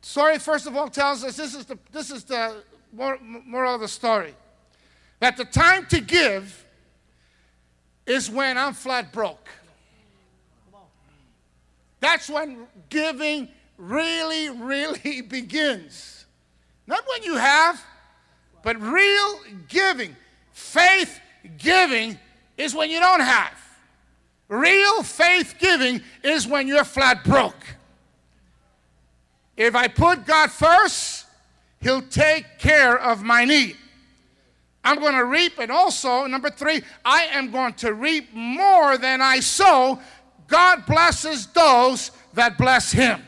The 0.01 0.07
story, 0.07 0.39
first 0.39 0.67
of 0.67 0.77
all, 0.77 0.89
tells 0.89 1.23
us 1.23 1.37
this 1.37 1.55
is 1.55 1.67
the, 1.67 1.79
this 1.93 2.11
is 2.11 2.25
the 2.25 2.63
moral 2.93 3.75
of 3.75 3.81
the 3.81 3.89
story 3.89 4.35
that 5.21 5.37
the 5.37 5.45
time 5.45 5.87
to 5.87 6.01
give 6.01 6.65
is 8.09 8.31
when 8.31 8.57
I'm 8.57 8.75
flat 8.75 9.13
broke. 9.13 9.49
That's 12.01 12.29
when 12.29 12.67
giving 12.89 13.49
really, 13.77 14.51
really 14.51 15.21
begins. 15.29 16.27
Not 16.87 17.05
when 17.07 17.23
you 17.23 17.37
have, 17.37 17.83
but 18.63 18.81
real 18.81 19.41
giving. 19.69 20.17
Faith 20.53 21.21
giving 21.59 22.19
is 22.57 22.75
when 22.75 22.91
you 22.91 22.99
don't 22.99 23.21
have. 23.21 23.53
Real 24.49 25.03
faith 25.03 25.57
giving 25.59 26.03
is 26.23 26.47
when 26.47 26.67
you're 26.67 26.85
flat 26.85 27.23
broke. 27.23 27.77
If 29.57 29.75
I 29.75 29.89
put 29.89 30.25
God 30.25 30.51
first, 30.51 31.27
He'll 31.81 32.03
take 32.03 32.59
care 32.59 32.99
of 32.99 33.23
my 33.23 33.45
need. 33.45 33.77
I'm 34.89 35.01
going 35.01 35.13
to 35.13 35.27
reap, 35.27 35.59
and 35.59 35.71
also, 35.71 36.25
number 36.25 36.49
three, 36.49 36.83
I 37.05 37.25
am 37.33 37.51
going 37.51 37.75
to 37.75 37.93
reap 37.93 38.33
more 38.33 38.97
than 38.97 39.21
I 39.21 39.41
sow. 39.41 40.01
God 40.47 40.87
blesses 40.87 41.47
those 41.49 42.11
that 42.33 42.57
bless 42.57 42.91
Him. 42.91 43.23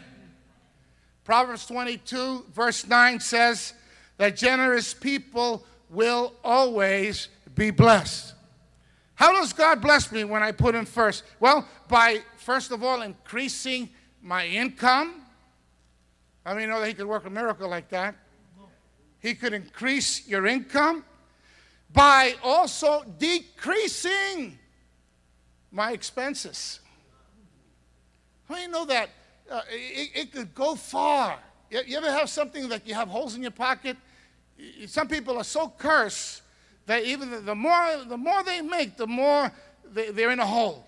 Proverbs 1.23 1.67
22, 1.67 2.47
verse 2.55 2.87
9 2.87 3.21
says 3.21 3.75
that 4.17 4.39
generous 4.39 4.95
people 4.95 5.67
will 5.91 6.33
always 6.43 7.29
be 7.55 7.71
blessed. 7.71 8.33
How 9.15 9.31
does 9.35 9.53
God 9.53 9.83
bless 9.83 10.11
me 10.11 10.25
when 10.25 10.43
I 10.43 10.53
put 10.53 10.75
Him 10.75 10.87
first? 10.87 11.25
Well, 11.41 11.69
by 11.89 12.23
first 12.39 12.71
of 12.71 12.83
all 12.83 13.03
increasing 13.03 13.91
my 14.23 14.47
income. 14.47 15.27
I 16.47 16.55
mean, 16.55 16.63
you 16.63 16.69
know 16.69 16.81
that 16.81 16.89
He 16.89 16.95
could 16.95 17.05
work 17.05 17.27
a 17.27 17.31
miracle 17.31 17.69
like 17.69 17.91
that. 17.91 18.15
He 19.19 19.35
could 19.35 19.53
increase 19.53 20.27
your 20.27 20.47
income 20.47 21.05
by 21.93 22.35
also 22.43 23.05
decreasing 23.19 24.59
my 25.71 25.93
expenses. 25.93 26.81
How 28.49 28.57
do 28.57 28.61
you 28.61 28.69
know 28.69 28.85
that 28.85 29.11
uh, 29.51 29.63
it, 29.71 30.11
it, 30.15 30.33
could 30.33 30.55
go 30.55 30.75
far? 30.75 31.39
You, 31.71 31.81
you 31.87 31.97
ever 31.97 32.11
have 32.11 32.29
something 32.29 32.69
that 32.69 32.87
you 32.87 32.95
have 32.95 33.09
holes 33.09 33.35
in 33.35 33.43
your 33.43 33.51
pocket? 33.51 33.97
Some 34.87 35.09
people 35.09 35.37
are 35.37 35.45
so 35.45 35.73
cursed 35.79 36.43
that 36.87 37.05
even 37.05 37.31
the, 37.31 37.41
the 37.41 37.55
more 37.55 38.05
the 38.07 38.17
more 38.17 38.43
they 38.43 38.61
make, 38.61 38.97
the 38.97 39.07
more 39.07 39.51
they, 39.93 40.11
they're 40.11 40.31
in 40.31 40.41
a 40.41 40.47
hole. 40.47 40.87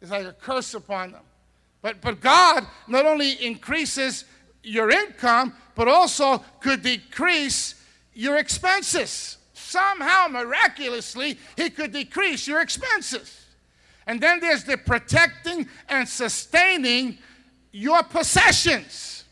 It's 0.00 0.10
like 0.10 0.26
a 0.26 0.32
curse 0.32 0.74
upon 0.74 1.12
them. 1.12 1.22
But 1.80 2.00
but 2.00 2.20
God 2.20 2.66
not 2.88 3.06
only 3.06 3.32
increases 3.44 4.24
your 4.62 4.90
income, 4.90 5.54
but 5.74 5.88
also 5.88 6.38
could 6.60 6.82
decrease 6.82 7.76
your 8.12 8.36
expenses 8.36 9.38
somehow 9.72 10.28
miraculously 10.28 11.38
he 11.56 11.70
could 11.70 11.92
decrease 11.92 12.46
your 12.46 12.60
expenses. 12.60 13.46
And 14.06 14.20
then 14.20 14.40
there's 14.40 14.64
the 14.64 14.76
protecting 14.76 15.68
and 15.88 16.08
sustaining 16.08 17.18
your 17.72 18.02
possessions. 18.02 19.24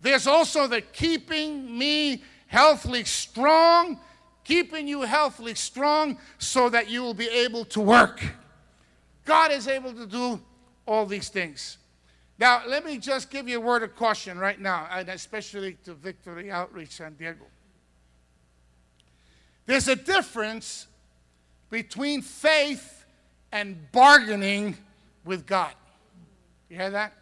There's 0.00 0.26
also 0.26 0.66
the 0.66 0.80
keeping 0.80 1.78
me 1.78 2.22
healthily 2.46 3.04
strong, 3.04 4.00
keeping 4.42 4.88
you 4.88 5.02
healthily 5.02 5.54
strong 5.54 6.18
so 6.38 6.68
that 6.68 6.90
you 6.90 7.02
will 7.02 7.14
be 7.14 7.28
able 7.28 7.64
to 7.66 7.80
work. 7.80 8.22
God 9.24 9.52
is 9.52 9.68
able 9.68 9.92
to 9.94 10.06
do 10.06 10.40
all 10.86 11.06
these 11.06 11.28
things. 11.28 11.78
Now, 12.38 12.62
let 12.66 12.84
me 12.84 12.98
just 12.98 13.30
give 13.30 13.48
you 13.48 13.58
a 13.58 13.60
word 13.60 13.82
of 13.82 13.94
caution 13.94 14.38
right 14.38 14.60
now, 14.60 14.88
and 14.90 15.08
especially 15.08 15.78
to 15.84 15.94
Victory 15.94 16.50
Outreach 16.50 16.90
San 16.90 17.14
Diego. 17.14 17.44
There's 19.66 19.88
a 19.88 19.96
difference 19.96 20.86
between 21.70 22.22
faith 22.22 23.04
and 23.50 23.90
bargaining 23.92 24.76
with 25.24 25.46
God. 25.46 25.72
You 26.68 26.76
hear 26.76 26.90
that? 26.90 27.12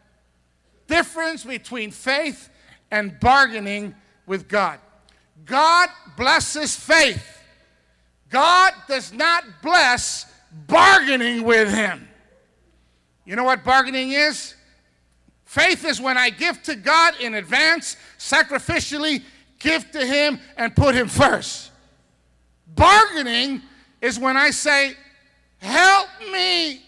Difference 0.86 1.44
between 1.44 1.90
faith 1.90 2.48
and 2.90 3.18
bargaining 3.20 3.94
with 4.26 4.48
God. 4.48 4.78
God 5.44 5.88
blesses 6.16 6.76
faith. 6.76 7.40
God 8.28 8.72
does 8.88 9.12
not 9.12 9.44
bless 9.62 10.26
bargaining 10.66 11.42
with 11.44 11.72
Him. 11.72 12.08
You 13.24 13.36
know 13.36 13.44
what 13.44 13.62
bargaining 13.64 14.12
is? 14.12 14.54
Faith 15.44 15.84
is 15.84 16.00
when 16.00 16.16
I 16.16 16.30
give 16.30 16.62
to 16.62 16.74
God 16.74 17.14
in 17.20 17.34
advance, 17.34 17.96
sacrificially 18.18 19.22
give 19.58 19.90
to 19.90 20.04
Him 20.04 20.40
and 20.56 20.74
put 20.74 20.94
Him 20.94 21.08
first. 21.08 21.71
Bargaining 22.74 23.62
is 24.00 24.18
when 24.18 24.36
I 24.36 24.50
say, 24.50 24.96
Help 25.58 26.08
me 26.32 26.82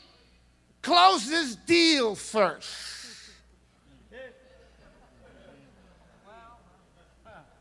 close 0.82 1.28
this 1.28 1.54
deal 1.54 2.14
first. 2.14 2.94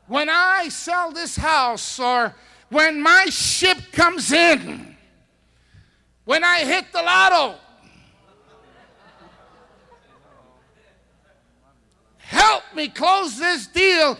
When 0.08 0.30
I 0.30 0.70
sell 0.70 1.12
this 1.12 1.36
house 1.36 2.00
or 2.00 2.36
when 2.70 3.02
my 3.02 3.26
ship 3.30 3.78
comes 3.92 4.32
in, 4.32 4.96
when 6.26 6.44
I 6.44 6.60
hit 6.60 6.92
the 6.92 7.02
lotto, 7.02 7.56
help 12.18 12.64
me 12.76 12.88
close 12.88 13.38
this 13.38 13.68
deal, 13.68 14.18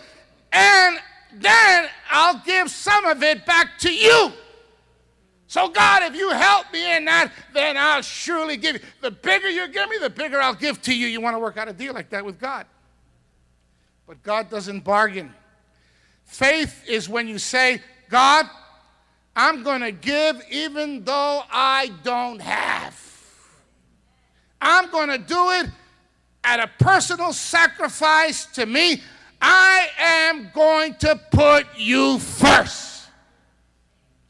and 0.52 0.98
then 1.40 1.88
I'll 2.10 2.42
give 2.44 2.70
some 2.70 3.04
of 3.06 3.22
it 3.22 3.44
back 3.46 3.78
to 3.80 3.92
you. 3.92 4.32
So, 5.46 5.68
God, 5.68 6.02
if 6.02 6.16
you 6.16 6.30
help 6.30 6.72
me 6.72 6.96
in 6.96 7.04
that, 7.04 7.32
then 7.52 7.76
I'll 7.76 8.02
surely 8.02 8.56
give 8.56 8.76
you. 8.76 8.80
The 9.00 9.10
bigger 9.10 9.48
you 9.48 9.68
give 9.68 9.88
me, 9.88 9.98
the 9.98 10.10
bigger 10.10 10.40
I'll 10.40 10.54
give 10.54 10.82
to 10.82 10.94
you. 10.94 11.06
You 11.06 11.20
want 11.20 11.34
to 11.34 11.38
work 11.38 11.56
out 11.56 11.68
a 11.68 11.72
deal 11.72 11.94
like 11.94 12.10
that 12.10 12.24
with 12.24 12.40
God. 12.40 12.66
But 14.06 14.22
God 14.22 14.50
doesn't 14.50 14.80
bargain. 14.80 15.32
Faith 16.24 16.82
is 16.88 17.08
when 17.08 17.28
you 17.28 17.38
say, 17.38 17.80
God, 18.08 18.46
I'm 19.36 19.62
going 19.62 19.82
to 19.82 19.92
give 19.92 20.42
even 20.50 21.04
though 21.04 21.42
I 21.50 21.90
don't 22.02 22.40
have. 22.40 23.00
I'm 24.60 24.90
going 24.90 25.08
to 25.08 25.18
do 25.18 25.50
it 25.50 25.66
at 26.42 26.60
a 26.60 26.70
personal 26.78 27.32
sacrifice 27.32 28.46
to 28.46 28.66
me. 28.66 29.02
I 29.46 29.88
am 29.98 30.50
going 30.54 30.94
to 31.00 31.20
put 31.30 31.66
you 31.76 32.18
first. 32.18 33.08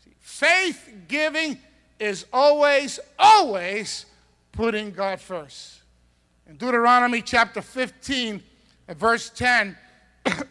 See, 0.03 0.11
faith 0.19 0.93
giving 1.07 1.57
is 2.01 2.27
always, 2.33 2.99
always 3.17 4.07
putting 4.51 4.91
God 4.91 5.21
first. 5.21 5.83
In 6.49 6.57
Deuteronomy 6.57 7.23
chapter 7.23 7.63
15, 7.63 8.43
verse 8.89 9.31
10, 9.31 9.77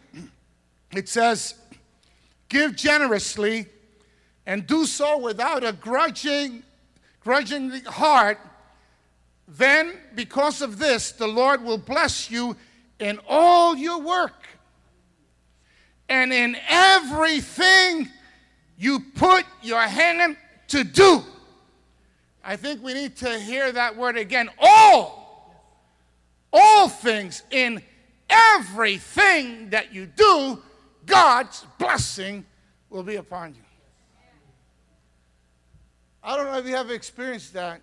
it 0.92 1.10
says, 1.10 1.56
Give 2.48 2.74
generously 2.74 3.66
and 4.46 4.66
do 4.66 4.86
so 4.86 5.18
without 5.18 5.62
a 5.62 5.74
grudging, 5.74 6.62
grudging 7.20 7.70
heart. 7.84 8.38
Then, 9.46 9.92
because 10.14 10.62
of 10.62 10.78
this, 10.78 11.12
the 11.12 11.28
Lord 11.28 11.62
will 11.62 11.76
bless 11.76 12.30
you 12.30 12.56
in 12.98 13.20
all 13.28 13.76
your 13.76 14.00
work 14.00 14.53
and 16.08 16.32
in 16.32 16.56
everything 16.68 18.08
you 18.78 19.00
put 19.14 19.44
your 19.62 19.80
hand 19.80 20.36
to 20.68 20.84
do. 20.84 21.22
I 22.44 22.56
think 22.56 22.82
we 22.82 22.92
need 22.92 23.16
to 23.16 23.38
hear 23.38 23.72
that 23.72 23.96
word 23.96 24.16
again. 24.16 24.50
All. 24.58 25.22
All 26.52 26.88
things 26.88 27.42
in 27.50 27.82
everything 28.28 29.70
that 29.70 29.92
you 29.92 30.06
do, 30.06 30.62
God's 31.06 31.66
blessing 31.78 32.44
will 32.90 33.02
be 33.02 33.16
upon 33.16 33.54
you. 33.54 33.60
I 36.22 36.36
don't 36.36 36.46
know 36.46 36.58
if 36.58 36.66
you 36.66 36.74
have 36.74 36.90
experienced 36.90 37.52
that. 37.54 37.80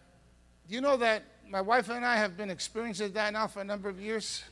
Do 0.67 0.75
you 0.75 0.81
know 0.81 0.97
that 0.97 1.23
my 1.49 1.61
wife 1.61 1.89
and 1.89 2.05
I 2.05 2.15
have 2.15 2.37
been 2.37 2.49
experiencing 2.49 3.11
that 3.13 3.33
now 3.33 3.47
for 3.47 3.61
a 3.61 3.63
number 3.63 3.89
of 3.89 3.99
years? 3.99 4.43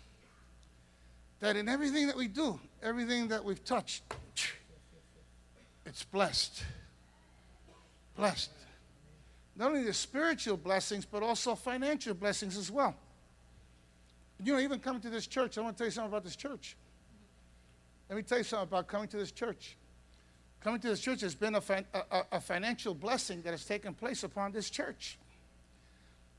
That 1.40 1.56
in 1.56 1.70
everything 1.70 2.08
that 2.08 2.18
we 2.18 2.28
do, 2.28 2.60
everything 2.84 3.28
that 3.30 3.44
we've 3.44 3.64
touched, 3.64 4.04
it's 5.86 6.04
blessed. 6.04 6.64
Blessed. 8.16 8.52
Not 9.56 9.70
only 9.70 9.84
the 9.84 9.94
spiritual 9.94 10.56
blessings, 10.58 11.06
but 11.06 11.24
also 11.24 11.56
financial 11.56 12.14
blessings 12.14 12.58
as 12.58 12.72
well. 12.72 12.96
You 14.44 14.54
know, 14.54 14.60
even 14.60 14.80
coming 14.80 15.02
to 15.02 15.10
this 15.10 15.28
church, 15.28 15.58
I 15.58 15.62
want 15.62 15.76
to 15.76 15.78
tell 15.80 15.88
you 15.88 15.92
something 15.92 16.12
about 16.12 16.24
this 16.24 16.36
church. 16.36 16.78
Let 18.10 18.16
me 18.16 18.22
tell 18.24 18.38
you 18.38 18.44
something 18.44 18.68
about 18.68 18.88
coming 18.88 19.08
to 19.10 19.18
this 19.18 19.32
church. 19.32 19.76
Coming 20.62 20.80
to 20.82 20.90
this 20.90 21.00
church 21.00 21.22
has 21.22 21.36
been 21.36 21.56
a, 21.56 21.62
fin- 21.62 21.86
a, 21.94 22.24
a, 22.34 22.40
financial 22.40 22.94
blessing 22.94 23.42
that 23.44 23.52
has 23.52 23.66
taken 23.66 23.94
place 23.94 24.24
upon 24.24 24.52
this 24.52 24.70
church. 24.70 25.18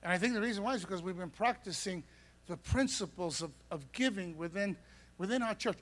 And 0.02 0.12
I 0.12 0.18
think 0.18 0.34
the 0.34 0.40
reason 0.40 0.62
why 0.62 0.74
is 0.74 0.82
because 0.82 1.02
we've 1.02 1.16
been 1.16 1.30
practicing 1.30 2.02
the 2.46 2.56
principles 2.56 3.42
of, 3.42 3.50
of 3.70 3.90
giving 3.92 4.36
within, 4.36 4.76
within 5.18 5.42
our 5.42 5.54
church. 5.54 5.76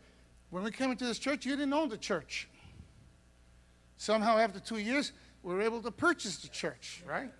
When 0.51 0.63
we 0.63 0.71
came 0.71 0.91
into 0.91 1.05
this 1.05 1.19
church, 1.19 1.45
you 1.45 1.57
didn't 1.57 1.73
own 1.73 1.89
the 1.89 1.99
church. 1.99 2.49
Somehow, 3.97 4.39
after 4.39 4.61
two 4.61 4.79
years, 4.79 5.13
we 5.43 5.55
were 5.55 5.61
able 5.61 5.83
to 5.83 5.91
purchase 5.91 6.39
the 6.39 6.49
church, 6.49 7.03
right? 7.07 7.31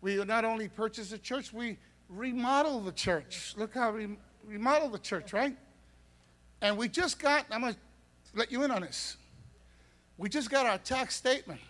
We 0.00 0.22
not 0.24 0.44
only 0.44 0.68
purchased 0.68 1.10
the 1.10 1.18
church, 1.18 1.52
we 1.52 1.78
remodeled 2.08 2.84
the 2.84 2.92
church. 2.92 3.54
Look 3.56 3.74
how 3.74 3.92
we 3.92 4.16
remodeled 4.44 4.92
the 4.92 4.98
church, 4.98 5.32
right? 5.32 5.56
And 6.60 6.76
we 6.76 6.88
just 6.88 7.18
got, 7.18 7.46
I'm 7.50 7.60
going 7.60 7.74
to 7.74 7.78
let 8.34 8.50
you 8.50 8.62
in 8.64 8.70
on 8.70 8.82
this. 8.82 9.16
We 10.16 10.28
just 10.28 10.50
got 10.50 10.66
our 10.66 10.78
tax 10.78 11.14
statement. 11.14 11.60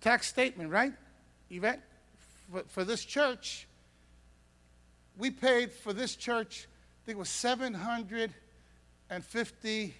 Tax 0.00 0.26
statement, 0.26 0.70
right, 0.70 0.92
Yvette? 1.50 1.80
For, 2.50 2.62
for 2.68 2.84
this 2.84 3.04
church, 3.04 3.66
we 5.16 5.30
paid 5.30 5.72
for 5.72 5.92
this 5.92 6.16
church, 6.16 6.66
I 6.66 7.06
think 7.06 7.16
it 7.16 7.18
was 7.18 7.28
750 9.08 9.94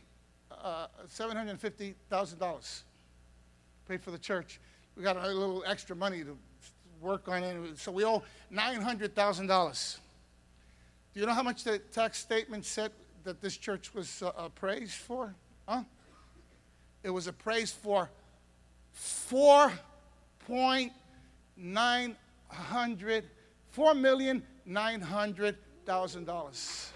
uh, 0.51 0.87
$750,000 1.09 2.83
paid 3.87 4.03
for 4.03 4.11
the 4.11 4.19
church. 4.19 4.61
We 4.97 5.03
got 5.03 5.17
a 5.17 5.29
little 5.29 5.65
extra 5.67 5.95
money 5.95 6.25
to 6.25 6.37
work 7.01 7.29
on 7.29 7.43
it, 7.43 7.79
so 7.79 7.93
we 7.93 8.05
owe 8.05 8.23
$900,000. 8.53 9.99
Do 11.13 11.21
you 11.21 11.27
know 11.27 11.33
how 11.33 11.43
much 11.43 11.65
the 11.65 11.79
tax 11.79 12.19
statement 12.19 12.65
said 12.65 12.93
that 13.25 13.41
this 13.41 13.57
church 13.57 13.95
was 13.95 14.23
uh, 14.23 14.33
appraised 14.37 14.95
for? 14.95 15.35
Huh? 15.69 15.83
It 17.03 17.11
was 17.11 17.27
appraised 17.27 17.75
for 17.75 18.11
four 18.93 19.73
point 20.47 20.93
nine 21.57 22.17
hundred, 22.49 23.25
four 23.71 23.95
million 23.95 24.43
nine 24.67 25.01
hundred 25.01 25.57
thousand 25.85 26.25
dollars. 26.25 26.91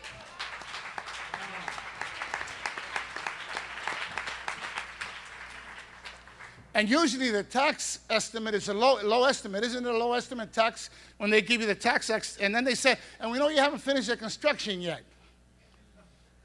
And 6.78 6.88
usually 6.88 7.32
the 7.32 7.42
tax 7.42 7.98
estimate 8.08 8.54
is 8.54 8.68
a 8.68 8.72
low, 8.72 9.02
low 9.02 9.24
estimate. 9.24 9.64
Isn't 9.64 9.84
it 9.84 9.92
a 9.92 9.98
low 9.98 10.12
estimate 10.12 10.52
tax 10.52 10.90
when 11.16 11.28
they 11.28 11.42
give 11.42 11.60
you 11.60 11.66
the 11.66 11.74
tax? 11.74 12.08
Ex- 12.08 12.36
and 12.36 12.54
then 12.54 12.62
they 12.62 12.76
say, 12.76 12.94
and 13.18 13.32
we 13.32 13.38
know 13.38 13.48
you 13.48 13.58
haven't 13.58 13.80
finished 13.80 14.06
the 14.06 14.16
construction 14.16 14.80
yet. 14.80 15.00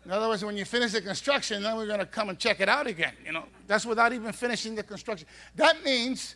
In 0.03 0.09
other 0.09 0.27
words, 0.27 0.43
when 0.43 0.57
you 0.57 0.65
finish 0.65 0.93
the 0.93 1.01
construction, 1.01 1.61
then 1.61 1.77
we're 1.77 1.85
going 1.85 1.99
to 1.99 2.07
come 2.07 2.29
and 2.29 2.39
check 2.39 2.61
it 2.61 2.67
out 2.67 2.87
again. 2.87 3.13
You 3.23 3.31
know, 3.31 3.45
that's 3.67 3.85
without 3.85 4.11
even 4.11 4.33
finishing 4.33 4.73
the 4.73 4.81
construction. 4.81 5.27
That 5.55 5.83
means 5.83 6.33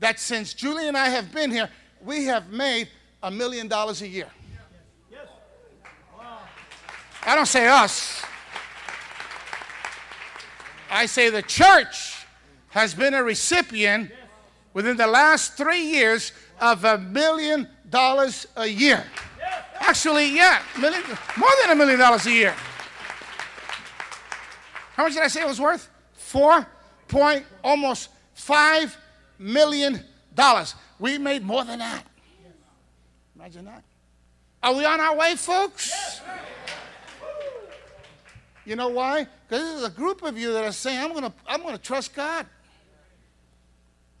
that 0.00 0.18
since 0.18 0.52
Julie 0.52 0.88
and 0.88 0.96
I 0.96 1.08
have 1.08 1.30
been 1.30 1.52
here, 1.52 1.70
we 2.04 2.24
have 2.24 2.50
made 2.50 2.88
a 3.22 3.30
million 3.30 3.68
dollars 3.68 4.02
a 4.02 4.08
year. 4.08 4.28
Yes. 5.08 5.28
I 7.24 7.36
don't 7.36 7.46
say 7.46 7.68
us. 7.68 8.24
I 10.90 11.06
say 11.06 11.30
the 11.30 11.42
church 11.42 12.15
has 12.68 12.94
been 12.94 13.14
a 13.14 13.22
recipient 13.22 14.10
within 14.74 14.96
the 14.96 15.06
last 15.06 15.56
three 15.56 15.82
years 15.82 16.32
of 16.60 16.84
a 16.84 16.98
million 16.98 17.68
dollars 17.88 18.46
a 18.56 18.66
year. 18.66 19.04
Actually, 19.78 20.34
yeah, 20.34 20.62
million, 20.80 21.02
more 21.36 21.50
than 21.62 21.70
a 21.70 21.74
million 21.74 21.98
dollars 21.98 22.26
a 22.26 22.32
year. 22.32 22.54
How 24.94 25.04
much 25.04 25.14
did 25.14 25.22
I 25.22 25.28
say 25.28 25.42
it 25.42 25.46
was 25.46 25.60
worth? 25.60 25.88
Four 26.14 26.66
point 27.08 27.44
almost 27.62 28.08
five 28.34 28.96
million 29.38 30.02
dollars. 30.34 30.74
we 30.98 31.18
made 31.18 31.44
more 31.44 31.64
than 31.64 31.78
that. 31.78 32.04
Imagine 33.34 33.66
that. 33.66 33.84
Are 34.62 34.74
we 34.74 34.84
on 34.84 34.98
our 34.98 35.16
way, 35.16 35.36
folks? 35.36 36.20
You 38.64 38.74
know 38.74 38.88
why? 38.88 39.26
Because 39.48 39.64
there's 39.64 39.84
a 39.84 39.94
group 39.94 40.22
of 40.22 40.36
you 40.36 40.52
that 40.52 40.64
are 40.64 40.72
saying, 40.72 40.98
I'm 40.98 41.12
to 41.14 41.32
I'm 41.46 41.62
going 41.62 41.76
to 41.76 41.82
trust 41.82 42.14
God. 42.14 42.46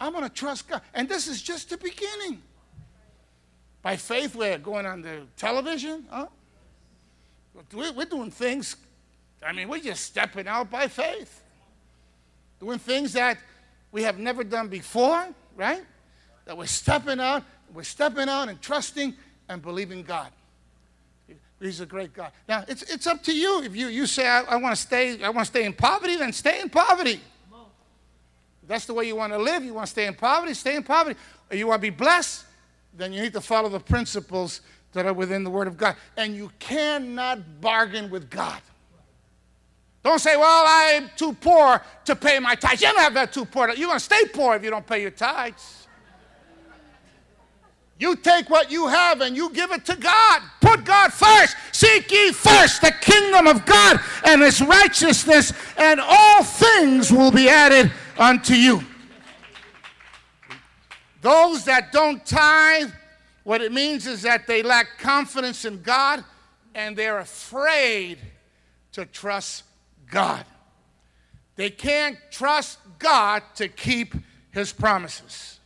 I'm 0.00 0.12
going 0.12 0.24
to 0.24 0.30
trust 0.30 0.68
God. 0.68 0.82
And 0.94 1.08
this 1.08 1.26
is 1.26 1.42
just 1.42 1.70
the 1.70 1.76
beginning. 1.76 2.42
By 3.82 3.96
faith, 3.96 4.34
we're 4.34 4.58
going 4.58 4.84
on 4.84 5.02
the 5.02 5.22
television. 5.36 6.06
Huh? 6.10 6.26
We're 7.72 8.04
doing 8.04 8.30
things, 8.30 8.76
I 9.44 9.52
mean, 9.52 9.68
we're 9.68 9.80
just 9.80 10.04
stepping 10.04 10.46
out 10.46 10.70
by 10.70 10.88
faith. 10.88 11.42
Doing 12.60 12.78
things 12.78 13.12
that 13.14 13.38
we 13.92 14.02
have 14.02 14.18
never 14.18 14.44
done 14.44 14.68
before, 14.68 15.28
right? 15.56 15.82
That 16.44 16.56
we're 16.56 16.66
stepping 16.66 17.20
out, 17.20 17.44
we're 17.72 17.82
stepping 17.82 18.28
out 18.28 18.48
and 18.48 18.60
trusting 18.60 19.14
and 19.48 19.62
believing 19.62 20.02
God. 20.02 20.28
He's 21.60 21.80
a 21.80 21.86
great 21.86 22.12
God. 22.12 22.32
Now, 22.46 22.64
it's, 22.68 22.82
it's 22.82 23.06
up 23.06 23.22
to 23.22 23.34
you. 23.34 23.62
If 23.62 23.74
you, 23.74 23.88
you 23.88 24.06
say, 24.06 24.26
I, 24.26 24.42
I 24.42 24.56
want 24.56 24.76
to 24.76 24.80
stay, 24.80 25.22
I 25.22 25.30
want 25.30 25.46
to 25.46 25.50
stay 25.50 25.64
in 25.64 25.72
poverty, 25.72 26.16
then 26.16 26.32
stay 26.32 26.60
in 26.60 26.68
poverty. 26.68 27.20
That's 28.66 28.86
the 28.86 28.94
way 28.94 29.06
you 29.06 29.16
want 29.16 29.32
to 29.32 29.38
live. 29.38 29.64
You 29.64 29.74
want 29.74 29.86
to 29.86 29.90
stay 29.90 30.06
in 30.06 30.14
poverty, 30.14 30.54
stay 30.54 30.76
in 30.76 30.82
poverty. 30.82 31.18
Or 31.50 31.56
you 31.56 31.66
want 31.66 31.80
to 31.80 31.82
be 31.82 31.90
blessed, 31.90 32.44
then 32.94 33.12
you 33.12 33.22
need 33.22 33.32
to 33.34 33.40
follow 33.40 33.68
the 33.68 33.80
principles 33.80 34.60
that 34.92 35.06
are 35.06 35.12
within 35.12 35.44
the 35.44 35.50
Word 35.50 35.68
of 35.68 35.76
God. 35.76 35.96
And 36.16 36.34
you 36.34 36.50
cannot 36.58 37.60
bargain 37.60 38.10
with 38.10 38.30
God. 38.30 38.60
Don't 40.02 40.20
say, 40.20 40.36
well, 40.36 40.64
I'm 40.66 41.10
too 41.16 41.32
poor 41.32 41.82
to 42.04 42.16
pay 42.16 42.38
my 42.38 42.54
tithes. 42.54 42.80
You 42.80 42.88
don't 42.88 43.00
have 43.00 43.14
that 43.14 43.32
too 43.32 43.44
poor. 43.44 43.68
You're 43.68 43.88
going 43.88 43.98
to 43.98 44.04
stay 44.04 44.24
poor 44.32 44.54
if 44.54 44.62
you 44.62 44.70
don't 44.70 44.86
pay 44.86 45.02
your 45.02 45.10
tithes. 45.10 45.86
You 47.98 48.14
take 48.14 48.50
what 48.50 48.70
you 48.70 48.88
have 48.88 49.20
and 49.22 49.34
you 49.34 49.50
give 49.50 49.72
it 49.72 49.84
to 49.86 49.96
God. 49.96 50.42
Put 50.60 50.84
God 50.84 51.12
first. 51.12 51.56
Seek 51.72 52.10
ye 52.10 52.30
first 52.30 52.82
the 52.82 52.92
kingdom 53.00 53.46
of 53.46 53.64
God 53.64 53.98
and 54.24 54.42
his 54.42 54.60
righteousness, 54.60 55.52
and 55.78 56.00
all 56.00 56.44
things 56.44 57.10
will 57.10 57.30
be 57.30 57.48
added 57.48 57.90
unto 58.18 58.54
you. 58.54 58.82
Those 61.20 61.64
that 61.64 61.92
don't 61.92 62.24
tithe, 62.24 62.90
what 63.44 63.60
it 63.60 63.72
means 63.72 64.06
is 64.06 64.22
that 64.22 64.46
they 64.46 64.62
lack 64.62 64.98
confidence 64.98 65.64
in 65.64 65.82
God 65.82 66.24
and 66.74 66.96
they're 66.96 67.18
afraid 67.18 68.18
to 68.92 69.06
trust 69.06 69.64
God. 70.10 70.44
They 71.56 71.70
can't 71.70 72.18
trust 72.30 72.78
God 72.98 73.42
to 73.56 73.68
keep 73.68 74.14
his 74.50 74.72
promises. 74.72 75.58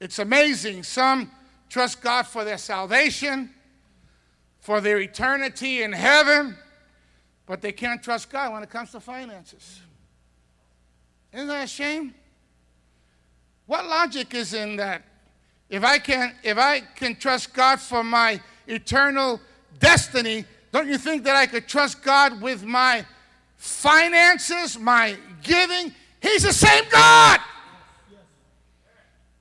It's 0.00 0.18
amazing. 0.18 0.82
Some 0.82 1.30
trust 1.68 2.02
God 2.02 2.26
for 2.26 2.44
their 2.44 2.58
salvation, 2.58 3.50
for 4.60 4.80
their 4.80 4.98
eternity 4.98 5.82
in 5.82 5.92
heaven, 5.92 6.56
but 7.46 7.60
they 7.60 7.72
can't 7.72 8.02
trust 8.02 8.30
God 8.30 8.52
when 8.52 8.62
it 8.62 8.70
comes 8.70 8.90
to 8.92 9.00
finances. 9.00 9.80
Isn't 11.32 11.48
that 11.48 11.64
a 11.64 11.66
shame? 11.66 12.14
What 13.66 13.84
logic 13.86 14.34
is 14.34 14.54
in 14.54 14.76
that? 14.76 15.02
If 15.68 15.84
I 15.84 15.98
can 15.98 16.34
if 16.42 16.58
I 16.58 16.80
can 16.80 17.16
trust 17.16 17.52
God 17.52 17.80
for 17.80 18.04
my 18.04 18.40
eternal 18.66 19.40
destiny, 19.78 20.44
don't 20.72 20.88
you 20.88 20.98
think 20.98 21.24
that 21.24 21.36
I 21.36 21.46
could 21.46 21.66
trust 21.66 22.02
God 22.02 22.40
with 22.40 22.64
my 22.64 23.04
finances, 23.56 24.78
my 24.78 25.16
giving. 25.42 25.92
He's 26.20 26.42
the 26.42 26.52
same 26.52 26.84
God. 26.90 27.40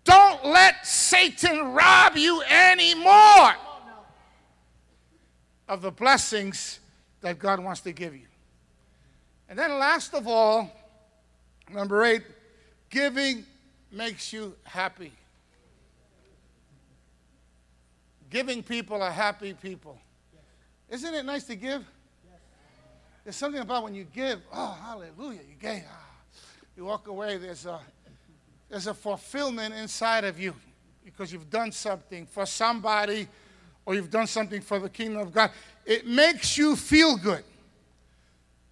Don't 0.04 0.46
let 0.46 0.86
Satan 0.86 1.74
rob 1.74 2.16
you 2.16 2.42
anymore 2.44 3.54
of 5.68 5.82
the 5.82 5.92
blessings 5.92 6.80
that 7.22 7.40
God 7.40 7.60
wants 7.60 7.82
to 7.82 7.92
give 7.92 8.16
you. 8.16 8.28
And 9.50 9.58
then, 9.58 9.80
last 9.80 10.14
of 10.14 10.28
all, 10.28 10.72
number 11.76 12.04
eight, 12.06 12.24
giving 12.90 13.46
makes 13.92 14.34
you 14.34 14.56
happy. 14.64 15.12
Giving 18.30 18.64
people 18.64 19.02
are 19.02 19.12
happy 19.12 19.54
people. 19.54 19.98
Isn't 20.90 21.14
it 21.14 21.26
nice 21.26 21.44
to 21.46 21.56
give? 21.56 21.86
There's 23.24 23.36
something 23.36 23.62
about 23.62 23.84
when 23.84 23.96
you 23.96 24.06
give, 24.14 24.40
oh, 24.54 24.78
hallelujah, 24.82 25.42
you 25.48 25.56
gave. 25.60 25.84
Oh. 25.86 25.92
Ah. 25.92 26.02
You 26.78 26.86
walk 26.86 27.08
away, 27.08 27.38
there's 27.38 27.66
a, 27.66 27.80
there's 28.70 28.88
a 28.88 28.94
fulfillment 28.94 29.74
inside 29.74 30.26
of 30.26 30.40
you 30.40 30.54
because 31.04 31.32
you've 31.32 31.50
done 31.50 31.72
something 31.72 32.26
for 32.26 32.46
somebody 32.46 33.28
or 33.86 33.96
you've 33.96 34.10
done 34.12 34.28
something 34.28 34.62
for 34.62 34.80
the 34.80 34.90
kingdom 34.90 35.22
of 35.22 35.34
God. 35.34 35.52
It 35.86 36.06
makes 36.06 36.58
you 36.58 36.76
feel 36.76 37.18
good. 37.18 37.44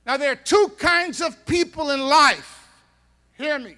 Now, 0.05 0.17
there 0.17 0.33
are 0.33 0.35
two 0.35 0.71
kinds 0.77 1.21
of 1.21 1.45
people 1.45 1.91
in 1.91 2.01
life. 2.01 2.62
Hear 3.37 3.59
me. 3.59 3.77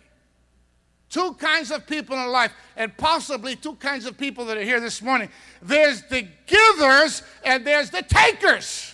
Two 1.10 1.34
kinds 1.34 1.72
of 1.72 1.88
people 1.88 2.18
in 2.18 2.30
life, 2.30 2.54
and 2.76 2.96
possibly 2.98 3.56
two 3.56 3.76
kinds 3.76 4.06
of 4.06 4.18
people 4.18 4.46
that 4.46 4.58
are 4.58 4.64
here 4.64 4.80
this 4.80 5.02
morning. 5.02 5.30
There's 5.62 6.02
the 6.04 6.28
givers 6.46 7.22
and 7.44 7.66
there's 7.66 7.90
the 7.90 8.02
takers. 8.02 8.94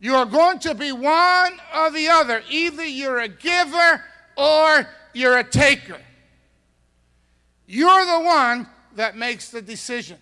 You 0.00 0.16
are 0.16 0.26
going 0.26 0.58
to 0.60 0.74
be 0.74 0.90
one 0.90 1.60
or 1.76 1.92
the 1.92 2.08
other. 2.08 2.42
Either 2.50 2.84
you're 2.84 3.20
a 3.20 3.28
giver 3.28 4.02
or 4.36 4.88
you're 5.12 5.38
a 5.38 5.44
taker. 5.44 6.00
You're 7.66 8.04
the 8.04 8.24
one 8.24 8.66
that 8.96 9.16
makes 9.16 9.50
the 9.50 9.62
decision. 9.62 10.18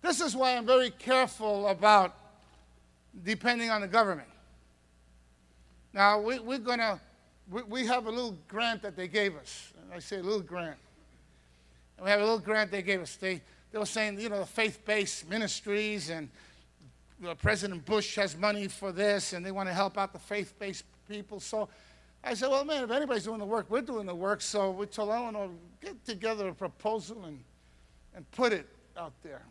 This 0.00 0.20
is 0.20 0.36
why 0.36 0.56
I'm 0.56 0.64
very 0.64 0.90
careful 0.90 1.66
about 1.66 2.14
depending 3.24 3.70
on 3.70 3.80
the 3.80 3.88
government. 3.88 4.28
Now, 5.96 6.20
we, 6.20 6.36
are 6.36 6.58
going 6.58 6.78
to, 6.78 7.00
we, 7.50 7.62
we 7.62 7.86
have 7.86 8.04
a 8.04 8.10
little 8.10 8.36
grant 8.48 8.82
that 8.82 8.96
they 8.96 9.08
gave 9.08 9.34
us. 9.34 9.72
I 9.90 9.98
say 9.98 10.18
a 10.18 10.22
little 10.22 10.42
grant. 10.42 10.76
And 11.96 12.04
we 12.04 12.10
have 12.10 12.20
a 12.20 12.22
little 12.22 12.38
grant 12.38 12.70
they 12.70 12.82
gave 12.82 13.00
us. 13.00 13.16
They, 13.16 13.40
they 13.72 13.78
were 13.78 13.86
saying, 13.86 14.20
you 14.20 14.28
know, 14.28 14.40
the 14.40 14.44
faith 14.44 14.84
based 14.84 15.26
ministries 15.30 16.10
and 16.10 16.28
President 17.40 17.86
Bush 17.86 18.14
has 18.16 18.36
money 18.36 18.68
for 18.68 18.92
this 18.92 19.32
and 19.32 19.44
they 19.44 19.52
want 19.52 19.70
to 19.70 19.74
help 19.74 19.96
out 19.96 20.12
the 20.12 20.18
faith 20.18 20.52
based 20.58 20.84
people. 21.08 21.40
So 21.40 21.66
I 22.22 22.34
said, 22.34 22.50
well, 22.50 22.66
man, 22.66 22.84
if 22.84 22.90
anybody's 22.90 23.24
doing 23.24 23.38
the 23.38 23.46
work, 23.46 23.64
we're 23.70 23.80
doing 23.80 24.04
the 24.04 24.14
work. 24.14 24.42
So 24.42 24.72
we 24.72 24.84
told 24.84 25.08
Eleanor, 25.08 25.48
get 25.80 26.04
together 26.04 26.48
a 26.48 26.54
proposal 26.54 27.24
and, 27.24 27.40
and 28.14 28.30
put 28.32 28.52
it 28.52 28.68
out 28.98 29.14
there. 29.22 29.46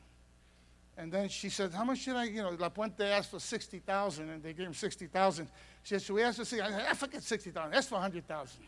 And 0.96 1.12
then 1.12 1.28
she 1.28 1.50
said, 1.50 1.74
how 1.74 1.84
much 1.84 2.02
should 2.02 2.16
I, 2.16 2.26
you 2.26 2.44
know, 2.44 2.56
La 2.60 2.70
Puente 2.70 3.04
asked 3.04 3.32
for 3.32 3.40
60,000 3.40 4.30
and 4.30 4.44
they 4.44 4.54
gave 4.54 4.68
him 4.68 4.76
60,000. 4.76 5.48
She 5.86 5.94
said, 5.94 6.02
should 6.02 6.16
we 6.16 6.24
ask 6.24 6.38
for 6.40 6.46
60,000? 6.46 6.74
I 6.74 6.80
said, 6.80 6.88
I 6.90 6.94
forget 6.96 7.22
60,000. 7.22 7.74
Ask 7.76 7.90
for 7.90 7.94
100,000. 7.94 8.60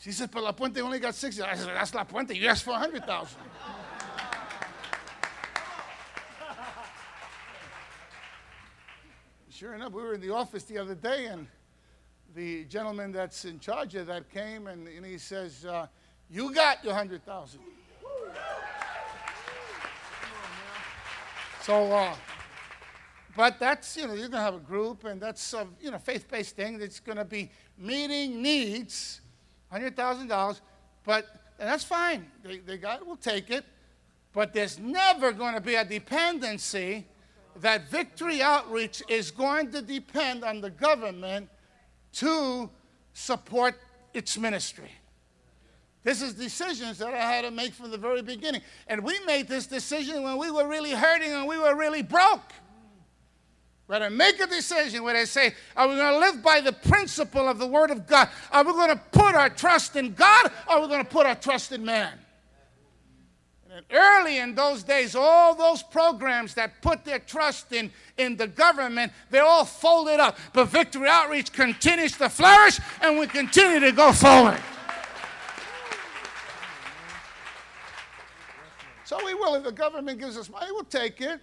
she 0.00 0.12
said, 0.12 0.30
but 0.30 0.44
La 0.44 0.52
Puente 0.52 0.80
only 0.80 1.00
got 1.00 1.12
60. 1.12 1.42
I 1.42 1.56
said, 1.56 1.70
that's 1.74 1.92
La 1.92 2.04
Puente. 2.04 2.36
You 2.36 2.46
asked 2.46 2.62
for 2.62 2.70
100,000. 2.70 3.36
sure 9.50 9.74
enough, 9.74 9.92
we 9.92 10.00
were 10.00 10.14
in 10.14 10.20
the 10.20 10.30
office 10.30 10.62
the 10.62 10.78
other 10.78 10.94
day, 10.94 11.26
and 11.26 11.48
the 12.36 12.62
gentleman 12.66 13.10
that's 13.10 13.44
in 13.44 13.58
charge 13.58 13.96
of 13.96 14.06
that 14.06 14.30
came, 14.30 14.68
and, 14.68 14.86
and 14.86 15.04
he 15.04 15.18
says, 15.18 15.64
uh, 15.64 15.88
"You 16.30 16.54
got 16.54 16.84
your 16.84 16.94
hundred 16.94 17.24
thousand. 17.24 17.60
So, 21.62 21.92
uh, 21.92 22.14
but 23.36 23.58
that's 23.58 23.96
you 23.96 24.06
know 24.06 24.14
you're 24.14 24.28
gonna 24.28 24.42
have 24.42 24.54
a 24.54 24.58
group, 24.58 25.04
and 25.04 25.20
that's 25.20 25.52
a 25.54 25.66
you 25.80 25.90
know 25.90 25.98
faith-based 25.98 26.56
thing 26.56 26.78
that's 26.78 27.00
gonna 27.00 27.24
be 27.24 27.50
meeting 27.78 28.42
needs, 28.42 29.20
hundred 29.70 29.96
thousand 29.96 30.28
dollars, 30.28 30.60
but 31.04 31.26
and 31.58 31.68
that's 31.68 31.84
fine. 31.84 32.26
They, 32.42 32.58
they 32.58 32.76
got 32.76 33.06
will 33.06 33.16
take 33.16 33.50
it, 33.50 33.64
but 34.32 34.52
there's 34.52 34.78
never 34.78 35.32
going 35.32 35.54
to 35.54 35.60
be 35.60 35.76
a 35.76 35.84
dependency 35.84 37.06
that 37.60 37.88
Victory 37.88 38.42
Outreach 38.42 39.02
is 39.08 39.30
going 39.30 39.70
to 39.70 39.80
depend 39.80 40.44
on 40.44 40.60
the 40.60 40.70
government 40.70 41.48
to 42.14 42.68
support 43.12 43.76
its 44.12 44.36
ministry. 44.36 44.90
This 46.02 46.20
is 46.20 46.34
decisions 46.34 46.98
that 46.98 47.14
I 47.14 47.20
had 47.20 47.42
to 47.42 47.50
make 47.50 47.72
from 47.72 47.90
the 47.90 47.96
very 47.96 48.20
beginning. 48.20 48.60
And 48.88 49.02
we 49.02 49.18
made 49.24 49.48
this 49.48 49.66
decision 49.66 50.22
when 50.22 50.36
we 50.36 50.50
were 50.50 50.68
really 50.68 50.90
hurting 50.90 51.32
and 51.32 51.46
we 51.46 51.56
were 51.56 51.74
really 51.74 52.02
broke. 52.02 52.52
I 53.90 54.08
make 54.08 54.40
a 54.40 54.46
decision 54.46 55.02
where 55.02 55.14
they 55.14 55.26
say, 55.26 55.54
are 55.76 55.86
we 55.86 55.96
going 55.96 56.14
to 56.14 56.18
live 56.18 56.42
by 56.42 56.60
the 56.60 56.72
principle 56.72 57.48
of 57.48 57.58
the 57.58 57.66
Word 57.66 57.90
of 57.90 58.06
God? 58.06 58.28
Are 58.50 58.64
we 58.64 58.72
going 58.72 58.88
to 58.88 59.00
put 59.12 59.34
our 59.34 59.50
trust 59.50 59.96
in 59.96 60.14
God 60.14 60.50
or 60.68 60.76
are 60.76 60.80
we 60.80 60.88
going 60.88 61.04
to 61.04 61.10
put 61.10 61.26
our 61.26 61.34
trust 61.34 61.72
in 61.72 61.84
man? 61.84 62.18
And 63.74 63.84
early 63.92 64.38
in 64.38 64.54
those 64.54 64.84
days, 64.84 65.16
all 65.16 65.54
those 65.54 65.82
programs 65.82 66.54
that 66.54 66.80
put 66.80 67.04
their 67.04 67.18
trust 67.18 67.72
in, 67.72 67.90
in 68.16 68.36
the 68.36 68.46
government, 68.46 69.12
they 69.30 69.40
all 69.40 69.64
folded 69.64 70.20
up. 70.20 70.38
But 70.52 70.66
Victory 70.66 71.08
Outreach 71.08 71.52
continues 71.52 72.12
to 72.18 72.28
flourish 72.28 72.78
and 73.02 73.18
we 73.18 73.26
continue 73.26 73.80
to 73.80 73.90
go 73.90 74.12
forward. 74.12 74.60
So 79.04 79.22
we 79.24 79.34
will, 79.34 79.56
if 79.56 79.64
the 79.64 79.72
government 79.72 80.20
gives 80.20 80.38
us 80.38 80.48
money, 80.48 80.68
we'll 80.70 80.84
take 80.84 81.20
it. 81.20 81.40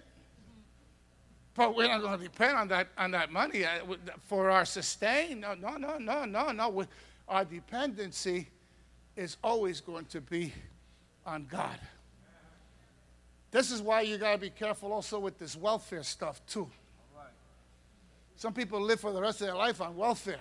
But 1.54 1.76
we're 1.76 1.88
not 1.88 2.00
going 2.00 2.18
to 2.18 2.24
depend 2.24 2.56
on 2.56 2.68
that, 2.68 2.88
on 2.96 3.10
that 3.10 3.30
money 3.30 3.64
uh, 3.64 3.80
for 4.26 4.50
our 4.50 4.64
sustain. 4.64 5.40
No, 5.40 5.54
no, 5.54 5.76
no, 5.76 5.98
no, 5.98 6.24
no, 6.24 6.50
no. 6.50 6.84
Our 7.28 7.44
dependency 7.44 8.48
is 9.16 9.36
always 9.44 9.80
going 9.80 10.06
to 10.06 10.20
be 10.20 10.52
on 11.26 11.46
God. 11.50 11.78
This 13.50 13.70
is 13.70 13.82
why 13.82 14.00
you 14.00 14.16
got 14.16 14.32
to 14.32 14.38
be 14.38 14.50
careful 14.50 14.92
also 14.92 15.18
with 15.18 15.38
this 15.38 15.54
welfare 15.54 16.02
stuff, 16.02 16.40
too. 16.46 16.70
Some 18.36 18.54
people 18.54 18.80
live 18.80 18.98
for 18.98 19.12
the 19.12 19.20
rest 19.20 19.42
of 19.42 19.48
their 19.48 19.56
life 19.56 19.80
on 19.80 19.94
welfare. 19.94 20.40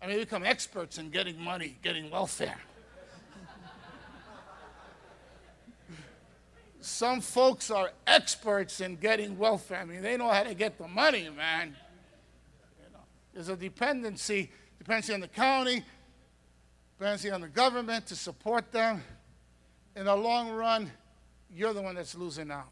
I 0.00 0.06
mean, 0.06 0.16
they 0.16 0.24
become 0.24 0.44
experts 0.44 0.98
in 0.98 1.10
getting 1.10 1.40
money, 1.40 1.76
getting 1.82 2.10
welfare. 2.10 2.58
Some 6.86 7.20
folks 7.20 7.68
are 7.72 7.90
experts 8.06 8.80
in 8.80 8.94
getting 8.94 9.36
welfare. 9.36 9.80
I 9.80 9.84
mean, 9.84 10.02
they 10.02 10.16
know 10.16 10.30
how 10.30 10.44
to 10.44 10.54
get 10.54 10.78
the 10.78 10.86
money, 10.86 11.28
man. 11.36 11.76
You 12.78 12.92
know, 12.92 13.00
there's 13.34 13.48
a 13.48 13.56
dependency, 13.56 14.52
dependency 14.78 15.12
on 15.12 15.20
the 15.20 15.26
county, 15.26 15.82
dependency 16.96 17.32
on 17.32 17.40
the 17.40 17.48
government 17.48 18.06
to 18.06 18.14
support 18.14 18.70
them. 18.70 19.02
In 19.96 20.04
the 20.04 20.14
long 20.14 20.52
run, 20.52 20.92
you're 21.52 21.72
the 21.72 21.82
one 21.82 21.96
that's 21.96 22.14
losing 22.14 22.52
out. 22.52 22.68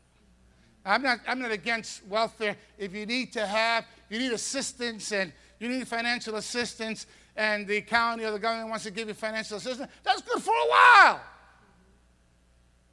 I'm 0.86 1.02
not, 1.02 1.18
I'm 1.26 1.40
not 1.40 1.50
against 1.50 2.06
welfare. 2.06 2.56
If 2.78 2.94
you 2.94 3.06
need 3.06 3.32
to 3.32 3.44
have, 3.44 3.84
you 4.08 4.20
need 4.20 4.32
assistance 4.32 5.10
and 5.10 5.32
you 5.58 5.68
need 5.68 5.88
financial 5.88 6.36
assistance, 6.36 7.06
and 7.34 7.66
the 7.66 7.80
county 7.80 8.24
or 8.24 8.30
the 8.30 8.38
government 8.38 8.68
wants 8.68 8.84
to 8.84 8.92
give 8.92 9.08
you 9.08 9.14
financial 9.14 9.56
assistance, 9.56 9.90
that's 10.04 10.22
good 10.22 10.40
for 10.40 10.54
a 10.54 10.68
while. 10.68 11.20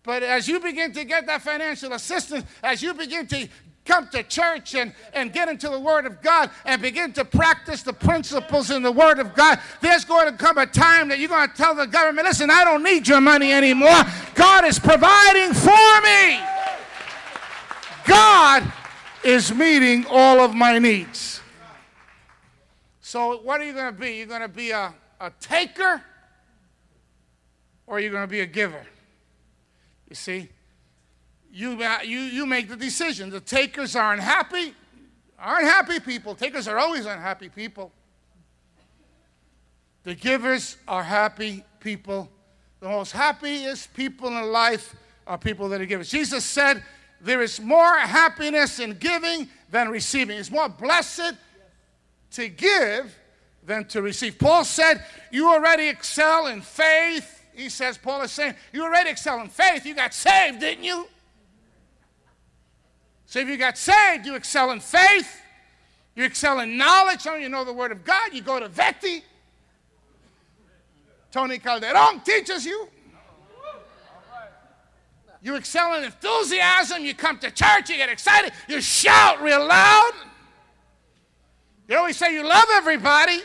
But 0.03 0.23
as 0.23 0.47
you 0.47 0.59
begin 0.59 0.91
to 0.93 1.03
get 1.03 1.27
that 1.27 1.41
financial 1.41 1.93
assistance, 1.93 2.45
as 2.63 2.81
you 2.81 2.93
begin 2.93 3.27
to 3.27 3.47
come 3.85 4.07
to 4.09 4.23
church 4.23 4.75
and, 4.75 4.93
and 5.13 5.33
get 5.33 5.49
into 5.49 5.69
the 5.69 5.79
Word 5.79 6.05
of 6.05 6.21
God 6.21 6.49
and 6.65 6.81
begin 6.81 7.13
to 7.13 7.25
practice 7.25 7.83
the 7.83 7.93
principles 7.93 8.71
in 8.71 8.81
the 8.81 8.91
Word 8.91 9.19
of 9.19 9.35
God, 9.35 9.59
there's 9.81 10.05
going 10.05 10.31
to 10.31 10.37
come 10.37 10.57
a 10.57 10.65
time 10.65 11.09
that 11.09 11.19
you're 11.19 11.29
going 11.29 11.49
to 11.49 11.55
tell 11.55 11.75
the 11.75 11.87
government, 11.87 12.27
listen, 12.27 12.49
I 12.49 12.63
don't 12.63 12.83
need 12.83 13.07
your 13.07 13.21
money 13.21 13.51
anymore. 13.51 14.01
God 14.33 14.65
is 14.65 14.79
providing 14.79 15.53
for 15.53 16.01
me. 16.01 16.39
God 18.07 18.71
is 19.23 19.53
meeting 19.53 20.05
all 20.09 20.39
of 20.39 20.55
my 20.55 20.79
needs. 20.79 21.41
So, 23.01 23.37
what 23.41 23.61
are 23.61 23.65
you 23.65 23.73
going 23.73 23.93
to 23.93 23.99
be? 23.99 24.13
You're 24.13 24.27
going 24.27 24.41
to 24.41 24.47
be 24.47 24.71
a, 24.71 24.93
a 25.19 25.31
taker 25.39 26.01
or 27.85 27.99
you're 27.99 28.11
going 28.11 28.23
to 28.23 28.27
be 28.27 28.39
a 28.39 28.45
giver? 28.45 28.85
You 30.11 30.15
see? 30.15 30.49
you, 31.53 31.81
uh, 31.81 31.99
you, 32.03 32.19
you 32.19 32.45
make 32.45 32.69
the 32.69 32.75
decision. 32.75 33.29
The 33.29 33.39
takers 33.39 33.95
are 33.95 34.13
unhappy, 34.13 34.73
aren't 35.37 35.67
happy 35.67 35.99
people. 35.99 36.35
Takers 36.35 36.67
are 36.67 36.77
always 36.77 37.05
unhappy 37.05 37.47
people. 37.49 37.91
The 40.03 40.15
givers 40.15 40.77
are 40.85 41.03
happy 41.03 41.63
people. 41.79 42.29
The 42.79 42.89
most 42.89 43.11
happiest 43.11 43.93
people 43.93 44.29
in 44.29 44.51
life 44.51 44.95
are 45.27 45.37
people 45.37 45.69
that 45.69 45.81
are 45.81 45.85
givers. 45.85 46.09
Jesus 46.09 46.43
said, 46.43 46.83
There 47.19 47.41
is 47.41 47.59
more 47.59 47.97
happiness 47.97 48.79
in 48.79 48.95
giving 48.95 49.47
than 49.69 49.89
receiving. 49.89 50.37
It's 50.37 50.51
more 50.51 50.69
blessed 50.69 51.35
to 52.31 52.49
give 52.49 53.15
than 53.63 53.85
to 53.85 54.01
receive. 54.01 54.39
Paul 54.39 54.65
said, 54.65 55.05
You 55.31 55.49
already 55.49 55.87
excel 55.87 56.47
in 56.47 56.61
faith. 56.61 57.40
He 57.53 57.69
says, 57.69 57.97
Paul 57.97 58.21
is 58.21 58.31
saying, 58.31 58.55
You 58.71 58.83
already 58.83 59.09
excel 59.09 59.39
in 59.41 59.49
faith. 59.49 59.85
You 59.85 59.93
got 59.93 60.13
saved, 60.13 60.59
didn't 60.59 60.83
you? 60.83 61.07
So 63.25 63.39
if 63.39 63.47
you 63.47 63.57
got 63.57 63.77
saved, 63.77 64.25
you 64.25 64.35
excel 64.35 64.71
in 64.71 64.79
faith, 64.79 65.41
you 66.15 66.25
excel 66.25 66.59
in 66.59 66.77
knowledge. 66.77 67.21
Some 67.21 67.35
of 67.35 67.41
you 67.41 67.49
know 67.49 67.63
the 67.63 67.73
Word 67.73 67.91
of 67.91 68.03
God. 68.03 68.33
You 68.33 68.41
go 68.41 68.59
to 68.59 68.67
Veti. 68.67 69.23
Tony 71.31 71.57
Calderon 71.57 72.19
teaches 72.21 72.65
you. 72.65 72.89
You 75.41 75.55
excel 75.55 75.95
in 75.95 76.03
enthusiasm. 76.03 77.03
You 77.03 77.15
come 77.15 77.39
to 77.39 77.49
church. 77.49 77.89
You 77.89 77.97
get 77.97 78.09
excited. 78.09 78.51
You 78.67 78.81
shout 78.81 79.41
real 79.41 79.65
loud. 79.65 80.11
You 81.87 81.97
always 81.97 82.17
say 82.17 82.33
you 82.33 82.47
love 82.47 82.65
everybody. 82.73 83.41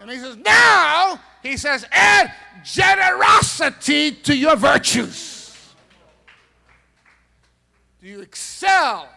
And 0.00 0.10
he 0.10 0.18
says, 0.18 0.36
now, 0.38 1.20
he 1.42 1.56
says, 1.56 1.86
add 1.90 2.32
generosity 2.62 4.12
to 4.12 4.36
your 4.36 4.56
virtues. 4.56 5.74
Do 8.00 8.08
you 8.08 8.20
excel? 8.20 9.08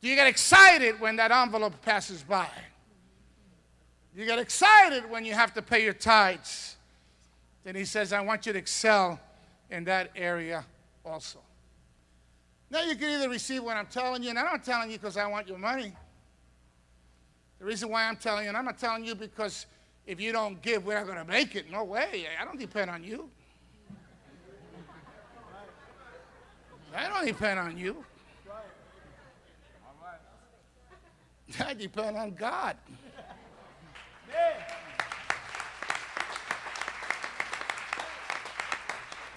Do 0.00 0.08
you 0.08 0.14
get 0.14 0.26
excited 0.26 1.00
when 1.00 1.16
that 1.16 1.30
envelope 1.30 1.80
passes 1.82 2.22
by? 2.22 2.48
You 4.14 4.26
get 4.26 4.38
excited 4.38 5.08
when 5.10 5.24
you 5.24 5.34
have 5.34 5.54
to 5.54 5.62
pay 5.62 5.84
your 5.84 5.92
tithes. 5.92 6.76
Then 7.64 7.74
he 7.74 7.84
says, 7.84 8.12
I 8.12 8.20
want 8.20 8.46
you 8.46 8.52
to 8.52 8.58
excel 8.58 9.20
in 9.70 9.84
that 9.84 10.10
area 10.16 10.64
also. 11.04 11.40
Now 12.70 12.82
you 12.82 12.96
can 12.96 13.10
either 13.10 13.28
receive 13.28 13.62
what 13.62 13.76
I'm 13.76 13.86
telling 13.86 14.22
you, 14.22 14.30
and 14.30 14.38
I'm 14.38 14.46
not 14.46 14.64
telling 14.64 14.90
you 14.90 14.98
because 14.98 15.16
I 15.16 15.26
want 15.26 15.48
your 15.48 15.58
money. 15.58 15.92
The 17.58 17.64
reason 17.64 17.88
why 17.88 18.04
I'm 18.06 18.16
telling 18.16 18.44
you, 18.44 18.48
and 18.48 18.56
I'm 18.56 18.64
not 18.64 18.78
telling 18.78 19.04
you 19.04 19.14
because 19.14 19.66
if 20.08 20.18
you 20.18 20.32
don't 20.32 20.60
give, 20.62 20.86
we're 20.86 20.94
not 20.94 21.06
going 21.06 21.18
to 21.18 21.30
make 21.30 21.54
it. 21.54 21.70
No 21.70 21.84
way. 21.84 22.26
I 22.40 22.44
don't 22.46 22.58
depend 22.58 22.90
on 22.90 23.04
you. 23.04 23.28
I 26.96 27.08
don't 27.08 27.26
depend 27.26 27.60
on 27.60 27.76
you. 27.76 28.02
I 31.60 31.74
depend 31.74 32.16
on 32.16 32.34
God. 32.34 32.76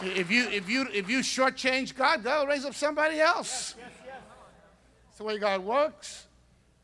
If 0.04 0.32
you 0.32 0.48
if 0.50 0.68
you 0.70 0.88
if 0.92 1.10
you 1.10 1.20
shortchange 1.20 1.96
God, 1.96 2.24
God 2.24 2.40
will 2.40 2.48
raise 2.48 2.66
up 2.66 2.74
somebody 2.74 3.20
else. 3.20 3.76
Yes, 3.78 3.88
yes, 3.90 4.06
yes. 4.06 4.16
That's 5.06 5.18
the 5.18 5.24
way 5.26 5.38
God 5.38 5.64
works. 5.64 6.28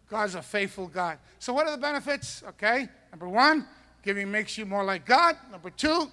God's 0.09 0.35
a 0.35 0.41
faithful 0.41 0.87
God. 0.87 1.17
So 1.39 1.53
what 1.53 1.67
are 1.67 1.71
the 1.71 1.81
benefits? 1.81 2.43
Okay. 2.49 2.87
Number 3.11 3.27
one, 3.27 3.65
giving 4.03 4.31
makes 4.31 4.57
you 4.57 4.65
more 4.65 4.83
like 4.83 5.05
God. 5.05 5.35
Number 5.51 5.69
two, 5.69 6.11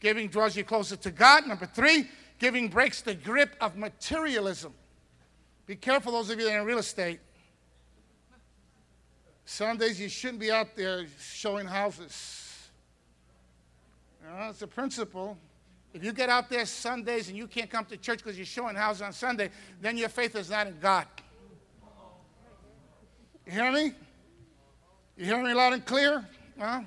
giving 0.00 0.28
draws 0.28 0.56
you 0.56 0.64
closer 0.64 0.96
to 0.96 1.10
God. 1.10 1.46
Number 1.46 1.66
three, 1.66 2.08
Giving 2.38 2.68
breaks 2.68 3.00
the 3.00 3.14
grip 3.14 3.56
of 3.60 3.76
materialism. 3.76 4.74
Be 5.66 5.76
careful, 5.76 6.12
those 6.12 6.30
of 6.30 6.38
you 6.38 6.46
that 6.46 6.54
are 6.54 6.60
in 6.60 6.66
real 6.66 6.78
estate. 6.78 7.20
Sundays, 9.44 10.00
you 10.00 10.08
shouldn't 10.08 10.40
be 10.40 10.50
out 10.50 10.74
there 10.76 11.06
showing 11.18 11.66
houses. 11.66 12.68
It's 14.48 14.62
a 14.62 14.66
principle. 14.66 15.38
If 15.92 16.02
you 16.02 16.12
get 16.12 16.28
out 16.28 16.50
there 16.50 16.66
Sundays 16.66 17.28
and 17.28 17.36
you 17.36 17.46
can't 17.46 17.70
come 17.70 17.84
to 17.86 17.96
church 17.96 18.18
because 18.18 18.36
you're 18.36 18.46
showing 18.46 18.74
houses 18.74 19.02
on 19.02 19.12
Sunday, 19.12 19.50
then 19.80 19.96
your 19.96 20.08
faith 20.08 20.34
is 20.34 20.50
not 20.50 20.66
in 20.66 20.78
God. 20.80 21.06
You 23.46 23.52
hear 23.52 23.70
me? 23.70 23.92
You 25.16 25.24
hear 25.26 25.42
me 25.42 25.54
loud 25.54 25.74
and 25.74 25.86
clear? 25.86 26.26
Huh? 26.58 26.80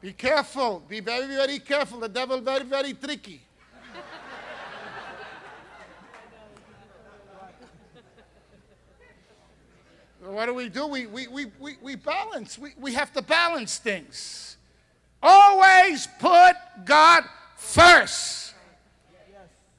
Be 0.00 0.12
careful. 0.12 0.82
Be 0.88 1.00
very, 1.00 1.26
very 1.26 1.58
careful. 1.58 2.00
The 2.00 2.08
devil 2.08 2.40
very, 2.40 2.64
very 2.64 2.94
tricky. 2.94 3.42
what 10.22 10.46
do 10.46 10.54
we 10.54 10.68
do? 10.68 10.86
We, 10.86 11.06
we, 11.06 11.26
we, 11.28 11.46
we, 11.58 11.76
we 11.82 11.96
balance. 11.96 12.58
We, 12.58 12.70
we 12.78 12.94
have 12.94 13.12
to 13.12 13.22
balance 13.22 13.78
things. 13.78 14.56
Always 15.22 16.08
put 16.18 16.56
God 16.84 17.24
first. 17.56 18.54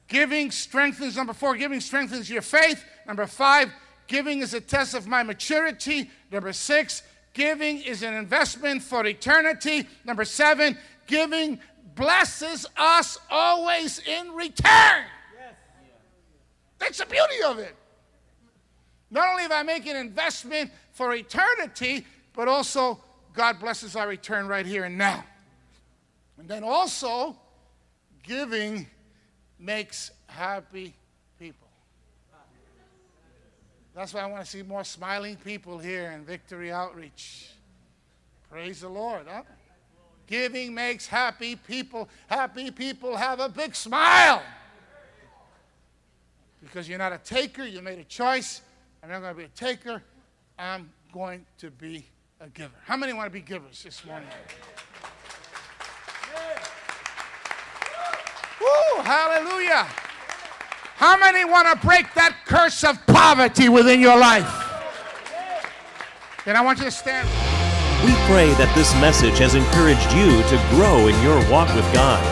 Giving 0.08 0.50
strengthens, 0.50 1.16
number 1.16 1.32
four, 1.32 1.56
giving 1.56 1.80
strengthens 1.80 2.28
your 2.28 2.42
faith. 2.42 2.84
Number 3.06 3.26
five, 3.26 3.72
giving 4.06 4.40
is 4.40 4.52
a 4.52 4.60
test 4.60 4.94
of 4.94 5.06
my 5.06 5.22
maturity. 5.22 6.10
Number 6.30 6.52
six, 6.52 7.02
Giving 7.32 7.80
is 7.82 8.02
an 8.02 8.14
investment 8.14 8.82
for 8.82 9.06
eternity. 9.06 9.88
Number 10.04 10.24
seven, 10.24 10.76
giving 11.06 11.60
blesses 11.94 12.66
us 12.76 13.18
always 13.30 13.98
in 14.00 14.32
return. 14.32 15.04
Yes. 15.38 15.54
That's 16.78 16.98
the 16.98 17.06
beauty 17.06 17.42
of 17.46 17.58
it. 17.58 17.74
Not 19.10 19.28
only 19.28 19.44
if 19.44 19.52
I 19.52 19.62
make 19.62 19.86
an 19.86 19.96
investment 19.96 20.70
for 20.92 21.14
eternity, 21.14 22.06
but 22.34 22.48
also 22.48 23.00
God 23.34 23.60
blesses 23.60 23.96
our 23.96 24.08
return 24.08 24.46
right 24.46 24.66
here 24.66 24.84
and 24.84 24.98
now. 24.98 25.24
And 26.38 26.48
then 26.48 26.64
also, 26.64 27.36
giving 28.22 28.86
makes 29.58 30.10
happy. 30.26 30.94
That's 33.94 34.14
why 34.14 34.20
I 34.20 34.26
want 34.26 34.44
to 34.44 34.50
see 34.50 34.62
more 34.62 34.84
smiling 34.84 35.36
people 35.36 35.78
here 35.78 36.12
in 36.12 36.24
Victory 36.24 36.72
Outreach. 36.72 37.50
Praise 38.50 38.80
the 38.80 38.88
Lord. 38.88 39.26
Huh? 39.28 39.42
Giving 40.26 40.74
makes 40.74 41.06
happy 41.06 41.56
people. 41.56 42.08
Happy 42.26 42.70
people 42.70 43.16
have 43.16 43.40
a 43.40 43.48
big 43.48 43.74
smile. 43.74 44.42
Because 46.62 46.88
you're 46.88 46.98
not 46.98 47.12
a 47.12 47.18
taker, 47.18 47.64
you 47.64 47.82
made 47.82 47.98
a 47.98 48.04
choice. 48.04 48.62
And 49.02 49.12
I'm 49.12 49.20
not 49.20 49.34
going 49.34 49.46
to 49.46 49.52
be 49.56 49.66
a 49.66 49.68
taker. 49.68 50.02
I'm 50.58 50.90
going 51.12 51.44
to 51.58 51.70
be 51.70 52.06
a 52.40 52.48
giver. 52.48 52.74
How 52.84 52.96
many 52.96 53.12
want 53.12 53.26
to 53.26 53.32
be 53.32 53.40
givers 53.40 53.82
this 53.82 54.04
morning? 54.06 54.28
Woo, 58.60 59.02
hallelujah. 59.02 59.86
How 61.02 61.18
many 61.18 61.44
want 61.44 61.66
to 61.66 61.74
break 61.84 62.14
that 62.14 62.36
curse 62.46 62.84
of 62.84 63.04
poverty 63.08 63.68
within 63.68 63.98
your 63.98 64.16
life? 64.16 64.46
Then 66.44 66.54
I 66.54 66.60
want 66.60 66.78
you 66.78 66.84
to 66.84 66.92
stand. 66.92 67.26
We 68.06 68.14
pray 68.30 68.54
that 68.54 68.72
this 68.76 68.94
message 69.00 69.38
has 69.38 69.56
encouraged 69.56 70.12
you 70.14 70.44
to 70.46 70.56
grow 70.70 71.08
in 71.08 71.20
your 71.20 71.42
walk 71.50 71.74
with 71.74 71.92
God. 71.92 72.22